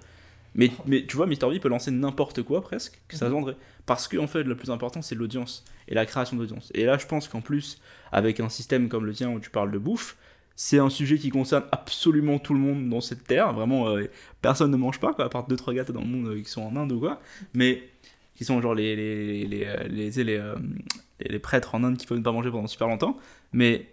Mais, 0.56 0.72
mais 0.86 1.06
tu 1.06 1.18
vois, 1.18 1.28
Mister 1.28 1.50
V 1.50 1.60
peut 1.60 1.68
lancer 1.68 1.92
n'importe 1.92 2.42
quoi 2.44 2.62
presque, 2.62 3.02
que 3.10 3.16
ça 3.16 3.26
se 3.26 3.26
mhm. 3.26 3.32
vendrait. 3.34 3.58
Parce 3.86 4.08
que, 4.08 4.18
en 4.18 4.28
fait, 4.28 4.44
le 4.44 4.56
plus 4.56 4.70
important, 4.72 5.02
c'est 5.02 5.16
l'audience 5.16 5.66
et 5.90 5.94
la 5.94 6.06
création 6.06 6.38
d'audience. 6.38 6.72
Et 6.74 6.86
là, 6.86 6.98
je 6.98 7.06
pense 7.06 7.28
qu'en 7.28 7.42
plus, 7.42 7.82
avec 8.12 8.40
un 8.40 8.50
système 8.50 8.88
comme 8.88 9.06
le 9.06 9.14
tien 9.14 9.30
où 9.32 9.40
tu 9.40 9.50
parles 9.50 9.72
de 9.72 9.78
bouffe, 9.78 10.16
c'est 10.62 10.78
un 10.78 10.90
sujet 10.90 11.18
qui 11.18 11.30
concerne 11.30 11.64
absolument 11.72 12.38
tout 12.38 12.54
le 12.54 12.60
monde 12.60 12.90
dans 12.90 13.00
cette 13.00 13.24
terre. 13.24 13.54
Vraiment, 13.54 13.88
euh, 13.88 14.10
personne 14.42 14.70
ne 14.72 14.76
mange 14.76 15.00
pas, 15.00 15.14
quoi, 15.14 15.24
à 15.24 15.30
part 15.30 15.48
deux, 15.48 15.56
trois 15.56 15.74
gars 15.74 15.86
dans 15.86 16.02
le 16.02 16.06
monde 16.06 16.28
euh, 16.28 16.42
qui 16.42 16.50
sont 16.50 16.62
en 16.62 16.76
Inde 16.76 16.92
ou 16.92 17.00
quoi. 17.00 17.22
Mais 17.54 17.90
qui 18.36 18.44
sont 18.44 18.62
genre 18.62 18.76
les, 18.76 18.94
les, 18.94 19.46
les, 19.46 19.64
euh, 19.64 19.88
les, 19.88 21.30
les, 21.30 21.40
prêtres 21.40 21.76
en 21.76 21.84
Inde 21.86 21.96
qui 21.96 22.06
peuvent 22.06 22.22
pas 22.22 22.34
manger 22.34 22.52
pendant 22.52 22.68
super 22.68 22.90
longtemps. 22.90 23.16
Mais, 23.54 23.88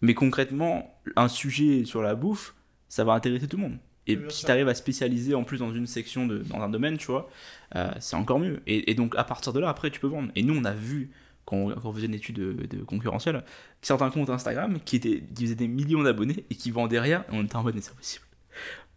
mais 0.00 0.14
concrètement, 0.14 1.00
un 1.14 1.28
sujet 1.28 1.84
sur 1.84 2.02
la 2.02 2.16
bouffe, 2.16 2.56
ça 2.88 3.04
va 3.04 3.12
intéresser 3.12 3.46
tout 3.46 3.56
le 3.56 3.62
monde. 3.62 3.78
Et 4.08 4.18
si 4.30 4.44
tu 4.44 4.50
arrives 4.50 4.68
à 4.68 4.74
spécialiser 4.74 5.36
en 5.36 5.44
plus 5.44 5.58
dans 5.58 5.72
une 5.72 5.86
section, 5.86 6.26
de, 6.26 6.38
dans 6.38 6.60
un 6.60 6.68
domaine, 6.68 6.98
tu 6.98 7.06
vois, 7.06 7.30
euh, 7.76 7.88
c'est 8.00 8.16
encore 8.16 8.40
mieux. 8.40 8.60
Et, 8.66 8.94
donc 8.94 9.14
à 9.16 9.22
partir 9.22 9.52
de 9.52 9.60
là, 9.60 9.68
après, 9.68 9.90
tu 9.92 10.00
peux 10.00 10.08
vendre. 10.08 10.32
Et 10.34 10.42
nous, 10.42 10.58
on 10.58 10.64
a 10.64 10.72
vu, 10.72 11.12
quand 11.44 11.56
on, 11.56 11.92
faisait 11.92 12.06
une 12.06 12.14
étude 12.14 12.36
de, 12.36 12.82
concurrentielle, 12.84 13.42
certains 13.82 14.10
comptes 14.10 14.30
Instagram 14.30 14.78
qui, 14.84 14.96
étaient, 14.96 15.22
qui 15.34 15.44
faisaient 15.44 15.54
des 15.54 15.68
millions 15.68 16.02
d'abonnés 16.02 16.44
et 16.50 16.54
qui 16.54 16.70
vendaient 16.70 17.00
rien. 17.00 17.24
On 17.30 17.44
était 17.44 17.56
en 17.56 17.62
mode, 17.62 17.80
c'est 17.80 17.94
possible. 17.94 18.24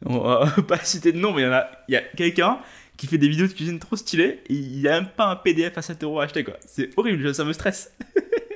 On 0.06 0.20
va 0.20 0.52
pas 0.68 0.78
citer 0.80 1.12
de 1.12 1.20
nom, 1.20 1.34
mais 1.34 1.42
il 1.42 1.46
y, 1.46 1.52
a, 1.52 1.72
il 1.88 1.94
y 1.94 1.98
a 1.98 2.02
quelqu'un 2.02 2.60
qui 2.98 3.08
fait 3.08 3.18
des 3.18 3.28
vidéos 3.28 3.48
de 3.48 3.54
cuisine 3.54 3.80
trop 3.80 3.96
stylées 3.96 4.42
et 4.48 4.54
il 4.54 4.80
n'y 4.80 4.88
a 4.88 5.02
même 5.02 5.10
pas 5.10 5.28
un 5.28 5.36
PDF 5.36 5.78
à 5.78 5.82
7 5.82 6.04
euros 6.04 6.20
à 6.20 6.26
acheter, 6.26 6.44
quoi. 6.44 6.56
C'est 6.66 6.92
horrible, 6.98 7.34
ça 7.34 7.44
me 7.44 7.54
stresse. 7.54 7.96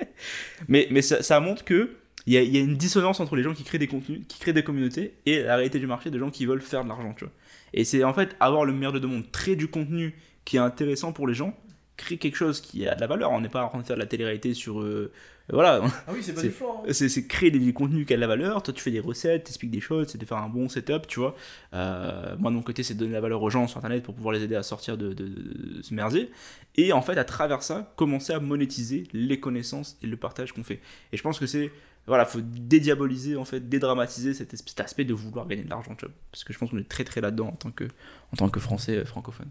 mais 0.67 0.87
mais 0.91 1.01
ça, 1.01 1.39
montre 1.39 1.63
que 1.63 1.95
il 2.25 2.33
y, 2.33 2.57
a, 2.57 2.59
une 2.59 2.75
dissonance 2.75 3.21
entre 3.21 3.37
les 3.37 3.43
gens 3.43 3.53
qui 3.53 3.63
créent 3.63 3.79
des 3.79 3.87
contenus, 3.87 4.21
qui 4.27 4.37
créent 4.37 4.53
des 4.53 4.63
communautés, 4.63 5.13
et 5.25 5.43
la 5.43 5.55
réalité 5.55 5.79
du 5.79 5.87
marché 5.87 6.11
des 6.11 6.19
gens 6.19 6.29
qui 6.29 6.45
veulent 6.45 6.61
faire 6.61 6.83
de 6.83 6.89
l'argent, 6.89 7.13
tu 7.13 7.23
vois. 7.23 7.33
Et 7.73 7.85
c'est 7.85 8.03
en 8.03 8.13
fait 8.13 8.35
avoir 8.41 8.65
le 8.65 8.73
meilleur 8.73 8.91
de 8.91 8.99
deux 8.99 9.07
mondes, 9.07 9.31
créer 9.31 9.55
du 9.55 9.69
contenu 9.69 10.13
qui 10.43 10.57
est 10.57 10.59
intéressant 10.59 11.13
pour 11.13 11.25
les 11.27 11.33
gens, 11.33 11.57
créer 11.97 12.17
quelque 12.17 12.35
chose 12.35 12.61
qui 12.61 12.87
a 12.87 12.95
de 12.95 13.01
la 13.01 13.07
valeur. 13.07 13.31
On 13.31 13.41
n'est 13.41 13.49
pas 13.49 13.63
en 13.63 13.69
train 13.69 13.79
de 13.79 13.85
faire 13.85 13.95
de 13.95 14.01
la 14.01 14.07
télé-réalité 14.07 14.53
sur. 14.53 14.79
Euh, 14.79 15.11
voilà. 15.49 15.81
Ah 16.07 16.11
oui, 16.13 16.19
c'est 16.21 16.33
pas 16.33 16.41
du 16.41 16.49
hein. 16.49 16.91
C'est 16.91 17.27
créer 17.27 17.51
des, 17.51 17.73
contenus 17.73 18.05
qui 18.05 18.13
a 18.13 18.15
de 18.15 18.21
la 18.21 18.27
valeur. 18.27 18.61
Toi, 18.63 18.73
tu 18.73 18.81
fais 18.81 18.91
des 18.91 18.99
recettes, 18.99 19.45
tu 19.45 19.49
expliques 19.49 19.71
des 19.71 19.79
choses, 19.79 20.07
c'est 20.09 20.17
de 20.17 20.25
faire 20.25 20.37
un 20.37 20.49
bon 20.49 20.69
setup, 20.69 21.07
tu 21.07 21.19
vois. 21.19 21.35
Euh, 21.73 22.35
moi, 22.37 22.51
de 22.51 22.55
mon 22.55 22.61
côté, 22.61 22.83
c'est 22.83 22.93
de 22.93 22.99
donner 22.99 23.13
la 23.13 23.21
valeur 23.21 23.41
aux 23.41 23.49
gens 23.49 23.67
sur 23.67 23.77
Internet 23.77 24.03
pour 24.03 24.13
pouvoir 24.13 24.33
les 24.33 24.43
aider 24.43 24.55
à 24.55 24.63
sortir 24.63 24.97
de, 24.97 25.13
de, 25.13 25.81
ce 25.81 25.93
merdier. 25.93 26.31
Et 26.75 26.93
en 26.93 27.01
fait, 27.01 27.17
à 27.17 27.23
travers 27.23 27.63
ça, 27.63 27.93
commencer 27.95 28.33
à 28.33 28.39
monétiser 28.39 29.03
les 29.13 29.39
connaissances 29.39 29.97
et 30.03 30.07
le 30.07 30.17
partage 30.17 30.51
qu'on 30.51 30.63
fait. 30.63 30.81
Et 31.11 31.17
je 31.17 31.23
pense 31.23 31.39
que 31.39 31.47
c'est 31.47 31.71
voilà, 32.07 32.25
faut 32.25 32.39
dédiaboliser, 32.41 33.35
en 33.35 33.43
fait, 33.43 33.67
dédramatiser 33.67 34.33
cet, 34.33 34.79
aspect 34.79 35.03
de 35.03 35.13
vouloir 35.13 35.45
gagner 35.45 35.63
de 35.63 35.69
l'argent, 35.69 35.93
parce 36.31 36.45
que 36.45 36.53
je 36.53 36.57
pense 36.57 36.71
qu'on 36.71 36.77
est 36.77 36.87
très 36.87 37.03
très 37.03 37.19
là-dedans 37.19 37.47
en 37.47 37.55
tant 37.55 37.71
que, 37.71 37.83
en 38.31 38.37
tant 38.37 38.49
que 38.49 38.61
français 38.61 38.95
euh, 38.95 39.05
francophone. 39.05 39.49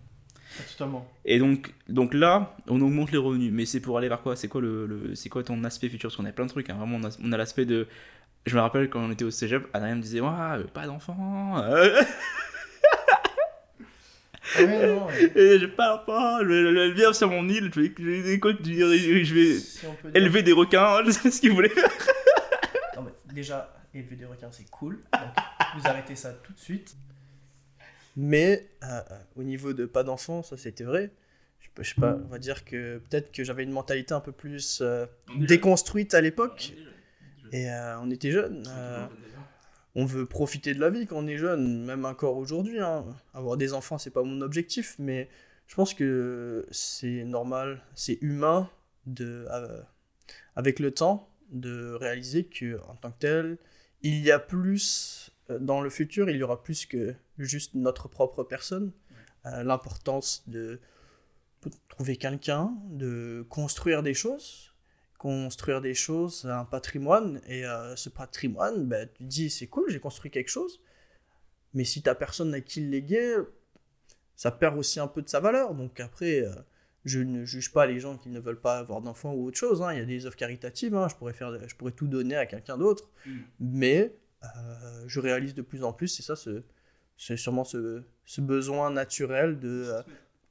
Totalement. 0.72 1.06
Et 1.24 1.38
donc, 1.38 1.72
donc 1.88 2.14
là, 2.14 2.56
on 2.68 2.80
augmente 2.80 3.12
les 3.12 3.18
revenus, 3.18 3.52
mais 3.52 3.66
c'est 3.66 3.80
pour 3.80 3.98
aller 3.98 4.08
vers 4.08 4.22
quoi? 4.22 4.36
C'est 4.36 4.48
quoi, 4.48 4.60
le, 4.60 5.14
c'est 5.14 5.28
quoi 5.28 5.42
ton 5.42 5.62
aspect 5.64 5.88
futur? 5.88 6.08
Parce 6.08 6.16
qu'on 6.16 6.24
a 6.24 6.32
plein 6.32 6.46
de 6.46 6.50
trucs, 6.50 6.70
hein. 6.70 6.74
vraiment, 6.74 6.98
on 7.22 7.32
a, 7.32 7.36
l'aspect 7.36 7.64
de. 7.64 7.86
Je 8.46 8.54
me 8.54 8.60
rappelle 8.60 8.88
quand 8.88 9.00
on 9.00 9.10
était 9.10 9.24
au 9.24 9.30
cégep, 9.30 9.66
Adrien 9.72 9.96
me 9.96 10.02
disait 10.02 10.20
Waouh, 10.20 10.64
pas 10.68 10.86
d'enfant 10.86 11.54
Ah 11.56 11.72
non, 14.60 15.08
J'ai 15.34 15.68
pas 15.68 15.96
d'enfant, 15.96 16.38
je 16.40 16.46
vais, 16.46 16.92
vivre 16.92 17.12
sur 17.14 17.28
mon 17.28 17.48
île, 17.48 17.70
je 17.74 17.80
vais, 17.80 17.92
je 17.98 19.24
je 19.24 19.34
vais 19.34 19.58
élever 20.14 20.42
des 20.42 20.52
requins, 20.52 21.02
je 21.06 21.10
sais 21.10 21.30
ce 21.30 21.40
qu'il 21.40 21.52
voulait 21.52 21.68
faire 21.68 21.90
déjà, 23.36 23.70
élever 23.94 24.16
des 24.16 24.24
requins, 24.24 24.50
c'est 24.50 24.68
cool. 24.70 24.98
vous 25.76 25.86
arrêtez 25.86 26.16
ça 26.16 26.32
tout 26.32 26.52
de 26.52 26.58
suite. 26.58 26.96
Mais 28.16 28.68
euh, 28.82 28.86
euh, 28.86 29.18
au 29.36 29.42
niveau 29.42 29.72
de 29.72 29.84
pas 29.84 30.02
d'enfants, 30.02 30.42
ça 30.42 30.56
c'était 30.56 30.84
vrai. 30.84 31.10
Je, 31.58 31.82
sais 31.82 32.00
pas, 32.00 32.16
on 32.24 32.28
va 32.28 32.38
dire 32.38 32.64
que 32.64 32.98
peut-être 32.98 33.30
que 33.32 33.44
j'avais 33.44 33.62
une 33.62 33.70
mentalité 33.70 34.14
un 34.14 34.20
peu 34.20 34.32
plus 34.32 34.78
euh, 34.80 35.04
déconstruite 35.36 36.14
à 36.14 36.22
l'époque. 36.22 36.72
Et 37.52 37.68
on 38.00 38.10
était 38.10 38.30
jeunes. 38.32 38.64
on 39.94 40.04
veut 40.04 40.26
profiter 40.26 40.74
de 40.74 40.80
la 40.80 40.90
vie 40.90 41.06
quand 41.06 41.18
on 41.18 41.26
est 41.26 41.36
jeune, 41.36 41.84
même 41.84 42.04
encore 42.06 42.38
aujourd'hui. 42.38 42.80
Hein. 42.80 43.04
Avoir 43.34 43.56
des 43.56 43.74
enfants, 43.74 43.98
c'est 43.98 44.10
pas 44.10 44.22
mon 44.22 44.40
objectif, 44.40 44.96
mais 44.98 45.28
je 45.66 45.74
pense 45.74 45.92
que 45.92 46.66
c'est 46.70 47.24
normal, 47.24 47.82
c'est 47.94 48.18
humain 48.22 48.70
de, 49.04 49.46
avec 50.56 50.80
le 50.80 50.92
temps 50.92 51.28
de 51.50 51.92
réaliser 51.92 52.44
que 52.44 52.80
en 52.88 52.96
tant 52.96 53.10
que 53.10 53.18
tel, 53.18 53.58
il 54.02 54.20
y 54.20 54.30
a 54.30 54.38
plus 54.38 55.30
euh, 55.50 55.58
dans 55.58 55.80
le 55.80 55.90
futur, 55.90 56.28
il 56.30 56.36
y 56.36 56.42
aura 56.42 56.62
plus 56.62 56.86
que 56.86 57.14
juste 57.38 57.74
notre 57.74 58.08
propre 58.08 58.44
personne. 58.44 58.92
Euh, 59.46 59.62
l'importance 59.62 60.42
de 60.48 60.80
trouver 61.88 62.16
quelqu'un, 62.16 62.76
de 62.90 63.46
construire 63.48 64.02
des 64.02 64.14
choses, 64.14 64.74
construire 65.18 65.80
des 65.80 65.94
choses, 65.94 66.46
un 66.46 66.64
patrimoine. 66.64 67.40
Et 67.46 67.64
euh, 67.64 67.96
ce 67.96 68.08
patrimoine, 68.08 68.86
ben, 68.86 69.08
tu 69.14 69.24
dis 69.24 69.50
c'est 69.50 69.66
cool, 69.66 69.90
j'ai 69.90 70.00
construit 70.00 70.30
quelque 70.30 70.50
chose. 70.50 70.80
Mais 71.74 71.84
si 71.84 72.02
tu 72.02 72.10
personne 72.14 72.54
à 72.54 72.60
qui 72.60 72.80
le 72.80 72.90
léguer, 72.90 73.36
ça 74.34 74.50
perd 74.50 74.78
aussi 74.78 75.00
un 75.00 75.08
peu 75.08 75.22
de 75.22 75.28
sa 75.28 75.40
valeur. 75.40 75.74
Donc 75.74 76.00
après, 76.00 76.44
je 77.06 77.20
ne 77.20 77.44
juge 77.44 77.72
pas 77.72 77.86
les 77.86 78.00
gens 78.00 78.18
qui 78.18 78.28
ne 78.28 78.40
veulent 78.40 78.60
pas 78.60 78.78
avoir 78.78 79.00
d'enfants 79.00 79.32
ou 79.32 79.46
autre 79.46 79.56
chose. 79.56 79.80
Hein. 79.80 79.92
Il 79.92 79.98
y 79.98 80.02
a 80.02 80.04
des 80.04 80.26
offres 80.26 80.36
caritatives, 80.36 80.94
hein. 80.94 81.08
je, 81.08 81.14
pourrais 81.14 81.32
faire, 81.32 81.68
je 81.68 81.74
pourrais 81.76 81.92
tout 81.92 82.08
donner 82.08 82.34
à 82.34 82.46
quelqu'un 82.46 82.76
d'autre. 82.76 83.08
Mm. 83.24 83.30
Mais 83.60 84.16
euh, 84.42 85.04
je 85.06 85.20
réalise 85.20 85.54
de 85.54 85.62
plus 85.62 85.84
en 85.84 85.92
plus, 85.92 86.08
c'est 86.08 86.22
ça, 86.22 86.34
c'est 87.16 87.36
sûrement 87.36 87.64
ce, 87.64 88.02
ce, 88.24 88.40
besoin 88.40 88.90
naturel 88.90 89.58
de 89.58 89.86
euh, 89.88 90.02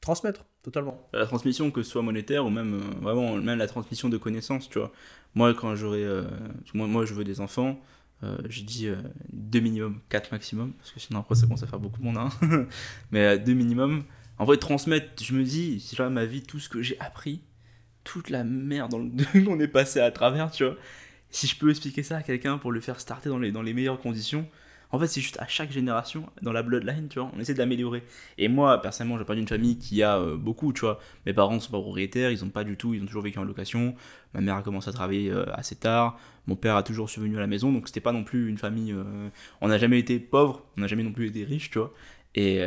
transmettre 0.02 0.46
totalement. 0.64 1.08
La 1.14 1.26
transmission, 1.26 1.72
que 1.72 1.84
ce 1.84 1.92
soit 1.92 2.02
monétaire 2.02 2.46
ou 2.46 2.50
même, 2.50 2.76
euh, 2.76 3.02
vraiment, 3.02 3.36
même 3.38 3.60
la 3.60 3.68
transmission 3.68 4.10
de 4.10 4.18
connaissances, 4.18 4.70
tu 4.70 4.80
vois. 4.80 4.92
Moi, 5.36 5.54
quand 5.54 5.76
j'aurai. 5.76 6.06
moi, 6.74 6.88
moi, 6.88 7.06
je 7.06 7.14
veux 7.14 7.26
des 7.26 7.42
enfants. 7.42 7.78
je 8.48 8.62
dis 8.62 8.88
deux 9.34 9.60
minimum, 9.60 10.00
quatre 10.08 10.32
maximum, 10.32 10.72
parce 10.74 10.92
que 10.92 11.00
sinon 11.02 11.20
après 11.20 11.36
ça 11.36 11.42
commence 11.42 11.64
à 11.64 11.68
faire 11.68 11.80
beaucoup 11.80 12.00
de 12.00 12.06
monde. 12.06 12.18
Hein. 12.18 12.30
Mais 13.12 13.38
deux 13.38 13.54
minimum, 13.54 14.06
en 14.38 14.46
vrai, 14.46 14.58
transmettre, 14.58 15.22
je 15.22 15.34
me 15.34 15.44
dis, 15.44 15.82
si 15.82 15.96
vois 15.96 16.10
ma 16.10 16.26
vie, 16.26 16.42
tout 16.42 16.60
ce 16.60 16.70
que 16.70 16.82
j'ai 16.82 16.98
appris, 17.02 17.42
toute 18.06 18.30
la 18.30 18.44
merde 18.44 18.96
qu'on 19.46 19.60
est 19.60 19.68
passé 19.68 20.00
à 20.00 20.12
travers, 20.12 20.52
tu 20.52 20.64
vois, 20.64 20.78
si 21.30 21.48
je 21.48 21.58
peux 21.58 21.70
expliquer 21.70 22.04
ça 22.04 22.18
à 22.18 22.24
quelqu'un 22.24 22.58
pour 22.58 22.72
le 22.72 22.80
faire 22.80 23.00
starter 23.00 23.30
dans 23.30 23.40
les, 23.40 23.52
dans 23.52 23.62
les 23.62 23.74
meilleures 23.74 24.00
conditions, 24.00 24.48
en 24.92 25.00
fait, 25.00 25.08
c'est 25.08 25.22
juste 25.22 25.40
à 25.40 25.48
chaque 25.48 25.72
génération, 25.72 26.26
dans 26.42 26.52
la 26.52 26.64
bloodline, 26.64 27.08
tu 27.10 27.20
vois, 27.20 27.30
on 27.36 27.40
essaie 27.40 27.54
d'améliorer. 27.54 28.04
Et 28.38 28.48
moi, 28.48 28.82
personnellement, 28.82 29.18
j'ai 29.18 29.26
pas 29.26 29.36
d'une 29.36 29.48
famille 29.48 29.78
qui 29.78 30.04
a 30.04 30.18
euh, 30.18 30.38
beaucoup, 30.38 30.74
tu 30.74 30.82
vois. 30.82 31.00
Mes 31.26 31.34
parents 31.34 31.60
sont 31.60 31.72
pas 31.72 31.82
propriétaires, 31.82 32.32
ils 32.32 32.44
ont 32.44 32.50
pas 32.50 32.64
du 32.64 32.78
tout, 32.78 32.94
ils 32.94 33.02
ont 33.02 33.06
toujours 33.06 33.24
vécu 33.24 33.40
en 33.40 33.44
location. 33.44 33.96
Ma 34.34 34.42
mère 34.42 34.56
a 34.56 34.62
commencé 34.62 34.90
à 34.90 34.94
travailler 34.94 35.32
euh, 35.32 35.46
assez 35.54 35.76
tard. 35.76 36.20
Mon 36.48 36.56
père 36.56 36.76
a 36.76 36.84
toujours 36.84 37.10
survenu 37.10 37.38
à 37.38 37.40
la 37.40 37.48
maison, 37.48 37.72
donc 37.72 37.88
c'était 37.88 38.00
pas 38.00 38.12
non 38.12 38.24
plus 38.24 38.48
une 38.48 38.58
famille. 38.58 38.94
Euh, 38.94 39.30
on 39.62 39.68
n'a 39.68 39.78
jamais 39.78 40.00
été 40.00 40.20
pauvre, 40.20 40.64
on 40.78 40.82
n'a 40.82 40.88
jamais 40.88 41.04
non 41.04 41.14
plus 41.14 41.28
été 41.28 41.44
riche, 41.44 41.72
tu 41.72 41.80
vois. 41.80 41.94
Et, 42.36 42.60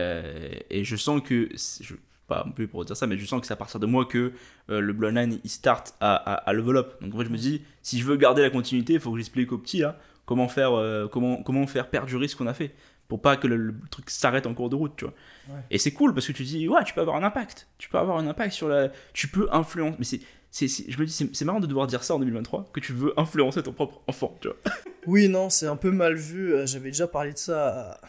et 0.71 0.83
je 0.83 0.97
sens 0.97 1.21
que, 1.23 1.51
je, 1.55 1.95
pas 2.27 2.43
un 2.47 2.51
peu 2.51 2.67
pour 2.67 2.87
dire 2.87 2.97
ça, 2.97 3.07
mais 3.07 3.19
je 3.19 3.27
sens 3.27 3.39
que 3.39 3.47
c'est 3.47 3.53
à 3.53 3.57
partir 3.57 3.79
de 3.79 3.85
moi 3.85 4.07
que 4.07 4.33
le 4.69 4.93
Bloodline 4.95 5.39
il 5.45 5.51
start 5.51 5.95
à, 6.01 6.15
à, 6.15 6.53
level 6.55 6.79
up. 6.79 6.95
Donc 7.03 7.15
en 7.15 7.19
fait, 7.19 7.27
je 7.27 7.31
me 7.31 7.37
dis, 7.37 7.61
si 7.83 7.99
je 7.99 8.07
veux 8.07 8.17
garder 8.17 8.41
la 8.41 8.49
continuité, 8.49 8.95
il 8.95 9.01
faut 9.01 9.11
que 9.13 9.19
j'explique 9.19 9.53
aux 9.53 9.59
petits 9.59 9.83
comment, 10.29 10.47
faire, 10.47 10.75
euh, 10.75 11.09
comment, 11.09 11.43
comment 11.43 11.67
faire 11.67 11.89
perdurer 11.89 12.29
ce 12.29 12.37
qu'on 12.37 12.47
a 12.47 12.55
fait 12.55 12.75
pour 13.09 13.23
pas 13.23 13.39
que 13.39 13.47
le, 13.47 13.75
truc 13.91 14.11
s'arrête 14.11 14.47
en 14.47 14.53
cours 14.53 14.69
de 14.69 14.77
route, 14.77 14.93
tu 14.95 15.07
vois. 15.07 15.15
Et 15.71 15.79
c'est 15.79 15.93
cool 15.93 16.13
parce 16.13 16.27
que 16.27 16.33
tu 16.33 16.43
dis, 16.43 16.69
ouais, 16.69 16.85
tu 16.85 16.93
peux 16.93 17.01
avoir 17.01 17.17
un 17.17 17.23
impact. 17.23 17.67
Tu 17.79 17.89
peux 17.89 17.97
avoir 17.97 18.19
un 18.19 18.27
impact 18.29 18.53
sur 18.53 18.69
la. 18.69 18.91
Tu 19.15 19.29
peux 19.29 19.49
influencer. 19.51 19.97
Mais 19.99 20.05
c'est. 20.05 20.21
c'est 20.51 20.93
je 20.93 21.01
me 21.01 21.07
dis, 21.07 21.31
c'est 21.33 21.45
marrant 21.47 21.61
de 21.61 21.67
devoir 21.67 21.87
dire 21.87 22.05
ça 22.05 22.15
en 22.15 22.19
2023, 22.19 22.69
que 22.71 22.81
tu 22.81 22.93
veux 22.93 23.19
influencer 23.19 23.63
ton 23.63 23.73
propre 23.73 24.03
enfant, 24.07 24.37
tu 24.41 24.49
vois. 24.49 24.57
Oui, 25.07 25.27
non, 25.29 25.49
c'est 25.49 25.67
un 25.67 25.77
peu 25.77 25.91
mal 25.91 26.17
vu. 26.17 26.55
J'avais 26.67 26.91
déjà 26.91 27.07
parlé 27.07 27.33
de 27.33 27.39
ça 27.39 28.01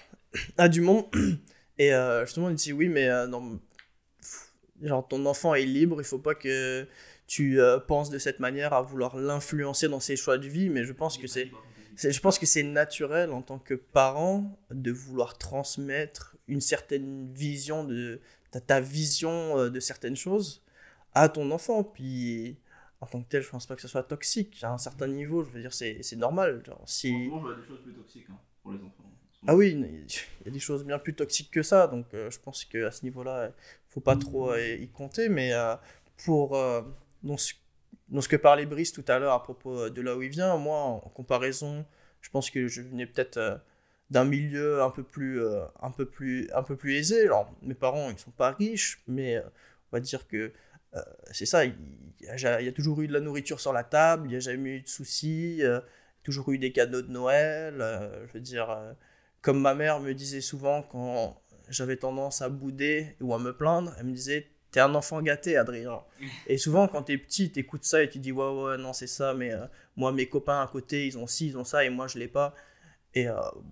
à, 0.57 0.63
à 0.63 0.67
Dumont. 0.67 1.09
Et 1.77 1.93
euh, 1.93 2.25
justement, 2.25 2.49
il 2.49 2.55
dit 2.55 2.73
oui, 2.73 2.89
mais 2.89 3.07
euh, 3.07 3.25
genre, 4.83 5.07
ton 5.07 5.25
enfant 5.25 5.55
est 5.55 5.65
libre, 5.65 6.01
il 6.01 6.03
faut 6.03 6.19
pas 6.19 6.35
que 6.35 6.85
tu 7.25 7.61
euh, 7.61 7.79
penses 7.79 8.09
de 8.09 8.17
cette 8.17 8.39
manière 8.39 8.73
à 8.73 8.81
vouloir 8.81 9.15
l'influencer 9.15 9.87
dans 9.87 9.99
ses 9.99 10.15
choix 10.15 10.37
de 10.37 10.47
vie, 10.47 10.69
mais 10.69 10.83
je 10.83 10.91
pense 10.91 11.17
que 11.17 11.27
c'est 11.27 11.51
je 12.01 12.19
pense 12.19 12.39
que 12.39 12.45
c'est 12.45 12.63
naturel 12.63 13.31
en 13.31 13.41
tant 13.41 13.59
que 13.59 13.73
parent 13.73 14.57
de 14.71 14.91
vouloir 14.91 15.37
transmettre 15.37 16.37
une 16.47 16.61
certaine 16.61 17.31
vision 17.33 17.83
de 17.83 18.21
ta, 18.51 18.61
ta 18.61 18.81
vision 18.81 19.69
de 19.69 19.79
certaines 19.79 20.15
choses 20.15 20.63
à 21.13 21.29
ton 21.29 21.51
enfant. 21.51 21.83
Puis 21.83 22.57
en 23.01 23.05
tant 23.05 23.21
que 23.21 23.27
tel 23.29 23.41
je 23.41 23.49
pense 23.49 23.65
pas 23.65 23.75
que 23.75 23.81
ce 23.81 23.87
soit 23.87 24.03
toxique. 24.03 24.63
À 24.63 24.71
un 24.71 24.77
certain 24.77 25.07
niveau 25.07 25.43
je 25.43 25.49
veux 25.51 25.61
dire 25.61 25.73
c'est 25.73 26.15
normal 26.15 26.63
genre 26.65 26.83
si 26.85 27.09
il 27.09 27.25
y 27.25 27.27
a 27.27 27.55
des 27.55 27.67
choses 27.67 27.81
plus 27.83 27.93
toxiques 27.93 28.27
hein, 28.29 28.39
pour 28.61 28.71
les 28.71 28.79
enfants. 28.79 29.09
Ah 29.47 29.55
oui, 29.55 29.71
il 29.71 30.45
y 30.45 30.47
a 30.49 30.51
des 30.51 30.59
choses 30.59 30.83
bien 30.83 30.99
plus 30.99 31.13
toxiques 31.13 31.51
que 31.51 31.63
ça, 31.63 31.87
donc 31.87 32.13
euh, 32.13 32.29
je 32.29 32.39
pense 32.39 32.65
qu'à 32.65 32.91
ce 32.91 33.03
niveau-là, 33.03 33.47
il 33.47 33.93
faut 33.93 34.01
pas 34.01 34.17
trop 34.17 34.51
euh, 34.51 34.75
y 34.75 34.87
compter. 34.89 35.29
Mais 35.29 35.53
euh, 35.53 35.75
pour 36.25 36.57
dans 37.23 37.37
ce, 37.37 37.53
ce, 38.19 38.27
que 38.27 38.35
parlait 38.35 38.65
Brice 38.65 38.91
tout 38.91 39.05
à 39.07 39.19
l'heure 39.19 39.33
à 39.33 39.43
propos 39.43 39.89
de 39.89 40.01
là 40.01 40.15
où 40.15 40.21
il 40.21 40.29
vient, 40.29 40.57
moi, 40.57 40.77
en 40.77 40.99
comparaison, 40.99 41.85
je 42.21 42.29
pense 42.29 42.49
que 42.49 42.67
je 42.67 42.81
venais 42.81 43.05
peut-être 43.05 43.61
d'un 44.09 44.25
milieu 44.25 44.81
un 44.81 44.89
peu 44.89 45.03
plus, 45.03 45.41
un 45.81 45.91
peu 45.91 46.05
plus, 46.05 46.49
un 46.53 46.63
peu 46.63 46.75
plus 46.75 46.95
aisé. 46.95 47.25
Alors, 47.25 47.53
mes 47.61 47.75
parents, 47.75 48.09
ils 48.09 48.17
sont 48.17 48.31
pas 48.31 48.51
riches, 48.51 49.01
mais 49.07 49.39
on 49.39 49.97
va 49.97 49.99
dire 49.99 50.27
que 50.27 50.51
c'est 51.31 51.45
ça. 51.45 51.65
Il 51.65 51.75
y, 52.21 52.27
a, 52.27 52.71
toujours 52.71 53.01
eu 53.01 53.07
de 53.07 53.13
la 53.13 53.19
nourriture 53.19 53.59
sur 53.59 53.73
la 53.73 53.83
table, 53.83 54.27
il 54.27 54.31
n'y 54.31 54.35
a 54.35 54.39
jamais 54.39 54.77
eu 54.77 54.81
de 54.81 54.87
soucis, 54.87 55.61
toujours 56.23 56.51
eu 56.51 56.57
des 56.57 56.71
cadeaux 56.71 57.01
de 57.01 57.11
Noël. 57.11 57.75
je 58.27 58.33
veux 58.33 58.41
dire 58.41 58.95
comme 59.41 59.61
ma 59.61 59.73
mère 59.73 59.99
me 59.99 60.13
disait 60.13 60.41
souvent 60.41 60.81
quand 60.83 61.41
j'avais 61.69 61.97
tendance 61.97 62.41
à 62.41 62.49
bouder 62.49 63.15
ou 63.21 63.33
à 63.33 63.39
me 63.39 63.55
plaindre, 63.55 63.95
elle 63.97 64.07
me 64.07 64.13
disait 64.13 64.47
T'es 64.71 64.79
un 64.79 64.93
enfant 64.93 65.21
gâté, 65.21 65.57
Adrien. 65.57 66.03
Et 66.47 66.57
souvent, 66.57 66.87
quand 66.87 67.03
t'es 67.03 67.17
petit, 67.17 67.51
t'écoutes 67.51 67.83
ça 67.85 68.03
et 68.03 68.09
tu 68.09 68.19
dis 68.19 68.31
Ouais, 68.31 68.49
ouais, 68.51 68.77
non, 68.77 68.93
c'est 68.93 69.07
ça, 69.07 69.33
mais 69.33 69.51
euh, 69.51 69.65
moi, 69.95 70.11
mes 70.11 70.27
copains 70.29 70.61
à 70.61 70.67
côté, 70.67 71.07
ils 71.07 71.17
ont 71.17 71.25
ci, 71.27 71.47
ils 71.47 71.57
ont 71.57 71.63
ça, 71.63 71.83
et 71.83 71.89
moi, 71.89 72.07
je 72.07 72.19
l'ai 72.19 72.27
pas. 72.27 72.53
Et 73.15 73.27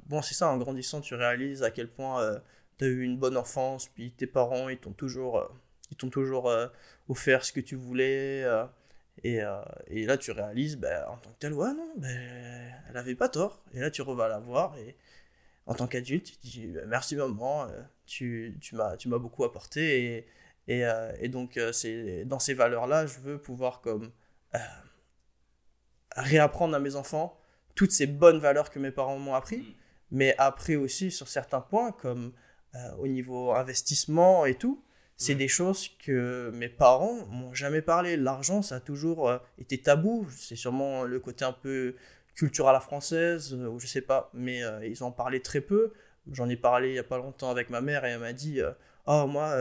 bon, 0.08 0.22
c'est 0.24 0.34
ça, 0.34 0.50
en 0.50 0.58
grandissant, 0.58 1.02
tu 1.02 1.14
réalises 1.16 1.62
à 1.64 1.70
quel 1.72 1.89
point 1.89 2.41
tu 2.80 2.86
as 2.86 2.88
eu 2.88 3.04
une 3.04 3.18
bonne 3.18 3.38
enfance, 3.38 3.88
puis 3.88 4.12
tes 4.12 4.28
parents, 4.28 4.70
ils 4.70 4.80
t'ont 4.80 4.93
toujours, 4.93 5.48
ils 5.91 5.98
t'ont 5.98 6.10
toujours 6.10 6.52
offert 7.08 7.45
ce 7.45 7.54
que 7.54 7.60
tu 7.60 7.76
voulais. 7.76 8.45
Et, 9.24 9.41
et, 9.88 10.06
là, 10.06 10.18
tu 10.18 10.32
réalises, 10.32 10.78
ben, 10.78 11.06
en 11.08 11.18
tant 11.18 11.30
que 11.32 11.39
tel, 11.39 11.54
ouais, 11.54 11.74
non, 11.74 11.93
ben, 11.98 12.74
elle 12.89 12.98
avait 12.98 13.16
pas 13.16 13.30
tort. 13.30 13.64
Et 13.74 13.80
là, 13.80 13.91
tu 13.91 14.02
revas 14.02 14.28
la 14.28 14.39
voir. 14.39 14.76
Et 14.80 14.95
en 15.68 15.76
tant 15.76 15.88
qu'adulte, 15.88 16.26
tu 16.41 16.48
dis, 16.48 16.68
ben, 16.68 16.88
merci 16.88 17.16
maman, 17.16 17.68
tu, 18.08 18.58
tu 18.60 18.76
m'as 18.76 19.20
beaucoup 19.20 19.43
apporté. 19.43 20.26
Et, 20.68 20.84
et 21.20 21.30
donc, 21.30 21.59
c'est 21.72 22.26
dans 22.26 22.39
ces 22.39 22.53
valeurs-là, 22.53 23.05
je 23.05 23.20
veux 23.20 23.38
pouvoir 23.38 23.82
comme 23.82 24.11
réapprendre 26.18 26.76
à 26.76 26.80
mes 26.80 26.95
enfants 26.95 27.39
toutes 27.76 27.91
ces 27.91 28.07
bonnes 28.07 28.39
valeurs 28.39 28.72
que 28.72 28.80
mes 28.80 28.91
parents 28.91 29.20
m'ont 29.20 29.36
appris, 29.36 29.59
mm. 29.59 29.74
mais 30.11 30.36
après 30.38 30.76
aussi 30.76 31.11
sur 31.11 31.28
certains 31.28 31.61
points, 31.61 31.91
comme 31.91 32.34
euh, 32.76 32.95
au 32.97 33.07
niveau 33.07 33.53
investissement 33.53 34.45
et 34.45 34.55
tout, 34.55 34.84
c'est 35.15 35.36
des 35.36 35.47
choses 35.47 35.89
que 36.05 36.51
mes 36.53 36.70
parents 36.70 37.26
m'ont 37.28 37.53
jamais 37.53 37.82
parlé. 37.82 38.18
L'argent, 38.18 38.61
ça 38.61 38.76
a 38.76 38.80
toujours 38.80 39.30
euh, 39.30 39.39
été 39.57 39.82
tabou. 39.82 40.28
C'est 40.36 40.55
sûrement 40.55 41.03
le 41.03 41.20
côté 41.20 41.43
un 41.43 41.53
peu 41.53 41.95
culturel 42.36 42.70
à 42.70 42.74
la 42.74 42.80
française, 42.80 43.53
euh, 43.53 43.68
ou 43.68 43.80
je 43.80 43.88
sais 43.88 44.01
pas, 44.01 44.30
mais 44.34 44.61
ils 44.84 45.03
en 45.03 45.11
parlaient 45.11 45.39
très 45.39 45.61
peu. 45.61 45.93
J'en 46.32 46.49
ai 46.49 46.57
parlé 46.57 46.89
il 46.89 46.95
y 46.95 46.99
a 46.99 47.03
pas 47.03 47.18
longtemps 47.18 47.49
avec 47.49 47.70
ma 47.70 47.82
mère 47.82 48.05
et 48.05 48.09
elle 48.09 48.20
m'a 48.20 48.34
dit 48.34 48.59
Oh, 49.05 49.26
moi, 49.28 49.55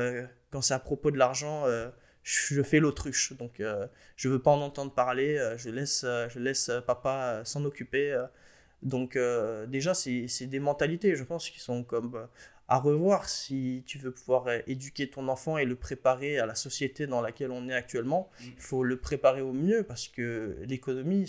quand 0.51 0.63
c'est 0.63 0.75
à 0.75 0.79
propos 0.79 1.11
de 1.11 1.19
l'argent, 1.19 1.65
je 2.27 2.63
fais 2.63 2.81
l'autruche. 2.81 3.35
Donc, 3.35 3.61
euh, 3.61 3.87
je 4.17 4.29
veux 4.29 4.41
pas 4.41 4.51
en 4.51 4.61
entendre 4.61 4.93
parler. 4.93 5.39
Euh, 5.39 5.57
je 5.57 5.71
laisse, 5.71 6.03
euh, 6.05 6.29
je 6.29 6.41
laisse 6.41 6.71
papa 6.87 7.43
s'en 7.45 7.65
occuper. 7.65 8.21
donc, 8.83 9.17
déjà, 9.69 9.95
c'est 9.95 10.47
des 10.47 10.59
mentalités, 10.59 11.15
je 11.15 11.23
pense, 11.23 11.49
qui 11.49 11.61
sont 11.61 11.85
comme 11.85 12.29
à 12.69 12.79
revoir 12.81 13.29
si 13.29 13.85
tu 13.87 13.99
veux 13.99 14.11
pouvoir 14.11 14.49
éduquer 14.67 15.09
ton 15.09 15.29
enfant 15.29 15.57
et 15.57 15.65
le 15.65 15.77
préparer 15.77 16.41
à 16.41 16.47
la 16.47 16.57
société 16.57 17.07
dans 17.07 17.21
laquelle 17.21 17.53
on 17.53 17.69
est 17.69 17.75
actuellement. 17.75 18.29
Mm. 18.41 18.45
Il 18.57 18.61
faut 18.61 18.83
le 18.83 18.99
préparer 18.99 19.41
au 19.41 19.53
mieux 19.53 19.85
parce 19.85 20.09
que 20.09 20.59
l'économie, 20.67 21.29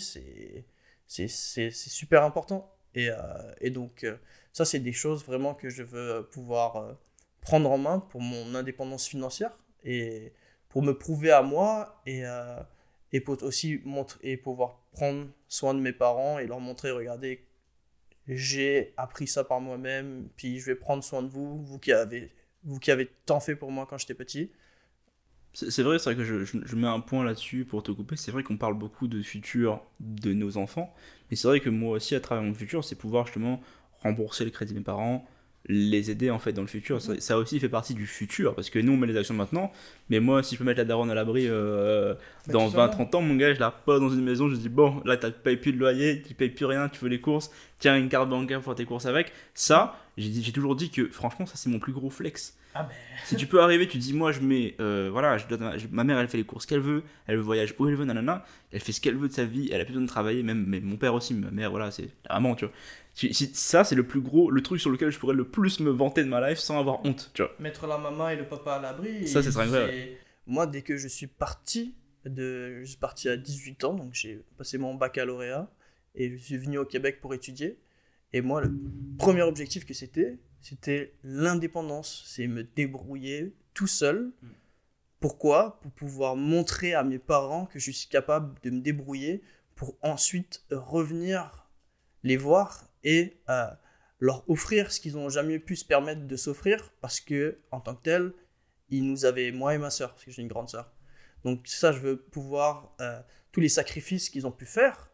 c'est 1.06 1.70
super 1.70 2.24
important. 2.24 2.74
Et, 2.96 3.08
et 3.60 3.70
donc, 3.70 4.04
ça, 4.52 4.64
c'est 4.64 4.80
des 4.80 4.92
choses 4.92 5.24
vraiment 5.24 5.54
que 5.54 5.68
je 5.68 5.84
veux 5.84 6.26
pouvoir 6.32 6.98
prendre 7.40 7.70
en 7.70 7.78
main 7.78 8.00
pour 8.00 8.20
mon 8.20 8.54
indépendance 8.54 9.06
financière. 9.06 9.56
Et, 9.84 10.32
pour 10.68 10.82
me 10.82 10.92
prouver 10.92 11.30
à 11.30 11.42
moi 11.42 12.00
et, 12.06 12.24
euh, 12.24 12.60
et 13.12 13.20
pour 13.20 13.42
aussi 13.42 13.80
et 14.22 14.36
pouvoir 14.36 14.80
prendre 14.92 15.28
soin 15.48 15.74
de 15.74 15.80
mes 15.80 15.92
parents 15.92 16.38
et 16.38 16.46
leur 16.46 16.60
montrer, 16.60 16.90
regardez, 16.90 17.44
j'ai 18.26 18.92
appris 18.96 19.26
ça 19.26 19.44
par 19.44 19.60
moi-même, 19.60 20.28
puis 20.36 20.58
je 20.58 20.66
vais 20.66 20.74
prendre 20.74 21.02
soin 21.02 21.22
de 21.22 21.28
vous, 21.28 21.64
vous 21.64 21.78
qui 21.78 21.92
avez, 21.92 22.30
vous 22.64 22.78
qui 22.78 22.90
avez 22.90 23.08
tant 23.24 23.40
fait 23.40 23.56
pour 23.56 23.70
moi 23.70 23.86
quand 23.88 23.98
j'étais 23.98 24.14
petit. 24.14 24.50
C'est 25.54 25.82
vrai, 25.82 25.98
c'est 25.98 26.12
vrai 26.12 26.16
que 26.16 26.24
je, 26.24 26.44
je, 26.44 26.76
mets 26.76 26.86
un 26.86 27.00
point 27.00 27.24
là-dessus 27.24 27.64
pour 27.64 27.82
te 27.82 27.90
couper. 27.90 28.16
C'est 28.16 28.30
vrai 28.30 28.42
qu'on 28.42 28.58
parle 28.58 28.74
beaucoup 28.74 29.08
de 29.08 29.22
futur 29.22 29.82
de 29.98 30.34
nos 30.34 30.58
enfants, 30.58 30.94
mais 31.30 31.36
c'est 31.36 31.48
vrai 31.48 31.60
que 31.60 31.70
moi 31.70 31.96
aussi, 31.96 32.14
à 32.14 32.20
travers 32.20 32.44
mon 32.44 32.54
futur, 32.54 32.84
c'est 32.84 32.94
pouvoir 32.94 33.24
justement 33.26 33.60
rembourser 34.02 34.44
le 34.44 34.50
crédit 34.50 34.74
de 34.74 34.78
mes 34.78 34.84
parents, 34.84 35.26
les 35.68 36.10
aider 36.10 36.30
en 36.30 36.38
fait 36.38 36.52
dans 36.52 36.62
le 36.62 36.68
futur. 36.68 37.00
Ça, 37.00 37.38
aussi 37.38 37.60
fait 37.60 37.68
partie 37.68 37.94
du 37.94 38.06
futur 38.06 38.54
parce 38.54 38.70
que 38.70 38.78
nous 38.78 38.92
on 38.92 38.96
met 38.96 39.06
les 39.06 39.16
actions 39.16 39.34
maintenant, 39.34 39.70
mais 40.08 40.20
moi 40.20 40.42
si 40.42 40.54
je 40.54 40.58
peux 40.58 40.64
mettre 40.64 40.78
la 40.78 40.84
daronne 40.84 41.10
à 41.10 41.14
l'abri 41.14 41.46
euh, 41.48 42.14
dans 42.48 42.68
20-30 42.68 43.16
ans, 43.16 43.22
mon 43.22 43.36
gars, 43.36 43.54
je 43.54 43.60
la 43.60 43.70
pas 43.70 43.98
dans 43.98 44.10
une 44.10 44.24
maison, 44.24 44.48
je 44.48 44.56
dis 44.56 44.68
bon, 44.68 45.02
là 45.04 45.16
tu 45.16 45.30
payes 45.30 45.56
plus 45.56 45.72
de 45.72 45.78
loyer, 45.78 46.22
tu 46.26 46.34
payes 46.34 46.50
plus 46.50 46.66
rien, 46.66 46.88
tu 46.88 47.00
veux 47.00 47.10
les 47.10 47.20
courses, 47.20 47.50
tiens 47.78 47.96
une 47.96 48.08
carte 48.08 48.28
bancaire 48.28 48.60
pour 48.60 48.74
tes 48.74 48.84
courses 48.84 49.06
avec. 49.06 49.32
Ça, 49.54 49.98
j'ai 50.16 50.52
toujours 50.52 50.74
dit 50.74 50.90
que 50.90 51.08
franchement, 51.08 51.46
ça 51.46 51.54
c'est 51.56 51.70
mon 51.70 51.78
plus 51.78 51.92
gros 51.92 52.10
flex. 52.10 52.57
Ah 52.74 52.82
ben. 52.82 52.94
si 53.24 53.36
tu 53.36 53.46
peux 53.46 53.62
arriver, 53.62 53.88
tu 53.88 53.98
dis 53.98 54.12
moi 54.12 54.30
je 54.30 54.40
mets, 54.40 54.76
euh, 54.78 55.08
voilà, 55.10 55.38
je 55.38 55.46
ma 55.90 56.04
mère 56.04 56.18
elle 56.18 56.28
fait 56.28 56.36
les 56.36 56.44
courses 56.44 56.66
qu'elle 56.66 56.80
veut, 56.80 57.02
elle 57.26 57.38
voyage 57.38 57.74
où 57.78 57.88
elle 57.88 57.94
veut, 57.94 58.04
nanana, 58.04 58.44
elle 58.72 58.80
fait 58.80 58.92
ce 58.92 59.00
qu'elle 59.00 59.16
veut 59.16 59.28
de 59.28 59.32
sa 59.32 59.44
vie, 59.44 59.70
elle 59.72 59.80
a 59.80 59.84
plus 59.84 59.94
besoin 59.94 60.04
de 60.04 60.08
travailler, 60.08 60.42
même 60.42 60.64
mais 60.66 60.80
mon 60.80 60.96
père 60.96 61.14
aussi, 61.14 61.34
ma 61.34 61.50
mère, 61.50 61.70
voilà, 61.70 61.90
c'est 61.90 62.10
vraiment, 62.28 62.54
tu 62.54 62.66
vois 62.66 62.74
ça, 63.52 63.84
c'est 63.84 63.94
le 63.94 64.06
plus 64.06 64.20
gros, 64.20 64.50
le 64.50 64.62
truc 64.62 64.80
sur 64.80 64.90
lequel 64.90 65.10
je 65.10 65.18
pourrais 65.18 65.34
le 65.34 65.48
plus 65.48 65.80
me 65.80 65.90
vanter 65.90 66.22
de 66.22 66.28
ma 66.28 66.48
life 66.48 66.58
sans 66.58 66.78
avoir 66.78 67.04
honte, 67.04 67.30
tu 67.34 67.42
vois. 67.42 67.52
Mettre 67.58 67.86
la 67.86 67.98
maman 67.98 68.28
et 68.28 68.36
le 68.36 68.46
papa 68.46 68.74
à 68.74 68.80
l'abri. 68.80 69.26
Ça, 69.26 69.42
c'est 69.42 69.50
très 69.50 70.18
Moi, 70.46 70.66
dès 70.66 70.82
que 70.82 70.96
je 70.96 71.08
suis 71.08 71.26
parti, 71.26 71.94
de... 72.24 72.80
je 72.80 72.84
suis 72.84 72.96
parti 72.96 73.28
à 73.28 73.36
18 73.36 73.84
ans, 73.84 73.94
donc 73.94 74.14
j'ai 74.14 74.42
passé 74.56 74.78
mon 74.78 74.94
baccalauréat 74.94 75.70
et 76.14 76.30
je 76.30 76.36
suis 76.36 76.56
venu 76.56 76.78
au 76.78 76.84
Québec 76.84 77.20
pour 77.20 77.34
étudier. 77.34 77.78
Et 78.32 78.40
moi, 78.40 78.60
le 78.60 78.72
premier 79.18 79.42
objectif 79.42 79.84
que 79.84 79.94
c'était, 79.94 80.38
c'était 80.60 81.14
l'indépendance. 81.22 82.22
C'est 82.26 82.46
me 82.46 82.64
débrouiller 82.64 83.54
tout 83.74 83.86
seul. 83.86 84.32
Mm. 84.42 84.48
Pourquoi? 85.20 85.80
Pour 85.80 85.90
pouvoir 85.92 86.36
montrer 86.36 86.94
à 86.94 87.02
mes 87.02 87.18
parents 87.18 87.66
que 87.66 87.78
je 87.78 87.90
suis 87.90 88.08
capable 88.08 88.60
de 88.62 88.70
me 88.70 88.80
débrouiller 88.80 89.42
pour 89.74 89.96
ensuite 90.02 90.64
revenir 90.70 91.68
les 92.22 92.36
voir 92.36 92.90
et 93.04 93.40
euh, 93.48 93.66
leur 94.20 94.48
offrir 94.50 94.92
ce 94.92 95.00
qu'ils 95.00 95.14
n'ont 95.14 95.28
jamais 95.28 95.58
pu 95.58 95.76
se 95.76 95.84
permettre 95.84 96.26
de 96.26 96.36
s'offrir 96.36 96.92
parce 97.00 97.20
que 97.20 97.58
en 97.70 97.80
tant 97.80 97.94
que 97.94 98.02
tel, 98.02 98.32
ils 98.90 99.04
nous 99.04 99.24
avaient 99.24 99.52
moi 99.52 99.74
et 99.74 99.78
ma 99.78 99.90
soeur 99.90 100.10
parce 100.10 100.24
que 100.24 100.30
j'ai 100.30 100.42
une 100.42 100.48
grande 100.48 100.68
soeur. 100.68 100.92
Donc 101.44 101.66
ça, 101.66 101.92
je 101.92 102.00
veux 102.00 102.16
pouvoir 102.16 102.94
euh, 103.00 103.20
tous 103.52 103.60
les 103.60 103.68
sacrifices 103.68 104.30
qu'ils 104.30 104.46
ont 104.46 104.52
pu 104.52 104.66
faire, 104.66 105.10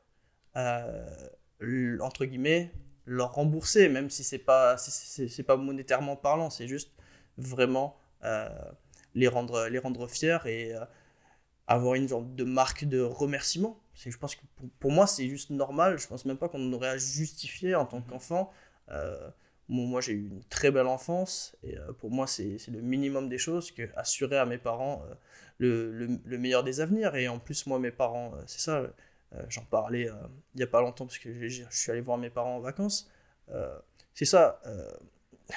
euh, 0.57 1.99
entre 2.01 2.25
guillemets, 2.25 2.73
leur 3.07 3.35
rembourser, 3.35 3.89
même 3.89 4.11
si 4.11 4.25
c'est 4.25 4.39
pas 4.39 4.77
c'est 4.79 5.43
pas 5.43 5.57
monétairement 5.57 6.17
parlant, 6.17 6.51
c'est 6.51 6.69
juste 6.69 6.93
vraiment 7.39 7.99
les 9.15 9.29
rendre 9.29 9.69
les 9.69 9.79
rendre 9.79 10.07
fiers 10.07 10.39
et 10.47 10.75
avoir 11.67 11.95
une 11.95 12.09
sorte 12.09 12.35
de 12.35 12.45
marque 12.45 12.85
de 12.85 13.01
remerciement. 13.01 13.81
Je 13.95 14.17
pense 14.17 14.35
que 14.35 14.43
pour, 14.81 14.91
moi, 14.91 15.07
c'est 15.07 15.29
juste 15.29 15.51
normal. 15.51 15.99
Je 15.99 16.07
pense 16.07 16.25
même 16.25 16.37
pas 16.37 16.49
qu'on 16.49 16.73
aurait 16.73 16.89
à 16.89 16.99
justifier 16.99 17.75
en 17.75 17.87
tant 17.87 17.99
mhm. 17.99 18.07
qu'enfant. 18.07 18.53
Euh, 18.91 19.31
moi, 19.69 20.01
j'ai 20.01 20.13
eu 20.13 20.27
une 20.27 20.45
très 20.45 20.71
belle 20.71 20.87
enfance 20.87 21.57
et 21.63 21.79
euh, 21.79 21.93
pour 21.93 22.11
moi, 22.11 22.27
c'est 22.27 22.59
le 22.69 22.81
minimum 22.83 23.29
des 23.29 23.39
choses 23.39 23.71
que 23.71 23.89
assurer 23.97 24.37
à 24.37 24.45
mes 24.45 24.59
parents 24.59 25.03
euh, 25.09 25.15
le, 25.59 26.21
le, 26.25 26.39
meilleur 26.39 26.65
des 26.65 26.81
avenirs. 26.81 27.15
Et 27.15 27.29
en 27.29 27.39
plus, 27.39 27.67
moi, 27.67 27.79
mes 27.79 27.93
parents, 27.93 28.33
c'est 28.47 28.61
ça, 28.61 28.83
j'en 29.49 29.64
parlais 29.64 30.09
il 30.55 30.57
n'y 30.57 30.62
a 30.62 30.66
pas 30.66 30.80
longtemps 30.80 31.07
parce 31.07 31.18
que 31.18 31.49
je 31.49 31.62
suis 31.70 31.91
allé 31.91 32.01
voir 32.01 32.18
mes 32.18 32.30
parents 32.30 32.57
en 32.57 32.61
vacances. 32.61 33.11
c'est 34.14 34.24
ça, 34.24 34.61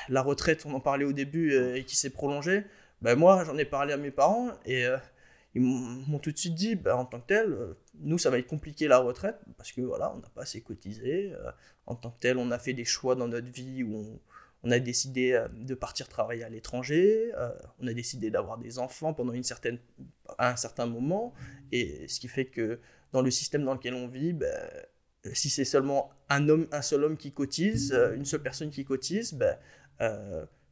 la 0.09 0.21
retraite, 0.21 0.65
on 0.65 0.73
en 0.73 0.79
parlait 0.79 1.05
au 1.05 1.13
début 1.13 1.53
et 1.75 1.83
qui 1.85 1.95
s'est 1.95 2.09
prolongée. 2.09 2.65
Ben, 3.01 3.15
moi, 3.15 3.43
j'en 3.45 3.57
ai 3.57 3.65
parlé 3.65 3.93
à 3.93 3.97
mes 3.97 4.11
parents 4.11 4.51
et 4.65 4.87
ils 5.57 5.61
m'ont 5.61 6.19
tout 6.19 6.31
de 6.31 6.37
suite 6.37 6.53
dit, 6.53 6.75
bah, 6.75 6.95
en 6.97 7.05
tant 7.05 7.19
que 7.19 7.27
tel, 7.27 7.51
euh, 7.51 7.73
nous, 7.99 8.17
ça 8.17 8.29
va 8.29 8.37
être 8.37 8.47
compliqué 8.47 8.87
la 8.87 8.99
retraite, 8.99 9.39
parce 9.57 9.71
que 9.71 9.81
voilà, 9.81 10.13
on 10.13 10.19
n'a 10.19 10.29
pas 10.29 10.43
assez 10.43 10.61
cotisé. 10.61 11.33
Euh, 11.33 11.51
en 11.87 11.95
tant 11.95 12.11
que 12.11 12.19
tel, 12.19 12.37
on 12.37 12.51
a 12.51 12.59
fait 12.59 12.73
des 12.73 12.85
choix 12.85 13.15
dans 13.15 13.27
notre 13.27 13.49
vie 13.49 13.83
où 13.83 14.19
on, 14.63 14.71
a 14.71 14.79
décidé 14.79 15.31
euh, 15.31 15.47
de 15.53 15.73
partir 15.73 16.09
travailler 16.09 16.43
à 16.43 16.49
l'étranger, 16.49 17.31
on 17.79 17.87
a 17.87 17.93
décidé 17.93 18.29
d'avoir 18.29 18.57
des 18.57 18.79
enfants 18.79 19.13
pendant 19.13 19.33
une 19.33 19.43
certaine, 19.43 19.79
à 20.37 20.51
un 20.51 20.55
certain 20.57 20.85
moment, 20.85 21.33
et 21.71 22.07
ce 22.07 22.19
qui 22.19 22.27
fait 22.27 22.45
que 22.45 22.79
dans 23.11 23.21
le 23.21 23.31
système 23.31 23.63
dans 23.63 23.73
lequel 23.73 23.93
on 23.93 24.07
vit, 24.07 24.33
bah, 24.33 24.47
si 25.33 25.49
c'est 25.49 25.65
seulement 25.65 26.11
un 26.29 26.47
homme, 26.49 26.67
un 26.71 26.81
seul 26.81 27.03
homme 27.03 27.17
qui 27.17 27.31
cotise, 27.31 27.93
une 28.15 28.25
seule 28.25 28.41
personne 28.41 28.69
qui 28.69 28.85
cotise, 28.85 29.33
ben, 29.33 29.57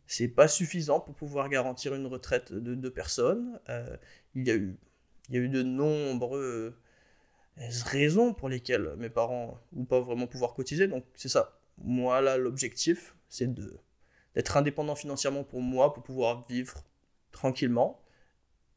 c'est 0.08 0.28
pas 0.28 0.48
suffisant 0.48 1.00
pour 1.00 1.16
pouvoir 1.16 1.50
garantir 1.50 1.96
une 1.96 2.06
retraite 2.06 2.54
de 2.54 2.76
deux 2.76 2.92
personnes. 2.92 3.60
Euh, 3.70 3.98
il, 4.36 4.48
y 4.48 4.52
a 4.52 4.56
eu, 4.56 4.78
il 5.30 5.36
y 5.36 5.38
a 5.38 5.42
eu 5.42 5.50
de 5.50 5.64
nombreuses 5.64 6.74
raisons 7.86 8.34
pour 8.34 8.50
lesquelles 8.50 8.96
mes 8.98 9.10
parents 9.10 9.60
ou 9.74 9.86
pas 9.86 10.02
vraiment 10.02 10.28
pouvoir 10.28 10.54
cotiser. 10.54 10.88
Donc 10.88 11.06
c'est 11.16 11.30
ça. 11.30 11.60
Moi 11.80 12.22
là, 12.22 12.38
l'objectif, 12.38 13.16
c'est 13.30 13.54
de 13.54 13.78
d'être 14.36 14.58
indépendant 14.58 14.96
financièrement 14.96 15.46
pour 15.46 15.62
moi, 15.62 15.94
pour 15.94 16.04
pouvoir 16.04 16.46
vivre 16.50 16.84
tranquillement. 17.32 18.02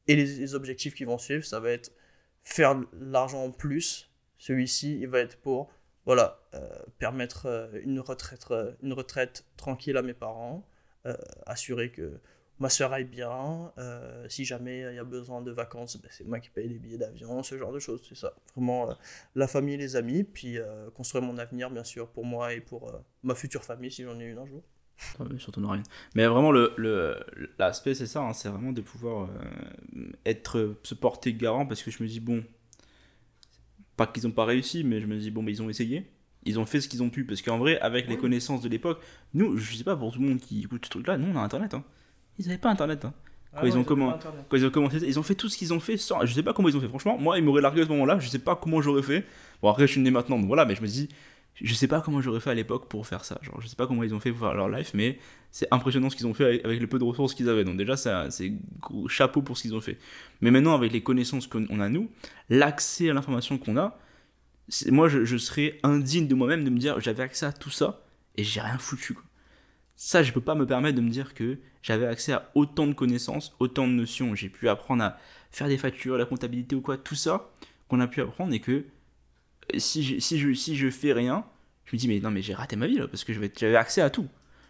Et 0.07 0.15
les, 0.15 0.55
objectifs 0.55 0.95
qui 0.95 1.05
vont 1.05 1.19
suivre, 1.19 1.45
ça 1.45 1.59
va 1.59 1.71
être 1.71 1.93
faire 2.49 2.81
l'argent 2.99 3.45
en 3.45 3.51
plus. 3.51 4.11
Celui-ci, 4.39 4.99
il 5.01 5.09
va 5.09 5.21
être 5.21 5.37
pour 5.39 5.71
voilà, 6.07 6.41
euh, 6.55 6.67
permettre 6.99 7.47
euh, 7.47 7.69
une 7.85 8.01
retraite, 8.01 8.47
une 8.83 8.95
retraite 8.95 9.45
tranquille 9.59 9.97
à 9.99 10.03
mes 10.03 10.15
parents, 10.15 10.67
euh, 11.05 11.15
assurer 11.45 11.93
que 11.93 12.19
ma 12.59 12.71
soeur 12.71 12.95
aille 12.95 13.05
bien. 13.05 13.73
Euh, 13.77 14.27
si 14.31 14.47
jamais 14.47 14.81
il 14.81 14.95
y 14.95 14.99
a 14.99 15.05
besoin 15.05 15.43
de 15.43 15.51
vacances, 15.51 16.01
ben, 16.01 16.09
c'est 16.11 16.25
moi 16.25 16.41
qui 16.41 16.49
paye 16.49 16.69
les 16.69 16.79
billets 16.79 16.97
d'avion, 16.97 17.43
ce 17.43 17.59
genre 17.59 17.73
de 17.73 17.79
choses. 17.79 18.03
C'est 18.09 18.17
ça. 18.17 18.35
Vraiment, 18.57 18.91
euh, 18.91 18.95
la 19.35 19.47
famille 19.47 19.77
les 19.77 19.97
amis. 19.97 20.25
Puis 20.25 20.59
construire 20.95 21.23
mon 21.23 21.37
avenir, 21.37 21.71
bien 21.71 21.85
sûr, 21.85 22.09
pour 22.09 22.25
moi 22.25 22.55
et 22.55 22.63
pour 22.63 22.91
ma 23.23 23.35
future 23.35 23.65
famille, 23.65 23.93
si 23.93 24.05
j'en 24.05 24.19
ai 24.19 24.25
une 24.25 24.39
un 24.39 24.47
jour. 24.47 24.63
Surtout 25.39 25.67
rien. 25.67 25.83
Mais 26.15 26.27
vraiment, 26.27 26.53
l'aspect, 26.53 27.91
le, 27.91 27.95
c'est 27.95 28.07
ça. 28.07 28.23
Hein, 28.23 28.33
c'est 28.33 28.49
vraiment 28.49 28.73
de 28.73 28.81
pouvoir 28.81 29.29
être, 30.27 30.77
se 30.83 30.95
porter 30.95 31.33
garant 31.33 31.67
parce 31.67 31.83
que 31.83 31.91
je 31.91 32.03
me 32.03 32.09
dis, 32.09 32.21
bon, 32.21 32.45
pas 33.97 34.07
qu'ils 34.07 34.25
n'ont 34.25 34.33
pas 34.33 34.45
réussi, 34.45 34.85
mais 34.85 35.01
je 35.01 35.07
me 35.07 35.17
dis, 35.19 35.31
bon, 35.31 35.43
mais 35.43 35.53
ils 35.53 35.63
ont 35.63 35.69
essayé. 35.69 36.11
Ils 36.45 36.59
ont 36.59 36.67
fait 36.67 36.81
ce 36.81 36.89
qu'ils 36.89 37.03
ont 37.03 37.11
pu. 37.11 37.25
Parce 37.25 37.43
qu'en 37.43 37.59
vrai, 37.59 37.79
avec 37.81 38.09
les 38.09 38.17
connaissances 38.17 38.63
de 38.63 38.69
l'époque, 38.69 39.01
nous, 39.35 39.57
je 39.59 39.75
sais 39.75 39.85
pas 39.85 39.97
pour 39.97 40.13
tout 40.13 40.21
le 40.21 40.29
monde 40.29 40.39
qui 40.39 40.63
écoute 40.63 40.85
ce 40.85 40.91
truc-là, 40.91 41.19
nous, 41.19 41.33
on 41.33 41.37
a 41.37 41.43
Internet. 41.43 41.75
Hein. 41.75 41.85
Ils 42.39 42.47
n'avaient 42.47 42.59
pas 42.59 42.71
Internet. 42.71 43.05
Hein. 43.05 43.13
Ah 43.53 43.61
Quand, 43.61 43.67
ils 43.67 43.73
ouais, 43.73 43.79
ont 43.79 43.85
comment-. 43.85 44.19
Quand 44.49 44.57
ils 44.57 44.67
ont 44.67 44.71
commencé, 44.71 44.99
ils 44.99 45.19
ont 45.19 45.23
fait 45.23 45.35
tout 45.35 45.49
ce 45.49 45.57
qu'ils 45.59 45.73
ont 45.73 45.81
fait 45.81 45.97
sans. 45.97 46.25
Je 46.25 46.33
sais 46.33 46.43
pas 46.43 46.53
comment 46.53 46.69
ils 46.69 46.77
ont 46.77 46.81
fait. 46.81 46.89
Franchement, 46.89 47.19
moi, 47.19 47.39
ils 47.39 47.45
m'auraient 47.45 47.63
largué 47.63 47.83
à 47.83 47.85
ce 47.85 47.91
moment-là. 47.91 48.19
Je 48.19 48.29
sais 48.29 48.39
pas 48.39 48.57
comment 48.57 48.81
j'aurais 48.81 49.03
fait. 49.03 49.25
Bon, 49.63 49.69
après, 49.71 49.87
je 49.87 49.93
suis 49.93 50.01
né 50.01 50.11
maintenant, 50.11 50.39
donc 50.39 50.47
voilà, 50.47 50.65
mais 50.65 50.75
je 50.75 50.83
me 50.83 50.87
dis, 50.87 51.09
je 51.61 51.75
sais 51.75 51.89
pas 51.89 52.01
comment 52.01 52.21
j'aurais 52.21 52.41
fait 52.41 52.51
à 52.51 52.55
l'époque 52.55 52.89
pour 52.89 53.07
faire 53.07 53.25
ça. 53.25 53.39
Genre, 53.43 53.61
je 53.61 53.67
sais 53.67 53.77
pas 53.77 53.87
comment 53.87 54.03
ils 54.05 54.15
ont 54.15 54.21
fait 54.21 54.31
pour 54.31 54.41
faire 54.41 54.55
leur 54.55 54.69
life, 54.69 54.93
mais 54.95 55.19
c'est 55.51 55.67
impressionnant 55.71 56.11
ce 56.11 56.17
qu'ils 56.17 56.27
ont 56.27 56.35
fait 56.35 56.65
avec, 56.65 56.81
le 56.81 56.87
peu 56.87 56.99
de 56.99 57.05
ressources 57.05 57.35
qu'ils 57.35 57.49
avaient. 57.49 57.65
Donc, 57.65 57.77
déjà, 57.77 57.97
c'est 57.97 58.53
chapeau 59.09 59.43
pour 59.43 59.57
ce 59.57 59.63
qu'ils 59.63 59.75
ont 59.75 59.81
fait. 59.81 59.99
Mais 60.41 60.51
maintenant, 60.51 60.75
avec 60.75 60.93
les 60.93 61.03
connaissances 61.03 61.47
qu'on 61.47 61.67
on 61.71 61.81
a, 61.81 61.89
nous, 61.89 62.11
l'accès 62.49 63.11
à 63.11 63.15
l'information 63.15 63.59
qu'on 63.59 63.77
a, 63.77 63.99
moi, 64.91 65.09
je, 65.09 65.37
serais 65.37 65.79
indigne 65.83 66.29
de 66.29 66.35
moi-même 66.35 66.65
de 66.65 66.71
me 66.71 66.79
dire, 66.79 67.01
j'avais 67.01 67.23
accès 67.23 67.47
à 67.47 67.53
tout 67.53 67.71
ça 67.71 68.05
et 68.37 68.45
j'ai 68.45 68.61
rien 68.61 68.79
foutu. 68.79 69.17
Ça, 69.97 70.23
je 70.23 70.33
peux 70.33 70.41
pas 70.41 70.55
me 70.55 70.67
permettre 70.67 70.97
de 70.97 71.03
me 71.03 71.11
dire 71.11 71.35
que 71.35 71.59
j'avais 71.83 72.07
accès 72.07 72.33
à 72.33 72.51
autant 72.55 72.87
de 72.87 72.93
connaissances, 72.93 73.57
autant 73.59 73.89
de 73.89 73.93
notions. 73.93 74.35
J'ai 74.35 74.49
pu 74.49 74.69
apprendre 74.69 75.03
à 75.03 75.19
faire 75.51 75.69
des 75.69 75.79
factures, 75.79 76.19
la 76.19 76.27
comptabilité 76.27 76.77
ou 76.77 76.81
quoi, 76.81 76.99
tout 76.99 77.17
ça 77.17 77.51
qu'on 77.89 77.99
a 78.01 78.07
pu 78.07 78.21
apprendre 78.21 78.53
et 78.53 78.61
que 78.61 78.85
si 79.77 80.03
je, 80.03 80.19
si 80.19 80.39
je, 80.39 80.53
si 80.53 80.77
je 80.77 80.91
fais 80.91 81.13
rien, 81.13 81.45
je 81.85 81.97
me 81.97 81.99
dis, 81.99 82.09
mais 82.09 82.21
non, 82.21 82.31
mais 82.31 82.43
j'ai 82.43 82.55
raté 82.55 82.77
ma 82.77 82.87
vie 82.87 82.97
là, 82.99 83.09
parce 83.09 83.25
que 83.25 83.33
j'avais 83.33 83.77
accès 83.77 84.01
à 84.01 84.11
tout. 84.11 84.29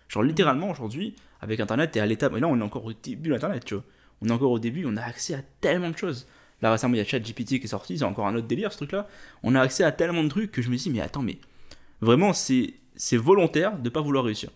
Genre, 0.08 0.22
littéralement, 0.22 0.70
aujourd'hui, 0.70 1.14
avec 1.40 1.60
Internet, 1.60 1.92
t'es 1.92 2.00
à 2.00 2.06
l'étape. 2.06 2.32
Mais 2.32 2.40
là, 2.40 2.48
on 2.48 2.58
est 2.58 2.62
encore 2.62 2.84
au 2.84 2.92
début 2.92 3.30
d'Internet, 3.30 3.64
tu 3.64 3.74
vois. 3.74 3.84
On 4.20 4.28
est 4.28 4.32
encore 4.32 4.50
au 4.50 4.58
début, 4.58 4.84
on 4.86 4.96
a 4.96 5.02
accès 5.02 5.34
à 5.34 5.42
tellement 5.60 5.90
de 5.90 5.96
choses. 5.96 6.26
Là, 6.60 6.72
récemment, 6.72 6.94
il 6.94 6.98
y 6.98 7.00
a 7.00 7.04
ChatGPT 7.04 7.60
qui 7.60 7.64
est 7.64 7.68
sorti, 7.68 7.98
c'est 7.98 8.04
encore 8.04 8.26
un 8.26 8.34
autre 8.34 8.48
délire, 8.48 8.72
ce 8.72 8.78
truc-là. 8.78 9.06
On 9.42 9.54
a 9.54 9.60
accès 9.60 9.84
à 9.84 9.92
tellement 9.92 10.24
de 10.24 10.28
trucs 10.28 10.50
que 10.50 10.62
je 10.62 10.70
me 10.70 10.76
dis, 10.76 10.90
mais 10.90 11.00
attends, 11.00 11.22
mais 11.22 11.38
vraiment, 12.00 12.32
c'est 12.32 12.72
volontaire 13.12 13.78
de 13.78 13.88
pas 13.90 14.00
vouloir 14.00 14.24
réussir. 14.24 14.50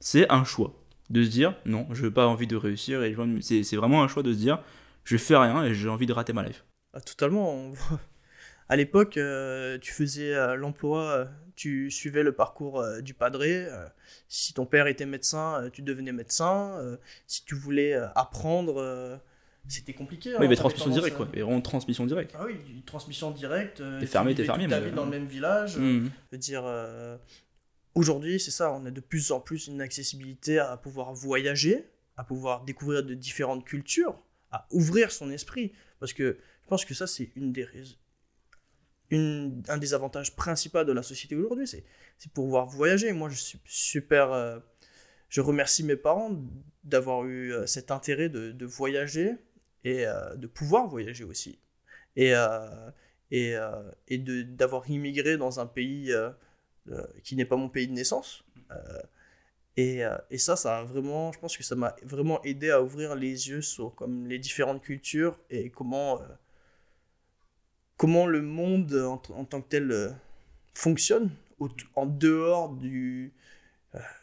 C'est 0.00 0.30
un 0.30 0.44
choix. 0.44 0.74
De 1.10 1.24
se 1.24 1.28
dire, 1.30 1.54
non, 1.66 1.86
je 1.92 2.02
veux 2.02 2.10
pas 2.10 2.26
envie 2.26 2.46
de 2.46 2.56
réussir. 2.56 3.02
et 3.02 3.14
C'est 3.42 3.76
vraiment 3.76 4.02
un 4.02 4.08
choix 4.08 4.22
de 4.22 4.32
se 4.32 4.38
dire, 4.38 4.60
je 5.04 5.16
fais 5.16 5.36
rien 5.36 5.64
et 5.64 5.74
j'ai 5.74 5.88
envie 5.88 6.06
de 6.06 6.12
rater 6.12 6.32
ma 6.32 6.42
life. 6.42 6.64
Ah, 6.94 7.00
totalement. 7.00 7.72
À 8.72 8.76
l'époque, 8.76 9.18
euh, 9.18 9.76
tu 9.78 9.92
faisais 9.92 10.32
euh, 10.34 10.54
l'emploi, 10.56 11.02
euh, 11.10 11.24
tu 11.56 11.90
suivais 11.90 12.22
le 12.22 12.32
parcours 12.32 12.82
du 13.02 13.12
padré. 13.12 13.66
si 14.28 14.54
ton 14.54 14.64
père 14.64 14.86
était 14.86 15.04
médecin, 15.04 15.68
tu 15.74 15.82
devenais 15.82 16.12
médecin. 16.12 16.96
si 17.26 17.44
tu 17.44 17.54
voulais 17.54 17.92
apprendre, 18.14 19.20
c'était 19.68 19.92
compliqué. 19.92 20.30
Oui, 20.30 20.46
hein, 20.46 20.48
mais 20.48 20.56
transmission 20.56 20.90
directe, 20.90 21.16
quoi. 21.18 21.28
Et 21.34 21.42
vraiment 21.42 21.60
transmission 21.60 22.06
directe. 22.06 22.34
Ah 22.38 22.44
oui, 22.46 22.56
transmission 22.86 23.30
directe. 23.30 23.80
euh, 23.82 24.00
T'es 24.00 24.06
fermé, 24.06 24.34
t'es 24.34 24.44
fermé, 24.44 24.64
toute 24.64 24.70
ta 24.72 24.80
mais- 24.80 24.90
dans 24.90 25.04
le 25.04 25.10
même 25.10 25.26
village. 25.26 25.74
Je 25.74 26.08
veux 26.32 26.38
dire, 26.38 26.62
euh, 26.64 27.18
aujourd'hui, 27.94 28.40
c'est 28.40 28.50
ça, 28.50 28.72
on 28.72 28.86
a 28.86 28.90
de 28.90 29.00
plus 29.00 29.30
en 29.32 29.40
plus 29.40 29.66
une 29.66 29.82
accessibilité 29.82 30.58
à 30.58 30.76
pouvoir 30.78 31.12
voyager, 31.12 31.86
à 32.16 32.24
pouvoir 32.24 32.64
découvrir 32.64 33.02
de 33.04 33.12
différentes 33.14 33.64
cultures, 33.66 34.18
à 34.50 34.66
ouvrir 34.70 35.12
son 35.12 35.30
esprit. 35.30 35.72
Parce 36.00 36.12
que 36.14 36.38
je 36.64 36.68
pense 36.68 36.84
que 36.86 36.94
ça, 36.94 37.06
c'est 37.06 37.30
une 37.36 37.52
des 37.52 37.64
rais- 37.64 37.98
un 39.12 39.78
des 39.78 39.94
avantages 39.94 40.34
principaux 40.34 40.84
de 40.84 40.92
la 40.92 41.02
société 41.02 41.36
aujourd'hui, 41.36 41.66
c'est 41.66 42.32
pouvoir 42.32 42.66
voyager. 42.66 43.12
Moi, 43.12 43.28
je 43.28 43.36
suis 43.36 43.60
super. 43.64 44.32
euh, 44.32 44.58
je 45.28 45.40
remercie 45.40 45.82
mes 45.82 45.96
parents 45.96 46.30
d'avoir 46.84 47.24
eu 47.24 47.52
euh, 47.52 47.66
cet 47.66 47.90
intérêt 47.90 48.28
de, 48.28 48.66
voyager 48.66 49.36
et 49.84 50.06
euh, 50.06 50.34
de 50.36 50.46
pouvoir 50.46 50.86
voyager 50.88 51.24
aussi. 51.24 51.58
Et, 52.16 52.32
et, 53.30 53.56
et 54.08 54.18
d'avoir 54.18 54.90
immigré 54.90 55.38
dans 55.38 55.60
un 55.60 55.66
pays 55.66 56.14
qui 57.22 57.36
n'est 57.36 57.46
pas 57.46 57.56
mon 57.56 57.70
pays 57.70 57.88
de 57.88 57.92
naissance. 57.92 58.44
Et, 59.78 60.02
et 60.30 60.36
ça, 60.36 60.56
ça 60.56 60.80
a 60.80 60.84
vraiment, 60.84 61.32
je 61.32 61.38
pense 61.38 61.56
que 61.56 61.64
ça 61.64 61.74
m'a 61.74 61.96
vraiment 62.02 62.42
aidé 62.42 62.70
à 62.70 62.82
ouvrir 62.82 63.14
les 63.14 63.48
yeux 63.48 63.62
sur 63.62 63.94
comme, 63.94 64.26
les 64.26 64.38
différentes 64.38 64.82
cultures 64.82 65.40
et 65.48 65.70
comment, 65.70 66.20
comment 68.02 68.26
le 68.26 68.42
monde 68.42 68.92
en, 68.96 69.44
tant 69.44 69.62
que 69.62 69.68
tel 69.68 69.92
euh, 69.92 70.10
fonctionne 70.74 71.30
en 71.94 72.04
dehors 72.04 72.76
euh, 72.82 73.28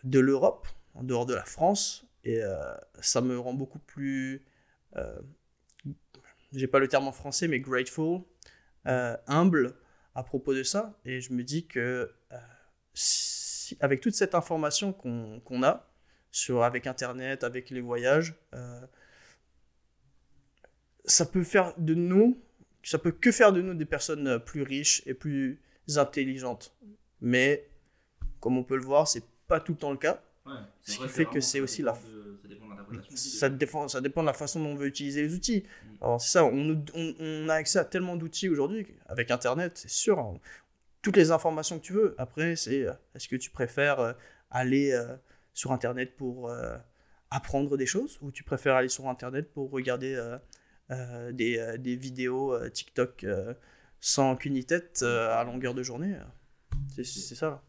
de 0.04 0.20
l'Europe, 0.20 0.68
en 0.96 1.04
dehors 1.04 1.26
de 1.26 1.34
la 1.34 1.46
France. 1.46 2.06
Et 2.26 2.44
euh, 2.44 2.74
ça 3.00 3.22
me 3.22 3.40
rend 3.40 3.54
beaucoup 3.54 3.80
plus, 3.80 4.44
j'ai 6.52 6.68
pas 6.68 6.80
le 6.80 6.90
terme 6.90 7.08
en 7.08 7.14
français, 7.14 7.48
mais 7.48 7.62
grateful, 7.62 8.24
humble 8.84 9.76
à 10.14 10.24
propos 10.24 10.54
de 10.54 10.64
ça. 10.64 11.00
Et 11.06 11.22
je 11.22 11.32
me 11.32 11.44
dis 11.44 11.66
que 11.66 12.12
avec 13.80 14.02
toute 14.02 14.14
cette 14.14 14.36
information 14.36 14.92
qu'on 14.92 15.64
a, 15.64 15.90
sur, 16.32 16.64
avec 16.64 16.86
Internet, 16.86 17.46
avec 17.46 17.70
les 17.70 17.80
voyages, 17.80 18.36
ça 21.06 21.26
peut 21.26 21.46
faire 21.46 21.74
de 21.78 21.94
nous, 21.94 22.44
ça 22.84 22.98
peut 22.98 23.12
que 23.12 23.32
faire 23.32 23.52
de 23.54 23.62
nous 23.62 23.74
des 23.74 23.86
personnes 23.86 24.28
euh, 24.28 24.40
plus 24.40 24.64
riches 24.64 25.02
et 25.06 25.14
plus 25.14 25.60
intelligentes. 25.96 26.74
Mais 27.22 27.68
comme 28.40 28.58
on 28.58 28.64
peut 28.64 28.76
le 28.78 28.84
voir, 28.84 29.08
c'est 29.08 29.24
pas 29.48 29.60
tout 29.60 29.74
le 29.74 29.78
temps 29.78 29.92
le 29.92 29.98
cas. 29.98 30.22
Ce 30.82 30.94
qui 30.98 31.08
fait 31.10 31.26
que 31.26 31.42
c'est 31.42 31.60
aussi 31.60 31.82
la- 31.82 31.94
Ça 33.18 33.50
dépend, 33.50 33.88
ça 33.88 34.02
dépend 34.02 34.22
de 34.22 34.28
la 34.28 34.34
façon 34.34 34.60
dont 34.62 34.70
on 34.70 34.76
veut 34.76 34.88
utiliser 34.88 35.22
les 35.22 35.34
outils. 35.36 35.64
Alors 36.02 36.20
c'est 36.22 36.30
ça, 36.32 36.46
on, 36.46 36.56
nous- 36.56 36.84
on, 36.94 37.14
on 37.20 37.50
a 37.50 37.56
accès 37.56 37.80
à 37.80 37.86
tellement 37.86 38.16
d'outils 38.16 38.50
aujourd'hui 38.50 38.88
avec 39.08 39.30
Internet, 39.32 39.78
c'est 39.78 39.90
sûr. 39.90 40.18
hein. 40.20 40.40
toutes 41.02 41.18
les 41.18 41.32
informations 41.32 41.78
que 41.80 41.84
tu 41.86 41.94
veux. 41.94 42.16
Après, 42.18 42.56
c'est 42.56 42.86
euh, 42.88 42.94
est-ce 43.16 43.28
que 43.28 43.36
tu 43.36 43.50
préfères 43.52 44.00
euh, 44.00 44.14
aller 44.50 44.92
euh, 44.92 45.16
sur 45.54 45.72
Internet 45.72 46.16
pour 46.16 46.50
euh, 46.50 46.78
apprendre 47.32 47.78
des 47.78 47.86
choses 47.86 48.18
ou 48.22 48.32
tu 48.32 48.44
préfères 48.44 48.76
aller 48.76 48.90
sur 48.90 49.08
Internet 49.08 49.52
pour 49.54 49.70
regarder 49.72 50.16
euh, 50.16 50.38
des, 51.32 51.58
euh, 51.60 51.78
des 51.78 51.96
vidéos 51.96 52.54
euh, 52.54 52.70
TikTok 52.70 53.24
euh, 53.24 53.54
sans 54.00 54.36
queue 54.36 54.50
ni 54.50 54.66
tête 54.66 55.02
euh, 55.04 55.38
à 55.38 55.44
longueur 55.44 55.74
de 55.74 55.84
journée 55.84 56.16
C'est 56.90 57.04
c'est 57.04 57.36
ça. 57.36 57.62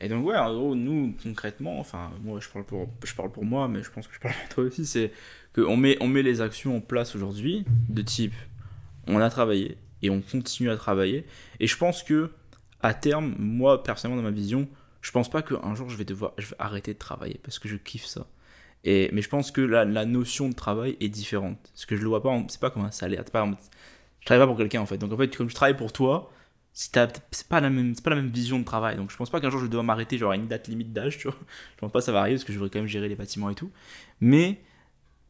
Et 0.00 0.08
donc, 0.08 0.24
ouais, 0.24 0.36
en 0.36 0.54
gros, 0.54 0.74
nous, 0.76 1.14
concrètement, 1.22 1.80
enfin, 1.80 2.12
moi, 2.22 2.38
je 2.40 2.48
parle 2.48 2.64
pour, 2.64 2.88
je 3.04 3.14
parle 3.14 3.32
pour 3.32 3.44
moi, 3.44 3.66
mais 3.66 3.82
je 3.82 3.90
pense 3.90 4.06
que 4.06 4.14
je 4.14 4.20
parle 4.20 4.34
pour 4.34 4.48
toi 4.48 4.64
aussi, 4.64 4.86
c'est 4.86 5.12
qu'on 5.54 5.76
met, 5.76 5.96
on 6.00 6.06
met 6.06 6.22
les 6.22 6.40
actions 6.40 6.76
en 6.76 6.80
place 6.80 7.16
aujourd'hui, 7.16 7.64
de 7.88 8.02
type, 8.02 8.34
on 9.08 9.18
a 9.18 9.28
travaillé, 9.28 9.76
et 10.02 10.10
on 10.10 10.20
continue 10.20 10.70
à 10.70 10.76
travailler, 10.76 11.26
et 11.58 11.66
je 11.66 11.76
pense 11.76 12.04
que, 12.04 12.30
à 12.80 12.94
terme, 12.94 13.34
moi, 13.38 13.82
personnellement, 13.82 14.22
dans 14.22 14.28
ma 14.28 14.34
vision, 14.34 14.68
je 15.00 15.10
pense 15.10 15.28
pas 15.28 15.42
qu'un 15.42 15.74
jour, 15.74 15.90
je 15.90 15.96
vais 15.96 16.04
devoir, 16.04 16.32
je 16.38 16.46
vais 16.46 16.56
arrêter 16.60 16.94
de 16.94 16.98
travailler, 16.98 17.40
parce 17.42 17.58
que 17.58 17.68
je 17.68 17.76
kiffe 17.76 18.06
ça. 18.06 18.28
Mais 18.84 19.22
je 19.22 19.28
pense 19.28 19.50
que 19.50 19.60
la, 19.60 19.84
notion 20.04 20.48
de 20.48 20.54
travail 20.54 20.96
est 21.00 21.08
différente. 21.08 21.58
Parce 21.72 21.86
que 21.86 21.96
je 21.96 22.02
le 22.02 22.08
vois 22.08 22.22
pas, 22.22 22.36
c'est 22.48 22.60
pas 22.60 22.70
comme 22.70 22.84
un 22.84 22.90
salaire, 22.90 23.24
pas, 23.24 23.46
je 24.20 24.26
travaille 24.26 24.42
pas 24.42 24.46
pour 24.46 24.56
quelqu'un, 24.56 24.80
en 24.80 24.86
fait. 24.86 24.98
Donc, 24.98 25.12
en 25.12 25.16
fait, 25.16 25.34
comme 25.36 25.50
je 25.50 25.54
travaille 25.54 25.76
pour 25.76 25.92
toi, 25.92 26.30
c'est 26.80 27.48
pas 27.48 27.60
la 27.60 27.70
même 27.70 27.92
c'est 27.96 28.04
pas 28.04 28.10
la 28.10 28.16
même 28.16 28.28
vision 28.28 28.60
de 28.60 28.64
travail 28.64 28.96
donc 28.96 29.10
je 29.10 29.16
pense 29.16 29.30
pas 29.30 29.40
qu'un 29.40 29.50
jour 29.50 29.60
je 29.60 29.66
dois 29.66 29.82
m'arrêter 29.82 30.16
genre 30.16 30.30
à 30.30 30.36
une 30.36 30.46
date 30.46 30.68
limite 30.68 30.92
d'âge 30.92 31.18
tu 31.18 31.26
vois 31.26 31.36
je 31.74 31.80
pense 31.80 31.90
pas 31.90 31.98
que 31.98 32.04
ça 32.04 32.12
va 32.12 32.20
arriver 32.20 32.36
parce 32.36 32.44
que 32.44 32.52
je 32.52 32.58
voudrais 32.58 32.70
quand 32.70 32.78
même 32.78 32.86
gérer 32.86 33.08
les 33.08 33.16
bâtiments 33.16 33.50
et 33.50 33.56
tout 33.56 33.72
mais 34.20 34.60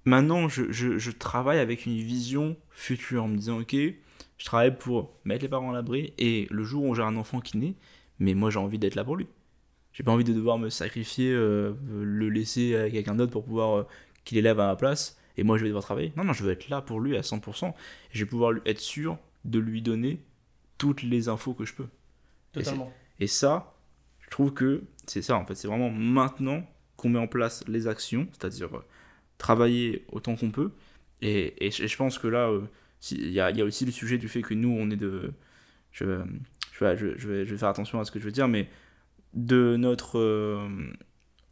maintenant 0.05 0.46
je, 0.49 0.70
je 0.70 1.11
travaille 1.11 1.59
avec 1.59 1.86
une 1.86 1.96
vision 1.96 2.55
future 2.68 3.24
en 3.24 3.28
me 3.28 3.36
disant 3.38 3.61
ok 3.61 3.74
je 3.74 4.44
travaille 4.44 4.76
pour 4.76 5.14
mettre 5.24 5.42
les 5.42 5.49
parents 5.49 5.70
à 5.70 5.72
l'abri 5.72 6.12
et 6.18 6.46
le 6.51 6.64
jour 6.64 6.84
où 6.84 6.94
j'ai 6.94 7.03
un 7.03 7.16
enfant 7.16 7.40
qui 7.40 7.57
naît 7.57 7.76
mais 8.18 8.34
moi 8.34 8.51
j'ai 8.51 8.59
envie 8.59 8.78
d'être 8.78 8.94
là 8.94 9.05
pour 9.05 9.16
lui 9.16 9.26
j'ai 9.99 10.05
pas 10.05 10.12
envie 10.12 10.22
de 10.22 10.32
devoir 10.32 10.59
me 10.59 10.70
sacrifier 10.70 11.32
euh, 11.32 11.74
le 11.90 12.28
laisser 12.28 12.76
à 12.76 12.88
quelqu'un 12.88 13.16
d'autre 13.16 13.32
pour 13.32 13.44
pouvoir 13.44 13.78
euh, 13.78 13.86
qu'il 14.24 14.38
élève 14.38 14.61
à 14.61 14.68
ma 14.68 14.76
place 14.76 15.18
et 15.36 15.42
moi 15.42 15.59
je 15.59 15.62
vais 15.62 15.68
devoir 15.68 15.82
travailler 15.82 16.12
non 16.16 16.22
non 16.22 16.32
je 16.32 16.44
veux 16.44 16.53
être 16.53 16.68
là 16.68 16.80
pour 16.80 17.01
lui 17.01 17.16
à 17.16 17.22
100% 17.22 17.70
et 17.70 17.72
je 18.12 18.24
vais 18.24 18.30
pouvoir 18.30 18.53
être 18.64 18.78
sûr 18.78 19.18
de 19.44 19.59
lui 19.59 19.82
donner 19.82 20.20
toutes 20.78 21.03
les 21.03 21.28
infos 21.28 21.53
que 21.53 21.64
je 21.64 21.74
peux 21.74 21.88
Totalement. 22.53 22.92
et 23.18 23.26
ça, 23.26 23.74
je 24.20 24.30
trouve 24.30 24.55
que 24.55 24.84
c'est 25.07 25.22
ça 25.22 25.36
en 25.36 25.44
fait. 25.44 25.55
C'est 25.57 25.66
vraiment 25.66 25.90
maintenant 25.90 26.64
qu'on 26.96 27.09
met 27.09 27.18
en 27.18 27.26
place 27.26 27.64
les 27.66 27.88
actions, 27.88 28.28
c'est-à-dire 28.32 28.76
euh, 28.76 28.84
travailler 29.36 30.05
autant 30.12 30.36
qu'on 30.36 30.51
peut. 30.51 30.70
Et, 31.22 31.66
et 31.66 31.70
je 31.70 31.86
je 31.86 31.96
pense 31.96 32.18
que 32.18 32.28
là, 32.28 32.51
il 33.11 33.28
y, 33.28 33.32
y 33.32 33.40
a 33.40 33.64
aussi 33.64 33.84
le 33.84 33.90
sujet 33.90 34.18
du 34.18 34.28
fait 34.28 34.42
que 34.42 34.55
nous, 34.55 34.70
on 34.70 34.90
est 34.90 34.96
de. 34.96 35.32
Je, 35.90 36.22
je, 36.72 36.84
vais, 36.84 36.96
je, 36.96 37.18
je 37.18 37.28
vais, 37.28 37.44
je 37.46 37.51
vais 37.51 37.59
faire 37.59 37.68
attention 37.68 37.99
à 38.01 38.05
ce 38.05 38.11
que 38.11 38.20
je 38.20 38.24
veux 38.24 38.32
dire, 38.32 38.49
mais 38.49 38.68
de 39.35 39.76
notre. 39.76 40.18
euh, 40.18 40.68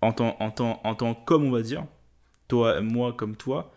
en, 0.03 0.13
tant, 0.13 0.37
en, 0.41 0.51
tant, 0.51 0.81
en 0.85 0.95
tant 0.95 1.15
qu'homme, 1.15 1.45
on 1.45 1.51
va 1.51 1.63
dire, 1.63 1.85
toi, 2.49 2.81
moi 2.81 3.13
comme 3.13 3.37
toi, 3.37 3.73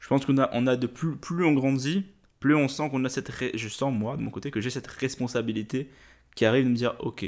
je 0.00 0.08
pense 0.08 0.24
qu'on 0.26 0.38
a, 0.38 0.50
on 0.52 0.66
a 0.66 0.76
de 0.76 0.86
plus, 0.86 1.16
plus 1.16 1.44
on 1.44 1.52
grandit, 1.52 2.06
plus 2.40 2.54
on 2.54 2.68
sent 2.68 2.88
qu'on 2.90 3.04
a 3.04 3.08
cette. 3.08 3.28
ré- 3.28 3.52
Je 3.54 3.68
sens, 3.68 3.92
moi, 3.92 4.16
de 4.16 4.22
mon 4.22 4.30
côté, 4.30 4.50
que 4.50 4.60
j'ai 4.60 4.70
cette 4.70 4.86
responsabilité 4.86 5.88
qui 6.34 6.44
arrive 6.44 6.64
de 6.64 6.70
me 6.70 6.74
dire 6.76 6.94
ok 7.00 7.26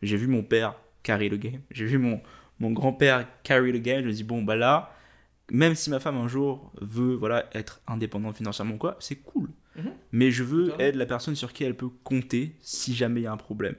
j'ai 0.00 0.16
vu 0.16 0.26
mon 0.26 0.42
père 0.42 0.74
carry 1.02 1.28
le 1.28 1.36
game 1.36 1.60
j'ai 1.70 1.84
vu 1.84 1.98
mon, 1.98 2.20
mon 2.60 2.70
grand-père 2.70 3.26
carry 3.42 3.70
le 3.72 3.78
game 3.78 4.00
je 4.02 4.06
me 4.06 4.12
dis 4.12 4.24
bon 4.24 4.42
bah 4.42 4.56
là 4.56 4.90
même 5.50 5.74
si 5.74 5.90
ma 5.90 6.00
femme 6.00 6.16
un 6.16 6.28
jour 6.28 6.72
veut 6.80 7.14
voilà 7.14 7.44
être 7.52 7.82
indépendante 7.86 8.36
financièrement 8.38 8.78
quoi 8.78 8.96
c'est 9.00 9.16
cool 9.16 9.50
Mhm. 9.76 9.90
mais 10.12 10.30
je 10.30 10.42
veux 10.44 10.72
être 10.80 10.96
la 10.96 11.04
personne 11.06 11.34
sur 11.36 11.52
qui 11.52 11.62
elle 11.64 11.76
peut 11.76 11.90
compter 12.04 12.56
si 12.62 12.94
jamais 12.94 13.20
il 13.20 13.24
y 13.24 13.26
a 13.26 13.32
un 13.32 13.36
problème 13.36 13.74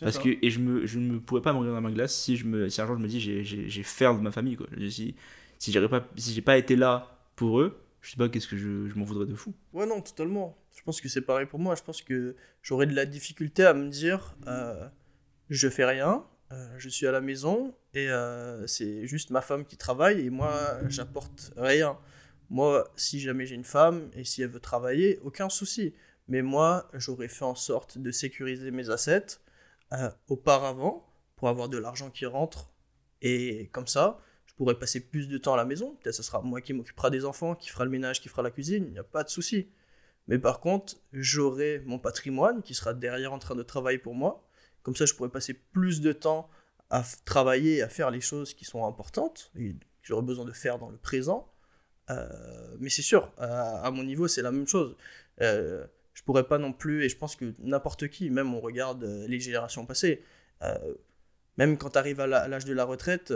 Parce 0.00 0.18
que, 0.18 0.28
et 0.42 0.50
je, 0.50 0.58
me, 0.58 0.86
je 0.86 0.98
ne 0.98 1.18
pourrais 1.18 1.42
pas 1.42 1.52
me 1.52 1.58
regarder 1.58 1.76
dans 1.76 1.88
ma 1.88 1.92
glace 1.92 2.14
si, 2.14 2.36
je 2.36 2.44
me, 2.46 2.68
si 2.68 2.80
un 2.80 2.86
jour 2.86 2.96
je 2.96 3.02
me 3.02 3.08
dis 3.08 3.20
j'ai, 3.20 3.44
j'ai, 3.44 3.68
j'ai 3.68 3.82
faire 3.82 4.14
de 4.14 4.20
ma 4.20 4.32
famille. 4.32 4.56
Quoi. 4.56 4.66
Si, 4.90 5.14
si 5.58 5.72
j'ai 5.72 5.88
pas, 5.88 6.06
si 6.16 6.42
pas 6.42 6.58
été 6.58 6.76
là 6.76 7.18
pour 7.36 7.60
eux, 7.60 7.80
je 8.00 8.10
sais 8.10 8.16
pas 8.16 8.28
qu'est-ce 8.28 8.48
que 8.48 8.56
je, 8.56 8.88
je 8.88 8.94
m'en 8.98 9.04
voudrais 9.04 9.26
de 9.26 9.34
fou. 9.34 9.54
Ouais, 9.72 9.86
non, 9.86 10.00
totalement. 10.00 10.58
Je 10.76 10.82
pense 10.82 11.00
que 11.00 11.08
c'est 11.08 11.22
pareil 11.22 11.46
pour 11.46 11.58
moi. 11.58 11.74
Je 11.74 11.82
pense 11.82 12.02
que 12.02 12.34
j'aurais 12.62 12.86
de 12.86 12.94
la 12.94 13.06
difficulté 13.06 13.64
à 13.64 13.72
me 13.72 13.88
dire 13.88 14.36
euh, 14.46 14.88
je 15.48 15.68
fais 15.68 15.84
rien, 15.84 16.24
euh, 16.52 16.74
je 16.76 16.88
suis 16.88 17.06
à 17.06 17.12
la 17.12 17.20
maison 17.20 17.74
et 17.94 18.10
euh, 18.10 18.66
c'est 18.66 19.06
juste 19.06 19.30
ma 19.30 19.40
femme 19.40 19.64
qui 19.64 19.76
travaille 19.76 20.26
et 20.26 20.30
moi 20.30 20.80
j'apporte 20.88 21.52
rien. 21.56 21.96
Moi, 22.50 22.86
si 22.96 23.20
jamais 23.20 23.46
j'ai 23.46 23.54
une 23.54 23.64
femme 23.64 24.10
et 24.14 24.24
si 24.24 24.42
elle 24.42 24.50
veut 24.50 24.60
travailler, 24.60 25.18
aucun 25.22 25.48
souci. 25.48 25.94
Mais 26.28 26.42
moi, 26.42 26.88
j'aurais 26.94 27.28
fait 27.28 27.44
en 27.44 27.54
sorte 27.54 27.98
de 27.98 28.10
sécuriser 28.10 28.70
mes 28.70 28.90
assets 28.90 29.38
euh, 29.94 30.10
auparavant 30.28 31.06
pour 31.36 31.48
avoir 31.48 31.68
de 31.68 31.78
l'argent 31.78 32.10
qui 32.10 32.26
rentre. 32.26 32.70
Et 33.22 33.68
comme 33.72 33.86
ça, 33.86 34.20
je 34.46 34.54
pourrais 34.54 34.78
passer 34.78 35.00
plus 35.00 35.28
de 35.28 35.38
temps 35.38 35.54
à 35.54 35.56
la 35.56 35.64
maison. 35.64 35.96
Peut-être 35.96 36.14
ce 36.14 36.22
sera 36.22 36.42
moi 36.42 36.60
qui 36.60 36.72
m'occupera 36.72 37.10
des 37.10 37.24
enfants, 37.24 37.54
qui 37.54 37.70
fera 37.70 37.84
le 37.84 37.90
ménage, 37.90 38.20
qui 38.20 38.28
fera 38.28 38.42
la 38.42 38.50
cuisine. 38.50 38.84
Il 38.86 38.92
n'y 38.92 38.98
a 38.98 39.04
pas 39.04 39.24
de 39.24 39.28
souci. 39.28 39.68
Mais 40.28 40.38
par 40.38 40.60
contre, 40.60 40.96
j'aurai 41.12 41.82
mon 41.86 41.98
patrimoine 41.98 42.62
qui 42.62 42.74
sera 42.74 42.94
derrière 42.94 43.32
en 43.32 43.38
train 43.38 43.54
de 43.54 43.62
travailler 43.62 43.98
pour 43.98 44.14
moi. 44.14 44.46
Comme 44.82 44.96
ça, 44.96 45.06
je 45.06 45.14
pourrais 45.14 45.30
passer 45.30 45.54
plus 45.54 46.00
de 46.00 46.12
temps 46.12 46.48
à 46.90 47.02
travailler, 47.24 47.82
à 47.82 47.88
faire 47.88 48.10
les 48.10 48.20
choses 48.20 48.54
qui 48.54 48.64
sont 48.64 48.86
importantes 48.86 49.50
et 49.56 49.72
que 49.72 49.78
j'aurais 50.02 50.22
besoin 50.22 50.44
de 50.44 50.52
faire 50.52 50.78
dans 50.78 50.90
le 50.90 50.98
présent. 50.98 51.52
Euh, 52.10 52.76
mais 52.80 52.90
c'est 52.90 53.02
sûr, 53.02 53.32
à, 53.38 53.90
mon 53.90 54.04
niveau, 54.04 54.28
c'est 54.28 54.42
la 54.42 54.52
même 54.52 54.68
chose. 54.68 54.96
Euh, 55.40 55.86
je 56.14 56.22
pourrais 56.22 56.46
pas 56.46 56.58
non 56.58 56.72
plus, 56.72 57.04
et 57.04 57.08
je 57.08 57.16
pense 57.16 57.36
que 57.36 57.54
n'importe 57.58 58.08
qui, 58.08 58.30
même 58.30 58.54
on 58.54 58.60
regarde 58.60 59.04
euh, 59.04 59.26
les 59.28 59.40
générations 59.40 59.84
passées, 59.84 60.22
même 61.58 61.76
quand 61.76 61.90
tu 61.90 61.98
arrives 61.98 62.20
à 62.20 62.26
l'âge 62.26 62.64
de 62.64 62.72
la 62.72 62.84
retraite, 62.84 63.32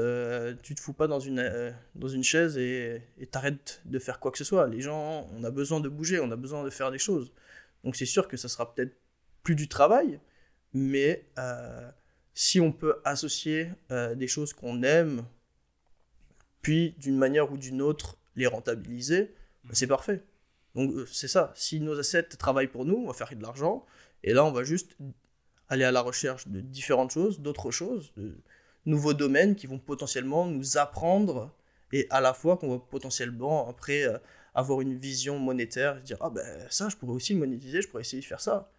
tu 0.63 0.75
te 0.75 0.81
fous 0.81 0.95
pas 0.95 1.07
dans 1.07 1.21
une, 1.21 1.75
dans 1.95 2.09
une 2.09 2.25
chaise 2.25 2.57
et 2.57 3.03
t'arrêtes 3.31 3.83
de 3.85 3.99
faire 3.99 4.19
quoi 4.19 4.33
que 4.33 4.39
ce 4.39 4.45
soit. 4.45 4.67
Les 4.67 4.81
gens, 4.81 5.29
on 5.35 5.45
a 5.45 5.51
besoin 5.51 5.81
de 5.81 5.91
bouger, 5.91 6.19
on 6.19 6.31
a 6.31 6.37
besoin 6.37 6.65
de 6.65 6.71
faire 6.71 6.91
des 6.91 6.99
choses. 6.99 7.33
Donc 7.85 7.97
c'est 7.97 8.07
sûr 8.07 8.27
que 8.27 8.39
ça 8.39 8.49
sera 8.49 8.75
peut-être 8.75 8.97
plus 9.43 9.55
du 9.55 9.69
travail, 9.69 10.21
mais 10.73 11.27
si 12.33 12.61
on 12.61 12.73
peut 12.73 12.97
associer 13.05 13.71
des 13.91 14.27
choses 14.27 14.55
qu'on 14.55 14.83
aime, 14.83 15.25
puis 16.63 16.95
d'une 16.99 17.19
manière 17.19 17.53
ou 17.53 17.59
d'une 17.59 17.83
autre 17.83 18.17
les 18.37 18.47
rentabiliser, 18.47 19.35
bah, 19.65 19.71
c'est 19.75 19.87
parfait. 19.87 20.23
Donc 20.79 20.93
euh, 20.93 21.07
c'est 21.11 21.27
ça, 21.27 21.53
si 21.57 21.81
nos 21.81 21.99
assets 21.99 22.37
travaillent 22.39 22.69
pour 22.69 22.85
nous, 22.85 22.95
on 22.95 23.09
va 23.09 23.13
faire 23.13 23.29
de 23.37 23.43
l'argent, 23.43 23.85
et 24.23 24.33
là 24.33 24.45
on 24.45 24.53
va 24.53 24.63
juste 24.63 24.97
aller 25.69 25.83
à 25.83 25.91
la 25.91 26.01
recherche 26.01 26.47
de 26.47 26.61
différentes 26.61 27.11
choses, 27.11 27.41
d'autres 27.41 27.73
choses, 27.73 28.13
de 28.17 28.37
nouveaux 28.87 29.13
domaines 29.13 29.57
qui 29.57 29.67
vont 29.67 29.81
potentiellement 29.81 30.47
nous 30.47 30.79
apprendre, 30.79 31.53
et 31.93 32.07
à 32.11 32.21
la 32.21 32.33
fois 32.33 32.57
qu'on 32.57 32.71
va 32.71 32.79
potentiellement 32.79 33.69
après 33.69 34.05
euh, 34.05 34.19
avoir 34.55 34.81
une 34.81 34.97
vision 34.97 35.41
monétaire, 35.41 36.01
dire 36.01 36.19
ah 36.21 36.31
ben 36.31 36.47
ça 36.71 36.89
je 36.89 36.97
pourrais 36.97 37.15
aussi 37.15 37.33
le 37.33 37.41
monétiser, 37.41 37.83
je 37.83 37.89
pourrais 37.89 38.03
essayer 38.03 38.23
de 38.23 38.27
faire 38.27 38.41
ça. 38.41 38.71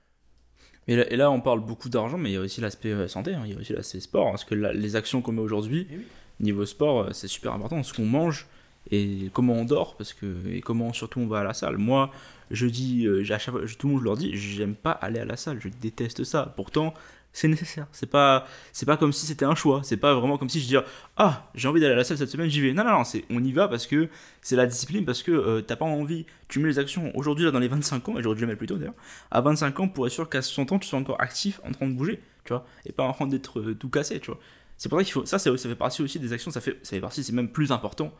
Et 0.88 0.96
là, 0.96 1.12
et 1.12 1.18
là 1.18 1.30
on 1.30 1.42
parle 1.42 1.60
beaucoup 1.60 1.90
d'argent, 1.90 2.18
mais 2.18 2.30
il 2.30 2.34
y 2.36 2.38
a 2.38 2.42
aussi 2.42 2.62
l'aspect 2.62 2.94
euh, 2.94 3.10
santé, 3.10 3.34
hein, 3.34 3.44
il 3.46 3.52
y 3.52 3.56
a 3.58 3.60
aussi 3.60 3.74
l'aspect 3.74 4.00
sport, 4.00 4.28
hein, 4.28 4.32
parce 4.32 4.46
que 4.46 4.56
les 4.56 4.96
actions 4.96 5.22
qu'on 5.22 5.34
met 5.34 5.42
aujourd'hui, 5.42 5.86
eh 5.92 6.00
niveau 6.40 6.66
sport, 6.66 7.14
c'est 7.14 7.28
super 7.28 7.52
important, 7.52 7.84
ce 7.84 7.94
qu'on 7.94 8.06
mange, 8.06 8.48
et 8.92 9.30
comment 9.34 9.54
on 9.54 9.66
dort 9.66 9.96
parce 9.98 10.14
que 10.14 10.26
et 10.48 10.62
comment 10.62 10.94
surtout 10.94 11.20
on 11.20 11.28
va 11.28 11.40
à 11.40 11.44
la 11.44 11.54
salle. 11.54 11.78
Moi, 11.78 12.12
je 12.52 12.66
dis 12.66 13.06
euh, 13.06 13.24
à 13.32 13.38
chaque 13.38 13.54
fois, 13.54 13.62
tout 13.78 13.88
le 13.88 13.94
monde 13.94 14.02
je 14.02 14.06
leur 14.06 14.18
dis, 14.18 14.36
j'aime 14.36 14.76
pas 14.76 14.92
aller 14.92 15.20
à 15.20 15.26
la 15.26 15.38
salle, 15.38 15.60
je 15.62 15.70
déteste 15.70 16.24
ça. 16.24 16.54
Pourtant, 16.56 16.94
c'est 17.32 17.48
nécessaire. 17.48 17.88
C'est 17.92 18.10
pas 18.10 18.48
c'est 18.74 18.86
pas 18.86 18.98
comme 18.98 19.14
si 19.14 19.26
c'était 19.26 19.46
un 19.46 19.56
choix. 19.56 19.82
C'est 19.84 19.98
pas 19.98 20.14
vraiment 20.16 20.38
comme 20.38 20.50
si 20.50 20.60
je 20.60 20.68
dis 20.68 20.76
ah 21.18 21.50
j'ai 21.56 21.68
envie 21.68 21.80
d'aller 21.80 21.94
à 21.94 21.98
la 21.98 22.04
salle 22.04 22.18
cette 22.18 22.30
semaine, 22.30 22.50
j'y 22.50 22.62
vais. 22.62 22.74
Non 22.74 22.84
non 22.84 22.92
non, 22.92 23.04
c'est 23.04 23.26
on 23.30 23.44
y 23.44 23.52
va 23.52 23.68
parce 23.68 23.86
que 23.86 24.10
c'est 24.42 24.56
la 24.56 24.66
discipline 24.66 25.06
parce 25.06 25.24
que 25.24 25.32
euh, 25.32 25.62
t'as 25.62 25.76
pas 25.76 25.86
envie. 25.86 26.26
Tu 26.48 26.60
mets 26.60 26.68
les 26.68 26.80
actions 26.80 27.16
aujourd'hui 27.16 27.46
là 27.46 27.52
dans 27.52 27.60
les 27.60 27.68
25 27.68 28.10
ans 28.10 28.18
et 28.18 28.24
j'aurais 28.24 28.36
dû 28.36 28.42
les 28.42 28.48
mettre 28.48 28.58
plus 28.58 28.68
tôt 28.68 28.78
d'ailleurs. 28.78 28.96
À 29.32 29.42
25 29.42 29.80
ans 29.80 29.88
pour 29.88 30.08
être 30.08 30.14
sûr 30.14 30.28
qu'à 30.28 30.42
60 30.42 30.72
ans 30.72 30.80
tu 30.80 30.88
sois 30.88 31.00
encore 31.00 31.22
actif 31.22 31.62
en 31.64 31.72
train 31.72 31.88
de 31.88 31.94
bouger, 31.94 32.20
tu 32.46 32.54
vois, 32.54 32.66
et 32.86 32.92
pas 32.92 33.04
en 33.04 33.14
train 33.14 33.28
d'être 33.28 33.60
euh, 33.60 33.76
tout 33.76 33.90
cassé, 33.90 34.20
tu 34.20 34.32
vois. 34.32 34.40
C'est 34.78 34.90
pour 34.90 34.98
ça 34.98 35.04
qu'il 35.04 35.14
faut 35.14 35.26
ça, 35.26 35.38
ça 35.38 35.56
fait 35.56 35.76
partie 35.76 36.02
aussi 36.02 36.20
des 36.20 36.34
actions. 36.34 36.52
Ça 36.52 36.62
fait 36.62 36.80
ça 36.84 36.92
fait 36.92 37.02
partie 37.02 37.24
c'est 37.24 37.34
même 37.34 37.50
plus 37.50 37.72
important 37.72 38.12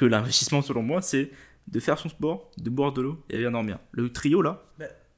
que 0.00 0.06
l'investissement, 0.06 0.62
selon 0.62 0.82
moi, 0.82 1.02
c'est 1.02 1.30
de 1.66 1.78
faire 1.78 1.98
son 1.98 2.08
sport, 2.08 2.50
de 2.56 2.70
boire 2.70 2.94
de 2.94 3.02
l'eau 3.02 3.22
et 3.28 3.36
bien 3.36 3.50
dormir. 3.50 3.78
Le 3.92 4.10
trio, 4.10 4.40
là, 4.40 4.64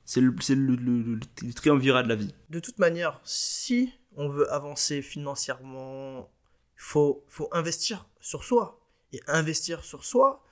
c'est 0.05 0.21
le, 0.21 0.33
le, 0.33 0.75
le, 0.75 1.21
le, 1.43 1.53
triumvirat 1.55 2.03
de 2.03 2.09
la 2.09 2.17
vie. 2.17 2.35
De 2.51 2.59
toute 2.59 2.81
manière, 2.81 3.21
si 3.23 3.93
on 4.17 4.29
veut 4.29 4.53
avancer 4.53 5.01
financièrement, 5.01 6.29
il 6.75 6.83
faut, 6.83 7.25
faut 7.29 7.49
investir 7.53 8.09
sur 8.19 8.43
soi. 8.43 8.81
Et 9.13 9.21
investir 9.29 9.85
sur 9.85 10.05
soi, 10.05 10.43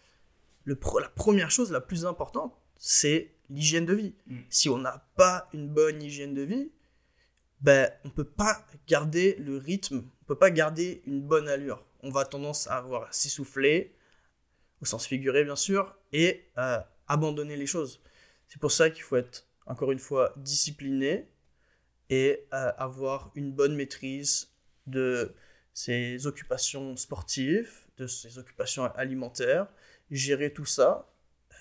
le, 0.62 0.78
la 1.01 1.09
première 1.09 1.51
chose 1.51 1.72
la 1.72 1.81
plus 1.81 2.07
importante, 2.07 2.57
c'est 2.76 3.35
l'hygiène 3.49 3.85
de 3.85 3.95
vie. 3.95 4.14
Mm. 4.28 4.39
Si 4.49 4.68
on 4.68 4.78
n'a 4.78 5.09
pas 5.16 5.49
une 5.53 5.68
bonne 5.68 6.01
hygiène 6.01 6.35
de 6.35 6.43
vie, 6.43 6.70
ben, 7.62 7.91
on 8.05 8.09
ne 8.09 8.12
peut 8.12 8.22
pas 8.22 8.64
garder 8.87 9.35
le 9.41 9.57
rythme, 9.57 9.97
on 9.97 10.22
ne 10.22 10.26
peut 10.28 10.39
pas 10.39 10.53
garder 10.53 11.03
une 11.07 11.20
bonne 11.20 11.49
allure. 11.49 11.85
On 12.05 12.11
va 12.11 12.24
tendance 12.24 12.68
à 12.68 12.76
avoir 12.76 13.12
s'essouffler, 13.12 13.97
au 14.83 14.85
sens 14.85 15.07
figuré 15.07 15.45
bien 15.45 15.57
sûr, 15.57 15.97
et 16.12 16.49
euh, 16.59 16.78
abandonner 17.09 17.57
les 17.57 17.66
choses. 17.66 18.01
C'est 18.49 18.61
pour 18.61 18.72
ça 18.72 18.91
qu'il 18.91 19.03
faut 19.03 19.16
être, 19.16 19.47
encore 19.66 19.93
une 19.93 19.99
fois, 19.99 20.33
discipliné 20.37 21.28
et 22.09 22.47
euh, 22.53 22.72
avoir 22.78 23.31
une 23.35 23.53
bonne 23.53 23.76
maîtrise 23.76 24.51
de 24.87 25.35
ses 25.72 26.26
occupations 26.26 26.97
sportives, 26.97 27.72
de 27.97 28.07
ses 28.07 28.39
occupations 28.39 28.85
alimentaires, 28.95 29.68
gérer 30.11 30.53
tout 30.53 30.64
ça. 30.64 31.12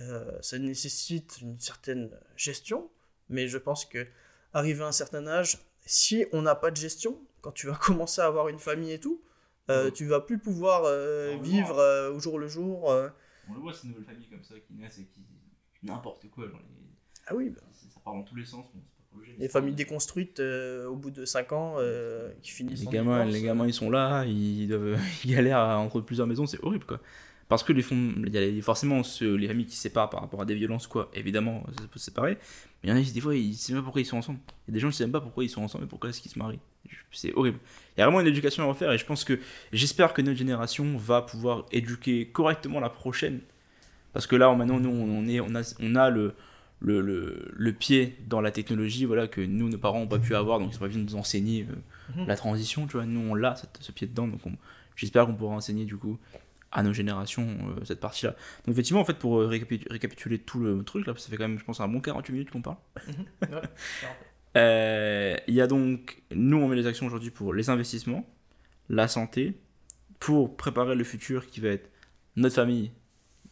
Euh, 0.02 0.42
ça 0.42 0.58
nécessite 0.58 1.40
une 1.42 1.60
certaine 1.60 2.10
gestion, 2.36 2.90
mais 3.28 3.48
je 3.48 3.58
pense 3.58 3.86
que 3.86 4.08
arrivé 4.54 4.84
à 4.84 4.88
un 4.88 4.92
certain 4.92 5.28
âge, 5.28 5.60
si 5.86 6.26
on 6.32 6.42
n'a 6.42 6.56
pas 6.56 6.72
de 6.72 6.78
gestion, 6.78 7.20
quand 7.42 7.52
tu 7.52 7.68
vas 7.68 7.76
commencer 7.82 8.22
à 8.22 8.26
avoir 8.26 8.50
une 8.50 8.60
famille 8.60 8.94
et 8.94 9.00
tout, 9.00 9.22
euh, 9.70 9.92
tu 9.92 10.06
vas 10.06 10.20
plus 10.20 10.40
pouvoir 10.40 10.84
euh, 10.86 11.38
vivre 11.42 11.78
euh, 11.78 12.12
au 12.12 12.20
jour 12.20 12.40
le 12.40 12.48
jour. 12.48 12.86
On 13.48 13.54
le 13.54 13.60
voit, 13.60 13.74
ces 13.74 13.88
nouvelles 13.88 14.04
familles 14.04 14.30
comme 14.30 14.44
ça 14.44 14.60
qui 14.60 14.74
naissent 14.74 15.00
et 15.00 15.06
qui. 15.06 15.26
n'importe 15.84 16.30
quoi. 16.30 16.48
Genre 16.48 16.60
Ah 17.28 17.36
oui. 17.36 17.50
Bah. 17.50 17.62
Ça 17.72 18.00
part 18.04 18.14
dans 18.14 18.24
tous 18.24 18.36
les 18.36 18.46
sens. 18.46 18.66
Les 19.38 19.50
familles 19.50 19.74
déconstruites 19.74 20.40
au 20.40 20.96
bout 20.96 21.12
de 21.12 21.26
5 21.26 21.52
ans 21.54 21.76
qui 22.42 22.52
finissent. 22.52 22.82
Les 22.82 22.92
gamins, 22.92 23.26
les 23.26 23.42
gamins 23.42 23.68
ils 23.68 23.74
sont 23.74 23.90
là, 23.90 24.26
ils, 24.26 24.68
doivent, 24.68 25.00
ils 25.26 25.32
galèrent 25.32 25.80
entre 25.80 26.02
plusieurs 26.02 26.28
maisons, 26.28 26.46
c'est 26.46 26.64
horrible 26.64 26.86
quoi. 26.86 27.00
Parce 27.50 27.64
que 27.64 27.74
les 27.74 27.82
fonds, 27.82 28.14
il 28.28 28.32
y 28.32 28.60
a 28.60 28.62
forcément 28.62 29.02
les 29.22 29.48
familles 29.48 29.66
qui 29.66 29.76
se 29.76 29.82
séparent 29.82 30.12
par 30.12 30.22
rapport 30.22 30.40
à 30.40 30.46
des 30.46 30.54
violences, 30.54 30.86
quoi. 30.86 31.10
Évidemment, 31.16 31.64
ça 31.80 31.88
peut 31.92 31.98
se 31.98 32.06
séparer. 32.06 32.38
Mais 32.84 32.90
il 32.90 32.90
y 32.90 32.94
en 32.94 32.96
a, 32.96 33.02
des 33.02 33.22
fois, 33.22 33.36
ils 33.36 33.50
ne 33.50 33.56
savent 33.56 33.78
pas 33.78 33.82
pourquoi 33.82 34.02
ils 34.02 34.06
sont 34.06 34.18
ensemble. 34.18 34.38
Il 34.68 34.72
y 34.72 34.72
a 34.72 34.74
des 34.76 34.80
gens 34.80 34.90
qui 34.90 34.94
ne 34.94 34.98
savent 34.98 35.08
même 35.08 35.14
pas 35.14 35.22
pourquoi 35.22 35.44
ils 35.44 35.50
sont 35.50 35.64
ensemble 35.64 35.86
et 35.86 35.88
pourquoi 35.88 36.12
est-ce 36.12 36.22
qu'ils 36.22 36.30
se 36.30 36.38
marient. 36.38 36.60
C'est 37.12 37.34
horrible. 37.34 37.58
Il 37.98 38.02
y 38.02 38.04
a 38.04 38.06
vraiment 38.06 38.22
une 38.22 38.28
éducation 38.28 38.64
à 38.64 38.68
refaire 38.68 38.92
et 38.92 39.00
je 39.00 39.06
pense 39.06 39.24
que 39.24 39.40
j'espère 39.74 40.14
que 40.14 40.22
notre 40.22 40.38
génération 40.38 40.96
va 40.96 41.24
pouvoir 41.24 41.66
éduquer 41.72 42.28
correctement 42.28 42.80
la 42.80 42.92
prochaine. 42.92 43.40
Parce 44.14 44.28
que 44.28 44.36
là, 44.36 44.54
maintenant, 44.54 44.80
nous, 44.80 44.92
on, 44.92 45.28
est, 45.28 45.40
on, 45.40 45.56
a, 45.56 45.76
on 45.82 45.96
a 45.96 46.12
le, 46.12 46.36
le, 46.82 47.52
le, 47.52 47.74
pied 47.74 48.18
dans 48.28 48.42
la 48.42 48.52
technologie 48.52 49.06
voilà, 49.06 49.28
que 49.28 49.42
nous, 49.42 49.70
nos 49.70 49.78
parents 49.78 50.00
n'ont 50.00 50.08
pas 50.08 50.20
pu 50.20 50.36
avoir, 50.36 50.60
donc 50.60 50.72
ils 50.72 50.78
ont 50.78 50.80
pas 50.80 50.90
pu 50.90 50.98
nous 50.98 51.16
enseigner 51.16 51.68
euh, 51.70 52.22
mhm. 52.22 52.28
la 52.28 52.36
transition. 52.36 52.88
Tu 52.88 52.94
vois, 52.94 53.06
nous, 53.06 53.32
on 53.32 53.36
l'a, 53.36 53.56
ce 53.80 53.92
pied 53.92 54.08
dedans, 54.08 54.28
donc 54.28 54.42
j'espère 54.96 55.26
qu'on 55.26 55.36
pourra 55.36 55.56
enseigner 55.56 55.86
du 55.86 55.98
coup 55.98 56.18
à 56.72 56.84
nos 56.84 56.94
générations 56.94 57.48
euh, 57.48 57.84
cette 57.86 58.00
partie-là. 58.00 58.32
Donc 58.66 58.74
effectivement, 58.74 59.02
en 59.02 59.06
fait, 59.06 59.18
pour 59.18 59.40
euh, 59.40 59.48
récapituler 59.48 60.40
tout 60.40 60.60
le 60.60 60.84
truc, 60.84 61.06
là, 61.08 61.14
ça 61.18 61.30
fait 61.30 61.38
quand 61.38 61.48
même, 61.48 61.60
je 61.60 61.66
pense, 61.66 61.80
un 61.80 61.88
bon 61.88 62.00
48 62.00 62.34
minutes 62.34 62.52
qu'on 62.52 62.62
parle. 62.62 62.78
Mhm. 63.08 63.62
Euh, 64.58 65.38
il 65.48 65.54
y 65.54 65.62
a 65.62 65.68
donc, 65.68 66.24
nous, 66.32 66.58
on 66.58 66.68
met 66.68 66.76
les 66.76 66.88
actions 66.88 67.06
aujourd'hui 67.06 67.30
pour 67.30 67.54
les 67.54 67.70
investissements, 67.70 68.28
la 68.90 69.08
santé, 69.08 69.54
pour 70.20 70.58
préparer 70.58 70.96
le 70.96 71.04
futur 71.04 71.46
qui 71.46 71.60
va 71.60 71.70
être 71.70 71.88
notre 72.36 72.56
famille 72.56 72.92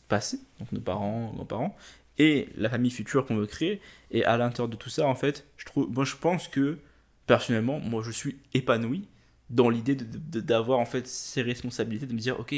passée, 0.07 0.39
donc 0.59 0.71
nos 0.71 0.81
parents, 0.81 1.33
nos 1.37 1.45
parents, 1.45 1.77
et 2.17 2.49
la 2.57 2.69
famille 2.69 2.91
future 2.91 3.25
qu'on 3.25 3.35
veut 3.35 3.45
créer. 3.45 3.81
Et 4.11 4.23
à 4.25 4.37
l'intérieur 4.37 4.69
de 4.69 4.75
tout 4.75 4.89
ça, 4.89 5.05
en 5.05 5.15
fait, 5.15 5.45
je 5.57 5.65
trouve, 5.65 5.89
moi, 5.89 6.05
je 6.05 6.15
pense 6.15 6.47
que 6.47 6.77
personnellement, 7.25 7.79
moi, 7.79 8.01
je 8.03 8.11
suis 8.11 8.37
épanoui 8.53 9.07
dans 9.49 9.69
l'idée 9.69 9.95
d'avoir 9.95 10.79
en 10.79 10.85
fait 10.85 11.07
ces 11.07 11.41
responsabilités, 11.41 12.05
de 12.05 12.13
me 12.13 12.19
dire, 12.19 12.39
ok, 12.39 12.53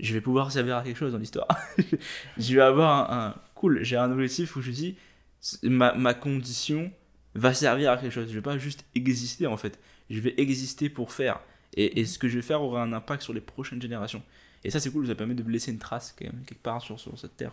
je 0.00 0.14
vais 0.14 0.20
pouvoir 0.20 0.50
servir 0.50 0.76
à 0.76 0.82
quelque 0.82 0.96
chose 0.96 1.12
dans 1.12 1.18
l'histoire. 1.18 1.48
je 2.38 2.54
vais 2.54 2.62
avoir 2.62 3.12
un, 3.12 3.34
cool, 3.54 3.82
j'ai 3.82 3.96
un 3.96 4.10
objectif 4.10 4.56
où 4.56 4.62
je 4.62 4.70
dis 4.70 4.96
ma, 5.62 5.94
ma, 5.94 6.14
condition 6.14 6.90
va 7.34 7.52
servir 7.54 7.90
à 7.92 7.96
quelque 7.96 8.12
chose. 8.12 8.28
Je 8.28 8.34
vais 8.34 8.42
pas 8.42 8.58
juste 8.58 8.84
exister 8.94 9.46
en 9.46 9.56
fait. 9.56 9.78
Je 10.10 10.20
vais 10.20 10.34
exister 10.38 10.88
pour 10.88 11.12
faire. 11.12 11.40
Et, 11.76 12.00
et, 12.00 12.04
ce 12.06 12.18
que 12.18 12.28
je 12.28 12.36
vais 12.36 12.42
faire 12.42 12.62
aura 12.62 12.82
un 12.82 12.92
impact 12.92 13.22
sur 13.22 13.32
les 13.32 13.40
prochaines 13.40 13.82
générations. 13.82 14.22
Et 14.62 14.70
ça 14.70 14.80
c'est 14.80 14.90
cool, 14.90 15.06
ça 15.06 15.14
permet 15.14 15.34
de 15.34 15.42
laisser 15.48 15.70
une 15.72 15.78
trace 15.78 16.14
quand 16.18 16.24
même, 16.24 16.42
quelque 16.46 16.62
part 16.62 16.80
sur, 16.80 16.98
sur 16.98 17.18
cette 17.18 17.36
terre. 17.36 17.52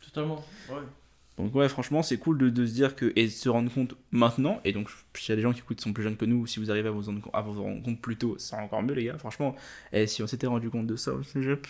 Totalement, 0.00 0.44
ouais. 0.70 0.82
Donc 1.38 1.54
ouais, 1.54 1.68
franchement, 1.68 2.02
c'est 2.02 2.18
cool 2.18 2.36
de, 2.36 2.50
de, 2.50 2.66
se 2.66 2.72
dire 2.72 2.94
que 2.94 3.12
et 3.16 3.24
de 3.24 3.30
se 3.30 3.48
rendre 3.48 3.72
compte 3.72 3.94
maintenant. 4.10 4.60
Et 4.64 4.72
donc, 4.72 4.90
s'il 5.14 5.30
y 5.30 5.32
a 5.32 5.36
des 5.36 5.42
gens 5.42 5.52
qui 5.52 5.60
écoutent 5.60 5.80
sont 5.80 5.92
plus 5.92 6.02
jeunes 6.02 6.16
que 6.16 6.26
nous, 6.26 6.46
si 6.46 6.60
vous 6.60 6.70
arrivez 6.70 6.88
à 6.88 6.92
vous, 6.92 7.08
en, 7.08 7.16
à 7.32 7.40
vous 7.40 7.62
rendre 7.62 7.82
compte 7.82 8.00
plus 8.00 8.16
tôt, 8.16 8.34
c'est 8.38 8.56
encore 8.56 8.82
mieux, 8.82 8.94
les 8.94 9.04
gars. 9.04 9.18
Franchement, 9.18 9.54
et 9.92 10.06
si 10.06 10.22
on 10.22 10.26
s'était 10.26 10.46
rendu 10.46 10.68
compte 10.68 10.86
de 10.86 10.96
ça 10.96 11.12
au 11.14 11.22
cégep, 11.22 11.66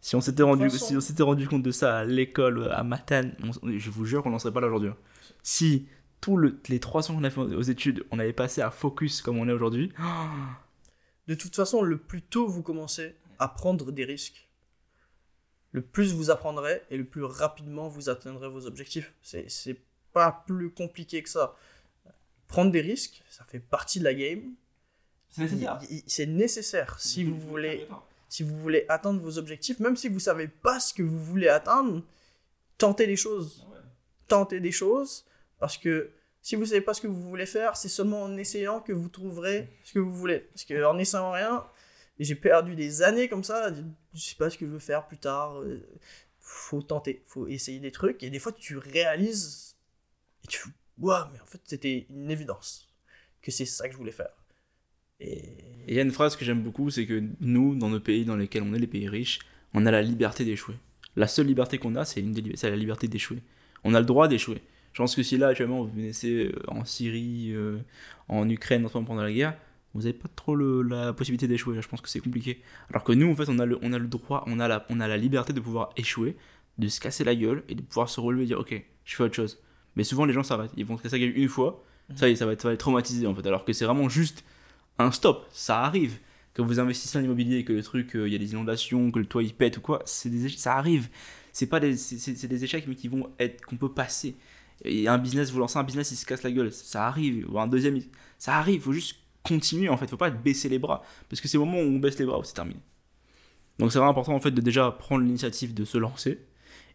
si 0.00 0.16
on 0.16 0.20
s'était 0.20 0.42
rendu, 0.42 0.70
si 0.70 0.96
on 0.96 1.00
s'était 1.00 1.22
rendu 1.22 1.46
compte 1.46 1.62
de 1.62 1.70
ça 1.70 1.98
à 1.98 2.04
l'école, 2.04 2.70
à 2.72 2.82
Matane, 2.84 3.34
je 3.76 3.90
vous 3.90 4.04
jure 4.04 4.22
qu'on 4.22 4.30
n'en 4.30 4.38
serait 4.38 4.52
pas 4.52 4.60
là 4.60 4.68
aujourd'hui. 4.68 4.90
Hein. 4.90 4.96
Si 5.42 5.86
tous 6.20 6.36
le, 6.36 6.58
les 6.68 6.80
300 6.80 7.16
qu'on 7.16 7.24
a 7.24 7.30
fait 7.30 7.40
aux 7.40 7.62
études, 7.62 8.04
on 8.10 8.18
avait 8.18 8.32
passé 8.32 8.62
à 8.62 8.70
focus 8.70 9.20
comme 9.20 9.38
on 9.38 9.48
est 9.48 9.52
aujourd'hui. 9.52 9.92
De 11.28 11.34
toute 11.34 11.54
façon, 11.54 11.82
le 11.82 11.98
plus 11.98 12.22
tôt 12.22 12.48
vous 12.48 12.62
commencez 12.62 13.14
à 13.38 13.48
prendre 13.48 13.92
des 13.92 14.04
risques, 14.04 14.48
le 15.72 15.82
plus 15.82 16.12
vous 16.12 16.30
apprendrez 16.30 16.82
et 16.90 16.96
le 16.96 17.04
plus 17.04 17.24
rapidement 17.24 17.88
vous 17.88 18.08
atteindrez 18.08 18.48
vos 18.48 18.66
objectifs. 18.66 19.12
C'est 19.22 19.78
pas 20.12 20.44
plus 20.46 20.70
compliqué 20.70 21.22
que 21.22 21.28
ça. 21.28 21.56
Prendre 22.46 22.70
des 22.70 22.82
risques, 22.82 23.22
ça 23.30 23.44
fait 23.44 23.60
partie 23.60 23.98
de 23.98 24.04
la 24.04 24.14
game. 24.14 24.52
C'est 25.30 25.42
nécessaire. 25.42 25.80
C'est 26.06 26.26
nécessaire 26.26 27.00
si 27.00 27.24
vous 27.24 27.38
voulez 27.38 27.88
si 28.28 28.42
vous 28.42 28.56
voulez 28.58 28.86
atteindre 28.88 29.20
vos 29.20 29.36
objectifs, 29.36 29.78
même 29.78 29.94
si 29.94 30.08
vous 30.08 30.18
savez 30.18 30.48
pas 30.48 30.80
ce 30.80 30.94
que 30.94 31.02
vous 31.02 31.22
voulez 31.22 31.48
atteindre, 31.48 32.02
tentez 32.78 33.04
les 33.06 33.16
choses. 33.16 33.66
Tentez 34.26 34.58
des 34.58 34.72
choses 34.72 35.26
parce 35.58 35.76
que 35.76 36.10
si 36.40 36.56
vous 36.56 36.64
savez 36.64 36.80
pas 36.80 36.94
ce 36.94 37.02
que 37.02 37.08
vous 37.08 37.28
voulez 37.28 37.44
faire, 37.44 37.76
c'est 37.76 37.90
seulement 37.90 38.22
en 38.22 38.36
essayant 38.38 38.80
que 38.80 38.92
vous 38.92 39.10
trouverez 39.10 39.68
ce 39.84 39.92
que 39.92 39.98
vous 39.98 40.14
voulez. 40.14 40.40
Parce 40.40 40.64
qu'en 40.64 40.96
essayant 40.96 41.30
rien, 41.30 41.66
j'ai 42.24 42.34
perdu 42.34 42.74
des 42.74 43.02
années 43.02 43.28
comme 43.28 43.44
ça, 43.44 43.72
je 44.14 44.20
sais 44.20 44.36
pas 44.36 44.50
ce 44.50 44.58
que 44.58 44.66
je 44.66 44.70
veux 44.70 44.78
faire 44.78 45.06
plus 45.06 45.18
tard. 45.18 45.60
Euh, 45.60 45.86
faut 46.40 46.82
tenter, 46.82 47.22
faut 47.26 47.46
essayer 47.46 47.78
des 47.80 47.92
trucs, 47.92 48.22
et 48.22 48.30
des 48.30 48.38
fois 48.38 48.52
tu 48.52 48.76
réalises, 48.76 49.76
et 50.44 50.48
tu 50.48 50.68
waouh, 50.98 51.24
mais 51.32 51.40
en 51.40 51.46
fait 51.46 51.60
c'était 51.64 52.06
une 52.10 52.30
évidence 52.30 52.92
que 53.40 53.50
c'est 53.50 53.64
ça 53.64 53.86
que 53.88 53.92
je 53.92 53.98
voulais 53.98 54.12
faire. 54.12 54.32
Et 55.20 55.42
il 55.88 55.94
y 55.94 55.98
a 55.98 56.02
une 56.02 56.10
phrase 56.10 56.36
que 56.36 56.44
j'aime 56.44 56.62
beaucoup, 56.62 56.90
c'est 56.90 57.06
que 57.06 57.22
nous, 57.40 57.74
dans 57.74 57.88
nos 57.88 58.00
pays 58.00 58.24
dans 58.24 58.36
lesquels 58.36 58.62
on 58.62 58.74
est, 58.74 58.78
les 58.78 58.86
pays 58.86 59.08
riches, 59.08 59.40
on 59.74 59.86
a 59.86 59.90
la 59.90 60.02
liberté 60.02 60.44
d'échouer. 60.44 60.74
La 61.16 61.26
seule 61.26 61.46
liberté 61.46 61.78
qu'on 61.78 61.94
a, 61.94 62.04
c'est 62.04 62.22
la 62.22 62.76
liberté 62.76 63.08
d'échouer. 63.08 63.42
On 63.84 63.94
a 63.94 64.00
le 64.00 64.06
droit 64.06 64.28
d'échouer. 64.28 64.62
Je 64.92 64.98
pense 64.98 65.16
que 65.16 65.22
si 65.22 65.38
là, 65.38 65.48
actuellement, 65.48 65.84
vous 65.84 66.00
naissez 66.00 66.46
euh, 66.46 66.62
en 66.68 66.84
Syrie, 66.84 67.52
euh, 67.52 67.78
en 68.28 68.48
Ukraine, 68.48 68.84
en 68.84 68.88
ce 68.88 68.94
moment 68.94 69.06
pendant 69.06 69.22
la 69.22 69.32
guerre, 69.32 69.56
vous 69.94 70.02
n'avez 70.02 70.14
pas 70.14 70.28
trop 70.34 70.56
la 70.56 71.12
possibilité 71.12 71.46
d'échouer. 71.46 71.80
Je 71.80 71.88
pense 71.88 72.00
que 72.00 72.08
c'est 72.08 72.20
compliqué. 72.20 72.62
Alors 72.90 73.04
que 73.04 73.12
nous, 73.12 73.30
en 73.30 73.34
fait, 73.34 73.48
on 73.48 73.58
a 73.58 73.66
le, 73.66 73.78
on 73.82 73.92
a 73.92 73.98
le 73.98 74.06
droit, 74.06 74.44
on 74.46 74.58
a, 74.58 74.68
la, 74.68 74.86
on 74.88 75.00
a 75.00 75.08
la 75.08 75.16
liberté 75.16 75.52
de 75.52 75.60
pouvoir 75.60 75.90
échouer, 75.96 76.36
de 76.78 76.88
se 76.88 77.00
casser 77.00 77.24
la 77.24 77.34
gueule 77.34 77.62
et 77.68 77.74
de 77.74 77.82
pouvoir 77.82 78.08
se 78.08 78.20
relever 78.20 78.44
et 78.44 78.46
dire 78.46 78.58
Ok, 78.58 78.82
je 79.04 79.16
fais 79.16 79.22
autre 79.22 79.34
chose. 79.34 79.62
Mais 79.96 80.04
souvent, 80.04 80.24
les 80.24 80.32
gens 80.32 80.42
s'arrêtent. 80.42 80.72
Ils 80.76 80.86
vont 80.86 80.96
se 80.96 81.02
casser 81.02 81.18
la 81.18 81.26
gueule 81.26 81.36
une 81.36 81.48
fois, 81.48 81.84
mhm. 82.08 82.16
ça 82.16 82.28
y 82.28 82.32
est, 82.32 82.36
ça 82.36 82.46
va 82.46 82.52
être, 82.52 82.62
ça 82.62 82.68
va 82.68 82.74
être 82.74 82.80
traumatisé 82.80 83.26
en 83.26 83.34
fait. 83.34 83.46
Alors 83.46 83.64
que 83.64 83.72
c'est 83.72 83.84
vraiment 83.84 84.08
juste 84.08 84.44
un 84.98 85.10
stop. 85.10 85.46
Ça 85.52 85.80
arrive. 85.80 86.18
Quand 86.54 86.64
vous 86.64 86.80
investissez 86.80 87.18
en 87.18 87.22
immobilier 87.22 87.64
que 87.64 87.72
le 87.72 87.82
truc, 87.82 88.14
euh, 88.14 88.28
il 88.28 88.32
y 88.32 88.36
a 88.36 88.38
des 88.38 88.52
inondations, 88.52 89.10
que 89.10 89.18
le 89.18 89.26
toit 89.26 89.42
il 89.42 89.54
pète 89.54 89.78
ou 89.78 89.80
quoi, 89.80 90.02
c'est 90.04 90.28
des, 90.28 90.48
ça 90.50 90.76
arrive. 90.76 91.08
C'est 91.52 91.66
pas 91.66 91.80
des, 91.80 91.96
c'est, 91.96 92.46
des 92.46 92.64
échecs, 92.64 92.84
mais 92.86 92.94
qui 92.94 93.08
vont 93.08 93.30
être, 93.38 93.64
qu'on 93.64 93.76
peut 93.76 93.92
passer. 93.92 94.36
Et 94.84 95.08
un 95.08 95.18
business, 95.18 95.50
vous 95.50 95.60
lancez 95.60 95.78
un 95.78 95.84
business, 95.84 96.10
il 96.12 96.16
se 96.16 96.26
casse 96.26 96.42
la 96.42 96.50
gueule, 96.50 96.72
ça 96.72 97.06
arrive. 97.06 97.46
Ou 97.50 97.58
un 97.58 97.66
deuxième, 97.66 98.00
ça 98.38 98.56
arrive. 98.56 98.76
Il 98.76 98.80
faut 98.80 98.92
juste 98.92 99.16
continuer 99.44 99.88
en 99.88 99.96
fait. 99.96 100.08
Faut 100.08 100.16
pas 100.16 100.30
baisser 100.30 100.68
les 100.68 100.78
bras. 100.78 101.02
Parce 101.28 101.40
que 101.40 101.48
c'est 101.48 101.58
le 101.58 101.64
moment 101.64 101.78
où 101.78 101.86
on 101.86 101.98
baisse 101.98 102.18
les 102.18 102.26
bras 102.26 102.38
où 102.38 102.44
c'est 102.44 102.54
terminé. 102.54 102.80
Donc 103.78 103.92
c'est 103.92 103.98
vraiment 103.98 104.12
important 104.12 104.34
en 104.34 104.40
fait 104.40 104.50
de 104.50 104.60
déjà 104.60 104.90
prendre 104.90 105.24
l'initiative 105.24 105.74
de 105.74 105.84
se 105.84 105.98
lancer 105.98 106.38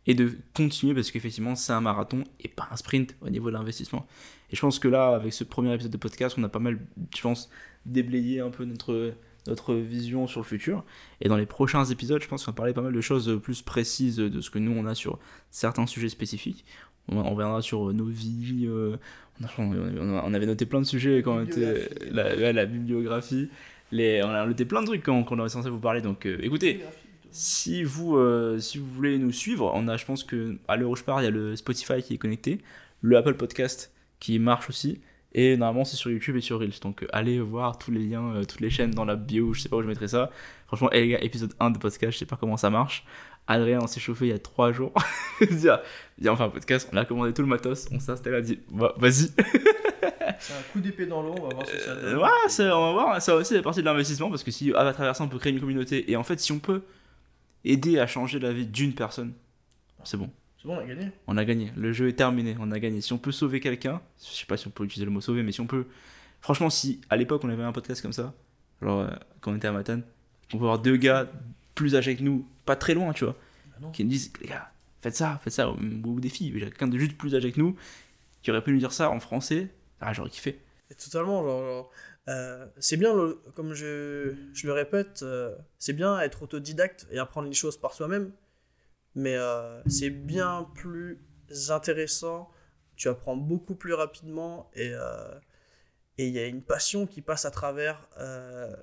et 0.06 0.14
de 0.14 0.38
continuer 0.54 0.94
parce 0.94 1.12
qu'effectivement 1.12 1.56
c'est 1.56 1.74
un 1.74 1.82
marathon 1.82 2.24
et 2.40 2.48
pas 2.48 2.68
un 2.72 2.76
sprint 2.76 3.16
au 3.22 3.30
niveau 3.30 3.48
de 3.50 3.54
l'investissement. 3.54 4.08
Et 4.50 4.56
je 4.56 4.62
pense 4.62 4.80
que 4.80 4.88
là, 4.88 5.16
avec 5.16 5.34
ce 5.34 5.44
premier 5.44 5.74
épisode 5.74 5.92
de 5.92 5.98
podcast, 5.98 6.36
on 6.38 6.44
a 6.44 6.50
pas 6.50 6.60
mal, 6.60 6.80
je 7.14 7.22
pense, 7.22 7.50
déblayé 7.86 8.40
un 8.40 8.50
peu 8.50 8.64
notre, 8.64 9.14
notre 9.48 9.74
vision 9.74 10.28
sur 10.28 10.40
le 10.40 10.46
futur. 10.46 10.86
Et 11.20 11.28
dans 11.28 11.36
les 11.36 11.46
prochains 11.46 11.84
épisodes, 11.84 12.22
je 12.22 12.28
pense 12.28 12.46
qu'on 12.46 12.52
va 12.52 12.56
parler 12.56 12.74
pas 12.74 12.82
mal 12.82 12.94
de 12.94 13.02
choses 13.02 13.40
plus 13.44 13.62
précises 13.62 14.16
de 14.16 14.40
ce 14.40 14.50
que 14.50 14.60
nous 14.60 14.72
on 14.72 14.86
a 14.86 14.96
sur 14.96 15.20
certains 15.52 15.86
sujets 15.86 16.10
spécifiques. 16.10 16.66
On, 17.12 17.24
reviendra 17.24 17.62
sur 17.62 17.94
nos 17.94 18.06
vies. 18.06 18.66
Euh, 18.68 18.98
on, 19.58 20.34
avait 20.34 20.46
noté 20.46 20.66
plein 20.66 20.82
de 20.82 20.86
sujets 20.86 21.22
quand 21.24 21.38
on 21.38 21.44
était 21.44 21.90
la, 22.12 22.54
la, 22.54 22.66
bibliographie. 22.66 23.50
Les, 23.92 24.22
on 24.24 24.30
a 24.30 24.46
noté 24.46 24.66
plein 24.66 24.82
de 24.82 24.88
trucs 24.88 25.04
quand, 25.04 25.26
on 25.30 25.40
était 25.40 25.50
censé 25.50 25.70
vous 25.70 25.80
parler. 25.80 26.02
Donc 26.02 26.26
euh, 26.26 26.38
écoutez, 26.42 26.82
si 27.32 27.84
vous, 27.84 28.18
euh, 28.18 28.60
si 28.60 28.78
vous 28.78 28.88
voulez 28.88 29.18
nous 29.18 29.32
suivre, 29.32 29.72
on 29.74 29.88
a, 29.88 29.98
je 29.98 30.06
pense 30.06 30.24
que 30.24 30.58
à 30.68 30.76
l'heure 30.76 30.90
où 30.90 30.96
je 30.96 31.04
parle, 31.04 31.22
il 31.22 31.26
y 31.26 31.30
a 31.30 31.32
le 31.32 31.56
Spotify 31.56 32.02
qui 32.02 32.16
est 32.16 32.18
connecté, 32.18 32.60
le 33.02 33.18
Apple 33.18 33.36
Podcast 33.36 33.94
qui 34.20 34.40
marche 34.40 34.70
aussi. 34.70 35.00
Et 35.34 35.56
normalement, 35.56 35.86
c'est 35.86 35.98
sur 35.98 36.10
YouTube 36.10 36.36
et 36.38 36.42
sur 36.42 36.60
Reels. 36.60 36.80
Donc, 36.82 37.06
allez 37.14 37.40
voir 37.40 37.78
tous 37.78 37.92
les 37.92 38.00
liens, 38.00 38.42
toutes 38.48 38.62
les 38.62 38.72
chaînes 38.72 38.92
dans 38.92 39.06
la 39.06 39.16
bio. 39.16 39.54
Je 39.54 39.62
sais 39.62 39.70
pas 39.70 39.76
où 39.76 39.84
je 39.84 39.88
mettrai 39.88 40.08
ça. 40.08 40.32
Franchement, 40.66 40.90
les 40.92 41.10
gars, 41.10 41.20
épisode 41.22 41.54
1 41.60 41.72
de 41.72 41.78
podcast, 41.78 42.14
je 42.14 42.18
sais 42.18 42.26
pas 42.26 42.38
comment 42.38 42.58
ça 42.58 42.72
marche. 42.72 43.06
Adrien, 43.48 43.80
on 43.82 43.88
s'est 43.88 44.00
chauffé 44.00 44.28
il 44.28 44.30
y 44.30 44.34
a 44.34 44.40
3 44.40 44.72
jours. 44.74 44.94
il 45.42 45.70
a 45.70 45.82
enfin 46.30 46.46
un 46.46 46.50
podcast, 46.50 46.90
on 46.92 46.98
a 46.98 47.06
commandé 47.06 47.34
tout 47.34 47.42
le 47.42 47.48
matos, 47.48 47.88
on 47.92 48.00
s'est 48.00 48.12
installé, 48.12 48.36
on 48.36 48.40
a 48.40 48.42
dit, 48.42 48.60
bah, 48.72 48.94
vas-y. 48.98 49.30
c'est 50.40 50.54
un 50.54 50.62
coup 50.74 50.80
d'épée 50.80 51.06
dans 51.06 51.22
l'eau, 51.22 51.36
on 51.38 51.48
va 51.48 51.56
voir 51.56 51.68
si 51.68 51.80
ça 51.80 51.96
donne. 51.96 52.06
Euh, 52.06 52.18
ouais, 52.18 52.72
on 52.72 52.86
va 52.88 52.92
voir, 52.92 53.22
ça 53.22 53.36
aussi 53.36 53.54
c'est 53.54 53.62
partie 53.62 53.80
de 53.80 53.86
l'investissement 53.86 54.30
parce 54.30 54.44
que 54.44 54.52
si 54.52 54.74
à 54.74 54.92
travers 54.94 55.16
ça 55.16 55.24
on 55.24 55.28
peut 55.28 55.40
créer 55.40 55.54
une 55.54 55.60
communauté 55.60 56.12
et 56.12 56.16
en 56.16 56.24
fait 56.24 56.40
si 56.40 56.52
on 56.52 56.60
peut 56.60 56.82
aider 57.64 58.00
à 58.00 58.08
changer 58.08 58.40
la 58.40 58.52
vie 58.52 58.66
d'une 58.66 58.94
personne, 58.94 59.34
c'est 60.04 60.18
bon. 60.18 60.30
C'est 60.62 60.68
bon, 60.68 60.76
on 60.76 60.80
a 60.80 60.86
gagné. 60.86 61.12
On 61.28 61.38
a 61.38 61.46
gagné, 61.46 61.72
le 61.76 61.94
jeu 61.94 62.08
est 62.08 62.14
terminé, 62.14 62.56
on 62.60 62.72
a 62.72 62.80
gagné. 62.80 63.02
Si 63.02 63.14
on 63.14 63.18
peut 63.18 63.32
sauver 63.32 63.60
quelqu'un, 63.60 64.02
je 64.20 64.36
sais 64.36 64.46
pas 64.46 64.58
si 64.58 64.68
on 64.68 64.72
peut 64.72 64.84
utiliser 64.84 65.06
le 65.06 65.12
mot 65.12 65.22
sauver, 65.22 65.44
mais 65.44 65.52
si 65.52 65.62
on 65.62 65.68
peut. 65.68 65.86
Franchement, 66.42 66.70
si 66.70 67.02
à 67.10 67.16
l'époque 67.18 67.44
on 67.44 67.50
avait 67.50 67.64
un 67.64 67.72
podcast 67.72 68.02
comme 68.02 68.14
ça, 68.14 68.34
alors 68.82 69.02
euh, 69.02 69.10
quand 69.42 69.52
on 69.52 69.56
était 69.56 69.68
à 69.68 69.72
Matane, 69.72 70.04
on 70.54 70.58
peut 70.58 70.64
avoir 70.64 70.80
deux 70.80 70.98
gars 70.98 71.28
plus 71.76 71.96
âgés 71.96 72.16
que 72.16 72.24
nous, 72.24 72.48
pas 72.68 72.76
très 72.76 72.94
loin, 72.94 73.14
tu 73.14 73.24
vois, 73.24 73.36
bah 73.80 73.90
qui 73.94 74.04
nous 74.04 74.12
disent, 74.12 74.32
les 74.42 74.48
gars, 74.48 74.72
faites 75.02 75.16
ça, 75.16 75.40
faites 75.44 75.54
ça, 75.54 75.72
ou, 75.72 76.20
des 76.20 76.30
filles, 76.30 76.52
quelqu'un 76.52 76.88
de 76.88 76.98
juste 77.00 77.18
plus 77.18 77.34
âgé 77.34 77.52
que 77.52 77.60
nous, 77.60 77.76
qui 78.44 78.52
aurait 78.52 78.62
pu 78.62 78.72
nous 78.72 78.80
dire 78.80 78.94
ça 78.94 79.10
en 79.10 79.20
français, 79.20 79.70
ah, 80.02 80.14
j'aurais 80.14 80.30
kiffé. 80.30 80.60
totalement, 81.00 81.44
genre, 81.44 81.92
euh, 82.28 82.68
c'est 82.78 82.98
bien, 82.98 83.14
comme 83.56 83.74
je, 83.74 84.36
je, 84.54 84.68
le 84.68 84.74
répète, 84.74 85.22
euh, 85.24 85.56
c'est 85.80 85.94
bien 85.94 86.20
être 86.20 86.44
autodidacte 86.44 87.08
et 87.10 87.20
apprendre 87.20 87.48
les 87.48 87.54
choses 87.54 87.78
par 87.78 87.94
soi-même, 87.94 88.32
mais 89.16 89.36
euh, 89.36 89.82
c'est 89.88 90.10
bien 90.10 90.70
plus 90.76 91.20
intéressant, 91.70 92.52
tu 92.98 93.08
apprends 93.08 93.38
beaucoup 93.38 93.76
plus 93.76 93.94
rapidement 93.94 94.70
et 94.76 94.92
et 96.20 96.28
il 96.28 96.34
y 96.34 96.40
a 96.40 96.48
une 96.48 96.64
passion 96.64 97.06
qui 97.06 97.22
passe 97.22 97.46
à 97.46 97.52
travers 97.52 98.08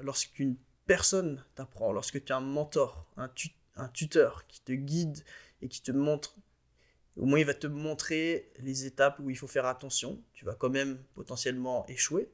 lorsqu'une 0.00 0.56
personne 0.86 1.44
t'apprend, 1.56 1.92
lorsque 1.92 2.24
tu 2.24 2.32
as 2.32 2.36
un 2.36 2.40
mentor, 2.40 3.06
un, 3.16 3.28
un, 3.76 3.88
tuteur 3.88 4.46
qui 4.46 4.60
te 4.62 4.72
guide 4.72 5.24
et 5.62 5.68
qui 5.68 5.82
te 5.82 5.92
montre, 5.92 6.36
au 7.16 7.26
moins 7.26 7.38
il 7.38 7.46
va 7.46 7.54
te 7.54 7.66
montrer 7.66 8.52
les 8.58 8.86
étapes 8.86 9.18
où 9.20 9.30
il 9.30 9.36
faut 9.36 9.46
faire 9.46 9.66
attention. 9.66 10.22
Tu 10.32 10.44
vas 10.44 10.54
quand 10.54 10.70
même 10.70 10.98
potentiellement 11.14 11.86
échouer, 11.88 12.30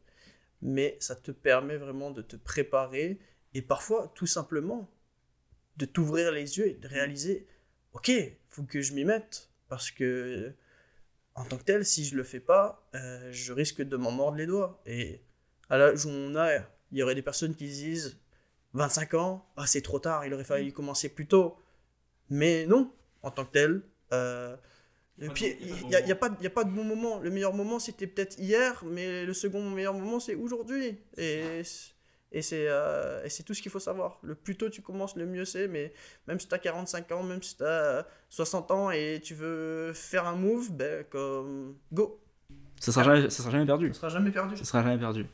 mais 0.62 0.97
ça 1.01 1.16
te 1.16 1.30
permet 1.30 1.76
vraiment 1.76 2.11
de 2.11 2.22
te 2.22 2.36
préparer 2.36 3.18
et 3.55 3.62
parfois 3.62 4.12
tout 4.14 4.26
simplement 4.26 4.91
de 5.76 5.86
t'ouvrir 5.86 6.32
les 6.32 6.59
yeux 6.59 6.68
et 6.68 6.74
de 6.74 6.88
réaliser, 6.88 7.47
ok, 7.93 8.11
faut 8.49 8.64
que 8.64 8.82
je 8.82 8.93
m'y 8.93 9.05
mette 9.05 9.51
parce 9.68 9.91
que 9.91 10.55
en 11.34 11.45
tant 11.45 11.57
que 11.57 11.64
tel, 11.64 11.84
si 11.84 12.05
je 12.05 12.16
le 12.16 12.24
fais 12.24 12.41
pas, 12.41 12.86
euh, 12.95 13.30
je 13.32 13.53
risque 13.53 13.82
de 13.82 13.97
m'en 13.97 14.11
mordre 14.11 14.36
les 14.36 14.47
doigts. 14.47 14.82
Et 14.84 15.22
à 15.68 15.78
l'âge 15.78 16.05
où 16.05 16.11
on 16.11 16.34
a, 16.36 16.57
il 16.93 16.99
y 16.99 17.03
aurait 17.03 17.14
des 17.14 17.22
personnes 17.22 17.55
qui 17.55 17.66
disent 17.66 18.18
25 18.75 19.14
ans, 19.14 19.47
ah, 19.57 19.66
c'est 19.66 19.83
trop 19.83 19.99
tard, 19.99 20.25
il 20.27 20.35
aurait 20.35 20.45
fallu 20.45 20.68
mm. 20.68 20.73
commencer 20.73 21.09
plus 21.09 21.27
tôt. 21.27 21.57
Mais 22.29 22.66
non, 22.66 22.93
en 23.23 23.31
tant 23.31 23.45
que 23.45 23.53
tel. 23.53 23.83
Euh, 24.12 24.57
et 25.21 25.29
puis, 25.29 25.57
il 25.61 25.89
n'y 25.89 25.95
a, 25.95 26.01
y 26.01 26.12
a, 26.12 26.16
pas, 26.16 26.31
y 26.41 26.47
a 26.47 26.51
pas 26.51 26.64
de 26.64 26.71
bon 26.71 26.85
moment. 26.85 27.18
Le 27.18 27.31
meilleur 27.31 27.53
moment, 27.53 27.79
c'était 27.79 28.07
peut-être 28.07 28.39
hier, 28.39 28.83
mais 28.87 29.27
le 29.27 29.35
second 29.35 29.68
meilleur 29.68 29.93
moment, 29.93 30.18
c'est 30.18 30.35
aujourd'hui. 30.35 30.99
Et, 31.18 31.62
et 32.33 32.43
c'est 32.43 32.68
euh, 32.68 33.29
c'est 33.29 33.43
tout 33.43 33.55
ce 33.55 33.61
qu'il 33.61 33.71
faut 33.71 33.81
savoir. 33.81 34.18
Le 34.23 34.35
plus 34.35 34.57
tôt 34.57 34.71
tu 34.71 34.83
commences, 34.83 35.16
le 35.16 35.27
mieux 35.27 35.45
c'est. 35.45 35.66
Mais 35.66 35.93
même 36.29 36.39
si 36.39 36.49
tu 36.49 36.55
as 36.55 36.59
45 36.59 37.11
ans, 37.12 37.23
même 37.23 37.43
si 37.43 37.57
tu 37.57 37.64
as 37.64 38.07
60 38.31 38.71
ans 38.71 38.91
et 38.91 39.21
tu 39.23 39.35
veux 39.35 39.93
faire 39.93 40.27
un 40.27 40.37
move, 40.37 40.73
ben, 40.73 41.05
comme, 41.11 41.77
go. 41.93 42.21
Ça 42.79 42.93
sera, 42.93 43.05
jamais, 43.05 43.29
ça 43.29 43.43
sera 43.43 43.51
jamais 43.51 43.66
perdu. 43.66 43.89
Ça 43.93 44.01
sera 44.01 44.09
jamais 44.09 44.31
perdu. 44.31 44.57
Ça 44.57 44.64
sera 44.64 44.83
jamais 44.83 44.99
perdu. 44.99 45.27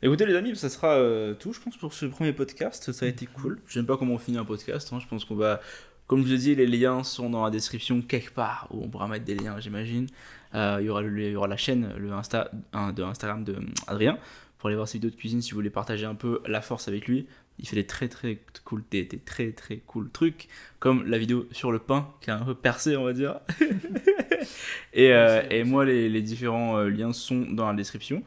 Écoutez 0.00 0.26
les 0.26 0.36
amis, 0.36 0.54
ça 0.54 0.68
sera 0.68 0.92
euh, 0.94 1.34
tout 1.34 1.52
je 1.52 1.60
pense 1.60 1.76
pour 1.76 1.92
ce 1.92 2.06
premier 2.06 2.32
podcast, 2.32 2.92
ça 2.92 3.06
a 3.06 3.08
été 3.08 3.26
cool. 3.26 3.60
Je 3.66 3.80
sais 3.80 3.86
pas 3.86 3.96
comment 3.96 4.14
on 4.14 4.18
finit 4.18 4.38
un 4.38 4.44
podcast, 4.44 4.92
hein. 4.92 5.00
je 5.00 5.08
pense 5.08 5.24
qu'on 5.24 5.34
va, 5.34 5.60
comme 6.06 6.20
je 6.20 6.26
vous 6.26 6.32
ai 6.34 6.38
dit, 6.38 6.54
les 6.54 6.66
liens 6.68 7.02
sont 7.02 7.28
dans 7.30 7.42
la 7.44 7.50
description 7.50 8.00
quelque 8.00 8.30
part, 8.32 8.68
où 8.70 8.84
on 8.84 8.88
pourra 8.88 9.08
mettre 9.08 9.24
des 9.24 9.34
liens 9.34 9.58
j'imagine. 9.58 10.06
il, 10.54 10.78
y 10.82 10.88
aura 10.88 11.02
le- 11.02 11.18
il 11.20 11.32
y 11.32 11.36
aura 11.36 11.48
la 11.48 11.56
chaîne 11.56 11.92
le 11.96 12.12
Insta, 12.12 12.50
un, 12.72 12.92
de 12.92 13.02
Instagram 13.02 13.42
de 13.42 13.56
Adrien 13.88 14.18
pour 14.58 14.68
aller 14.68 14.76
voir 14.76 14.86
ses 14.88 14.98
vidéos 14.98 15.10
de 15.10 15.16
cuisine 15.16 15.42
si 15.42 15.50
vous 15.50 15.56
voulez 15.56 15.70
partager 15.70 16.04
un 16.06 16.14
peu 16.14 16.42
la 16.46 16.60
force 16.60 16.86
avec 16.86 17.06
lui. 17.08 17.26
Il 17.60 17.66
fait 17.68 17.74
des 17.76 17.86
très 17.86 18.06
très 18.08 18.38
cool, 18.64 18.84
des, 18.92 19.02
des 19.02 19.18
très 19.18 19.50
très 19.50 19.78
cool 19.78 20.10
trucs, 20.12 20.46
comme 20.78 21.04
la 21.06 21.18
vidéo 21.18 21.48
sur 21.50 21.72
le 21.72 21.80
pain 21.80 22.08
qui 22.20 22.30
a 22.30 22.36
un 22.36 22.44
peu 22.44 22.54
percé, 22.54 22.96
on 22.96 23.02
va 23.04 23.12
dire. 23.12 23.40
et, 24.92 25.12
euh, 25.12 25.42
et 25.50 25.64
moi, 25.64 25.84
les, 25.84 26.08
les 26.08 26.22
différents 26.22 26.78
euh, 26.78 26.88
liens 26.88 27.12
sont 27.12 27.40
dans 27.50 27.66
la 27.66 27.74
description. 27.74 28.22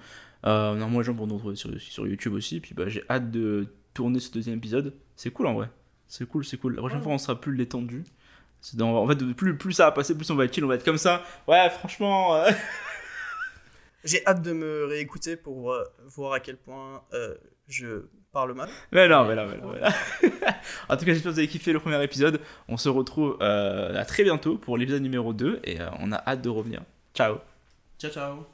Euh, 0.46 0.76
non, 0.76 0.88
moi, 0.90 1.02
les 1.02 1.06
gens 1.06 1.14
pourront 1.14 1.28
nous 1.28 1.36
retrouver 1.36 1.56
sur, 1.56 1.70
sur 1.80 2.08
YouTube 2.08 2.34
aussi. 2.34 2.60
Puis 2.60 2.74
bah, 2.74 2.84
j'ai 2.88 3.04
hâte 3.10 3.30
de 3.32 3.68
tourner 3.94 4.20
ce 4.20 4.32
deuxième 4.32 4.58
épisode. 4.58 4.94
C'est 5.16 5.32
cool 5.32 5.48
en 5.48 5.54
vrai. 5.54 5.70
C'est 6.08 6.28
cool, 6.28 6.44
c'est 6.44 6.58
cool. 6.58 6.74
La 6.76 6.80
prochaine 6.82 6.98
Ouais. 7.00 7.04
fois, 7.04 7.14
on 7.14 7.18
sera 7.18 7.40
plus 7.40 7.56
détendu. 7.58 8.04
Dans- 8.74 8.96
En 8.96 9.08
fait, 9.08 9.16
plus, 9.34 9.58
plus 9.58 9.74
ça 9.74 9.86
va 9.86 9.92
passer, 9.92 10.16
plus 10.16 10.30
on 10.30 10.36
va 10.36 10.46
être 10.46 10.54
chill, 10.54 10.64
on 10.64 10.68
va 10.68 10.76
être 10.76 10.84
comme 10.86 10.98
ça. 10.98 11.24
Ouais, 11.48 11.70
franchement. 11.70 12.36
euh, 12.36 12.52
J'ai 14.04 14.26
hâte 14.26 14.42
de 14.42 14.52
me 14.52 14.86
réécouter 14.86 15.36
pour 15.36 15.72
euh, 15.74 15.84
voir 16.08 16.34
à 16.34 16.40
quel 16.40 16.58
point 16.58 17.04
euh, 17.14 17.36
je 17.68 18.06
parle 18.32 18.54
mal. 18.54 18.70
Mais 18.92 19.08
non, 19.08 19.26
mais 19.28 19.36
non, 19.36 19.46
mais 19.48 19.58
non. 19.58 19.74
mais 19.74 20.30
en 20.90 20.98
tout 20.98 21.06
cas, 21.06 21.14
j'espère 21.14 21.24
que 21.24 21.30
vous 21.36 21.40
avez 21.40 21.48
kiffé 21.48 21.72
le 21.74 21.80
premier 21.80 22.04
épisode. 22.04 22.40
On 22.68 22.78
se 22.78 22.90
retrouve 22.90 23.38
euh, 23.42 23.96
à 24.00 24.06
très 24.06 24.24
bientôt 24.24 24.58
pour 24.58 24.78
l'épisode 24.78 25.02
numéro 25.04 25.34
2 25.34 25.62
et 25.66 25.78
on 26.00 26.12
a 26.12 26.18
hâte 26.28 26.42
de 26.42 26.50
revenir. 26.50 26.82
Ciao 27.14 27.38
Ciao, 28.00 28.12
ciao. 28.12 28.51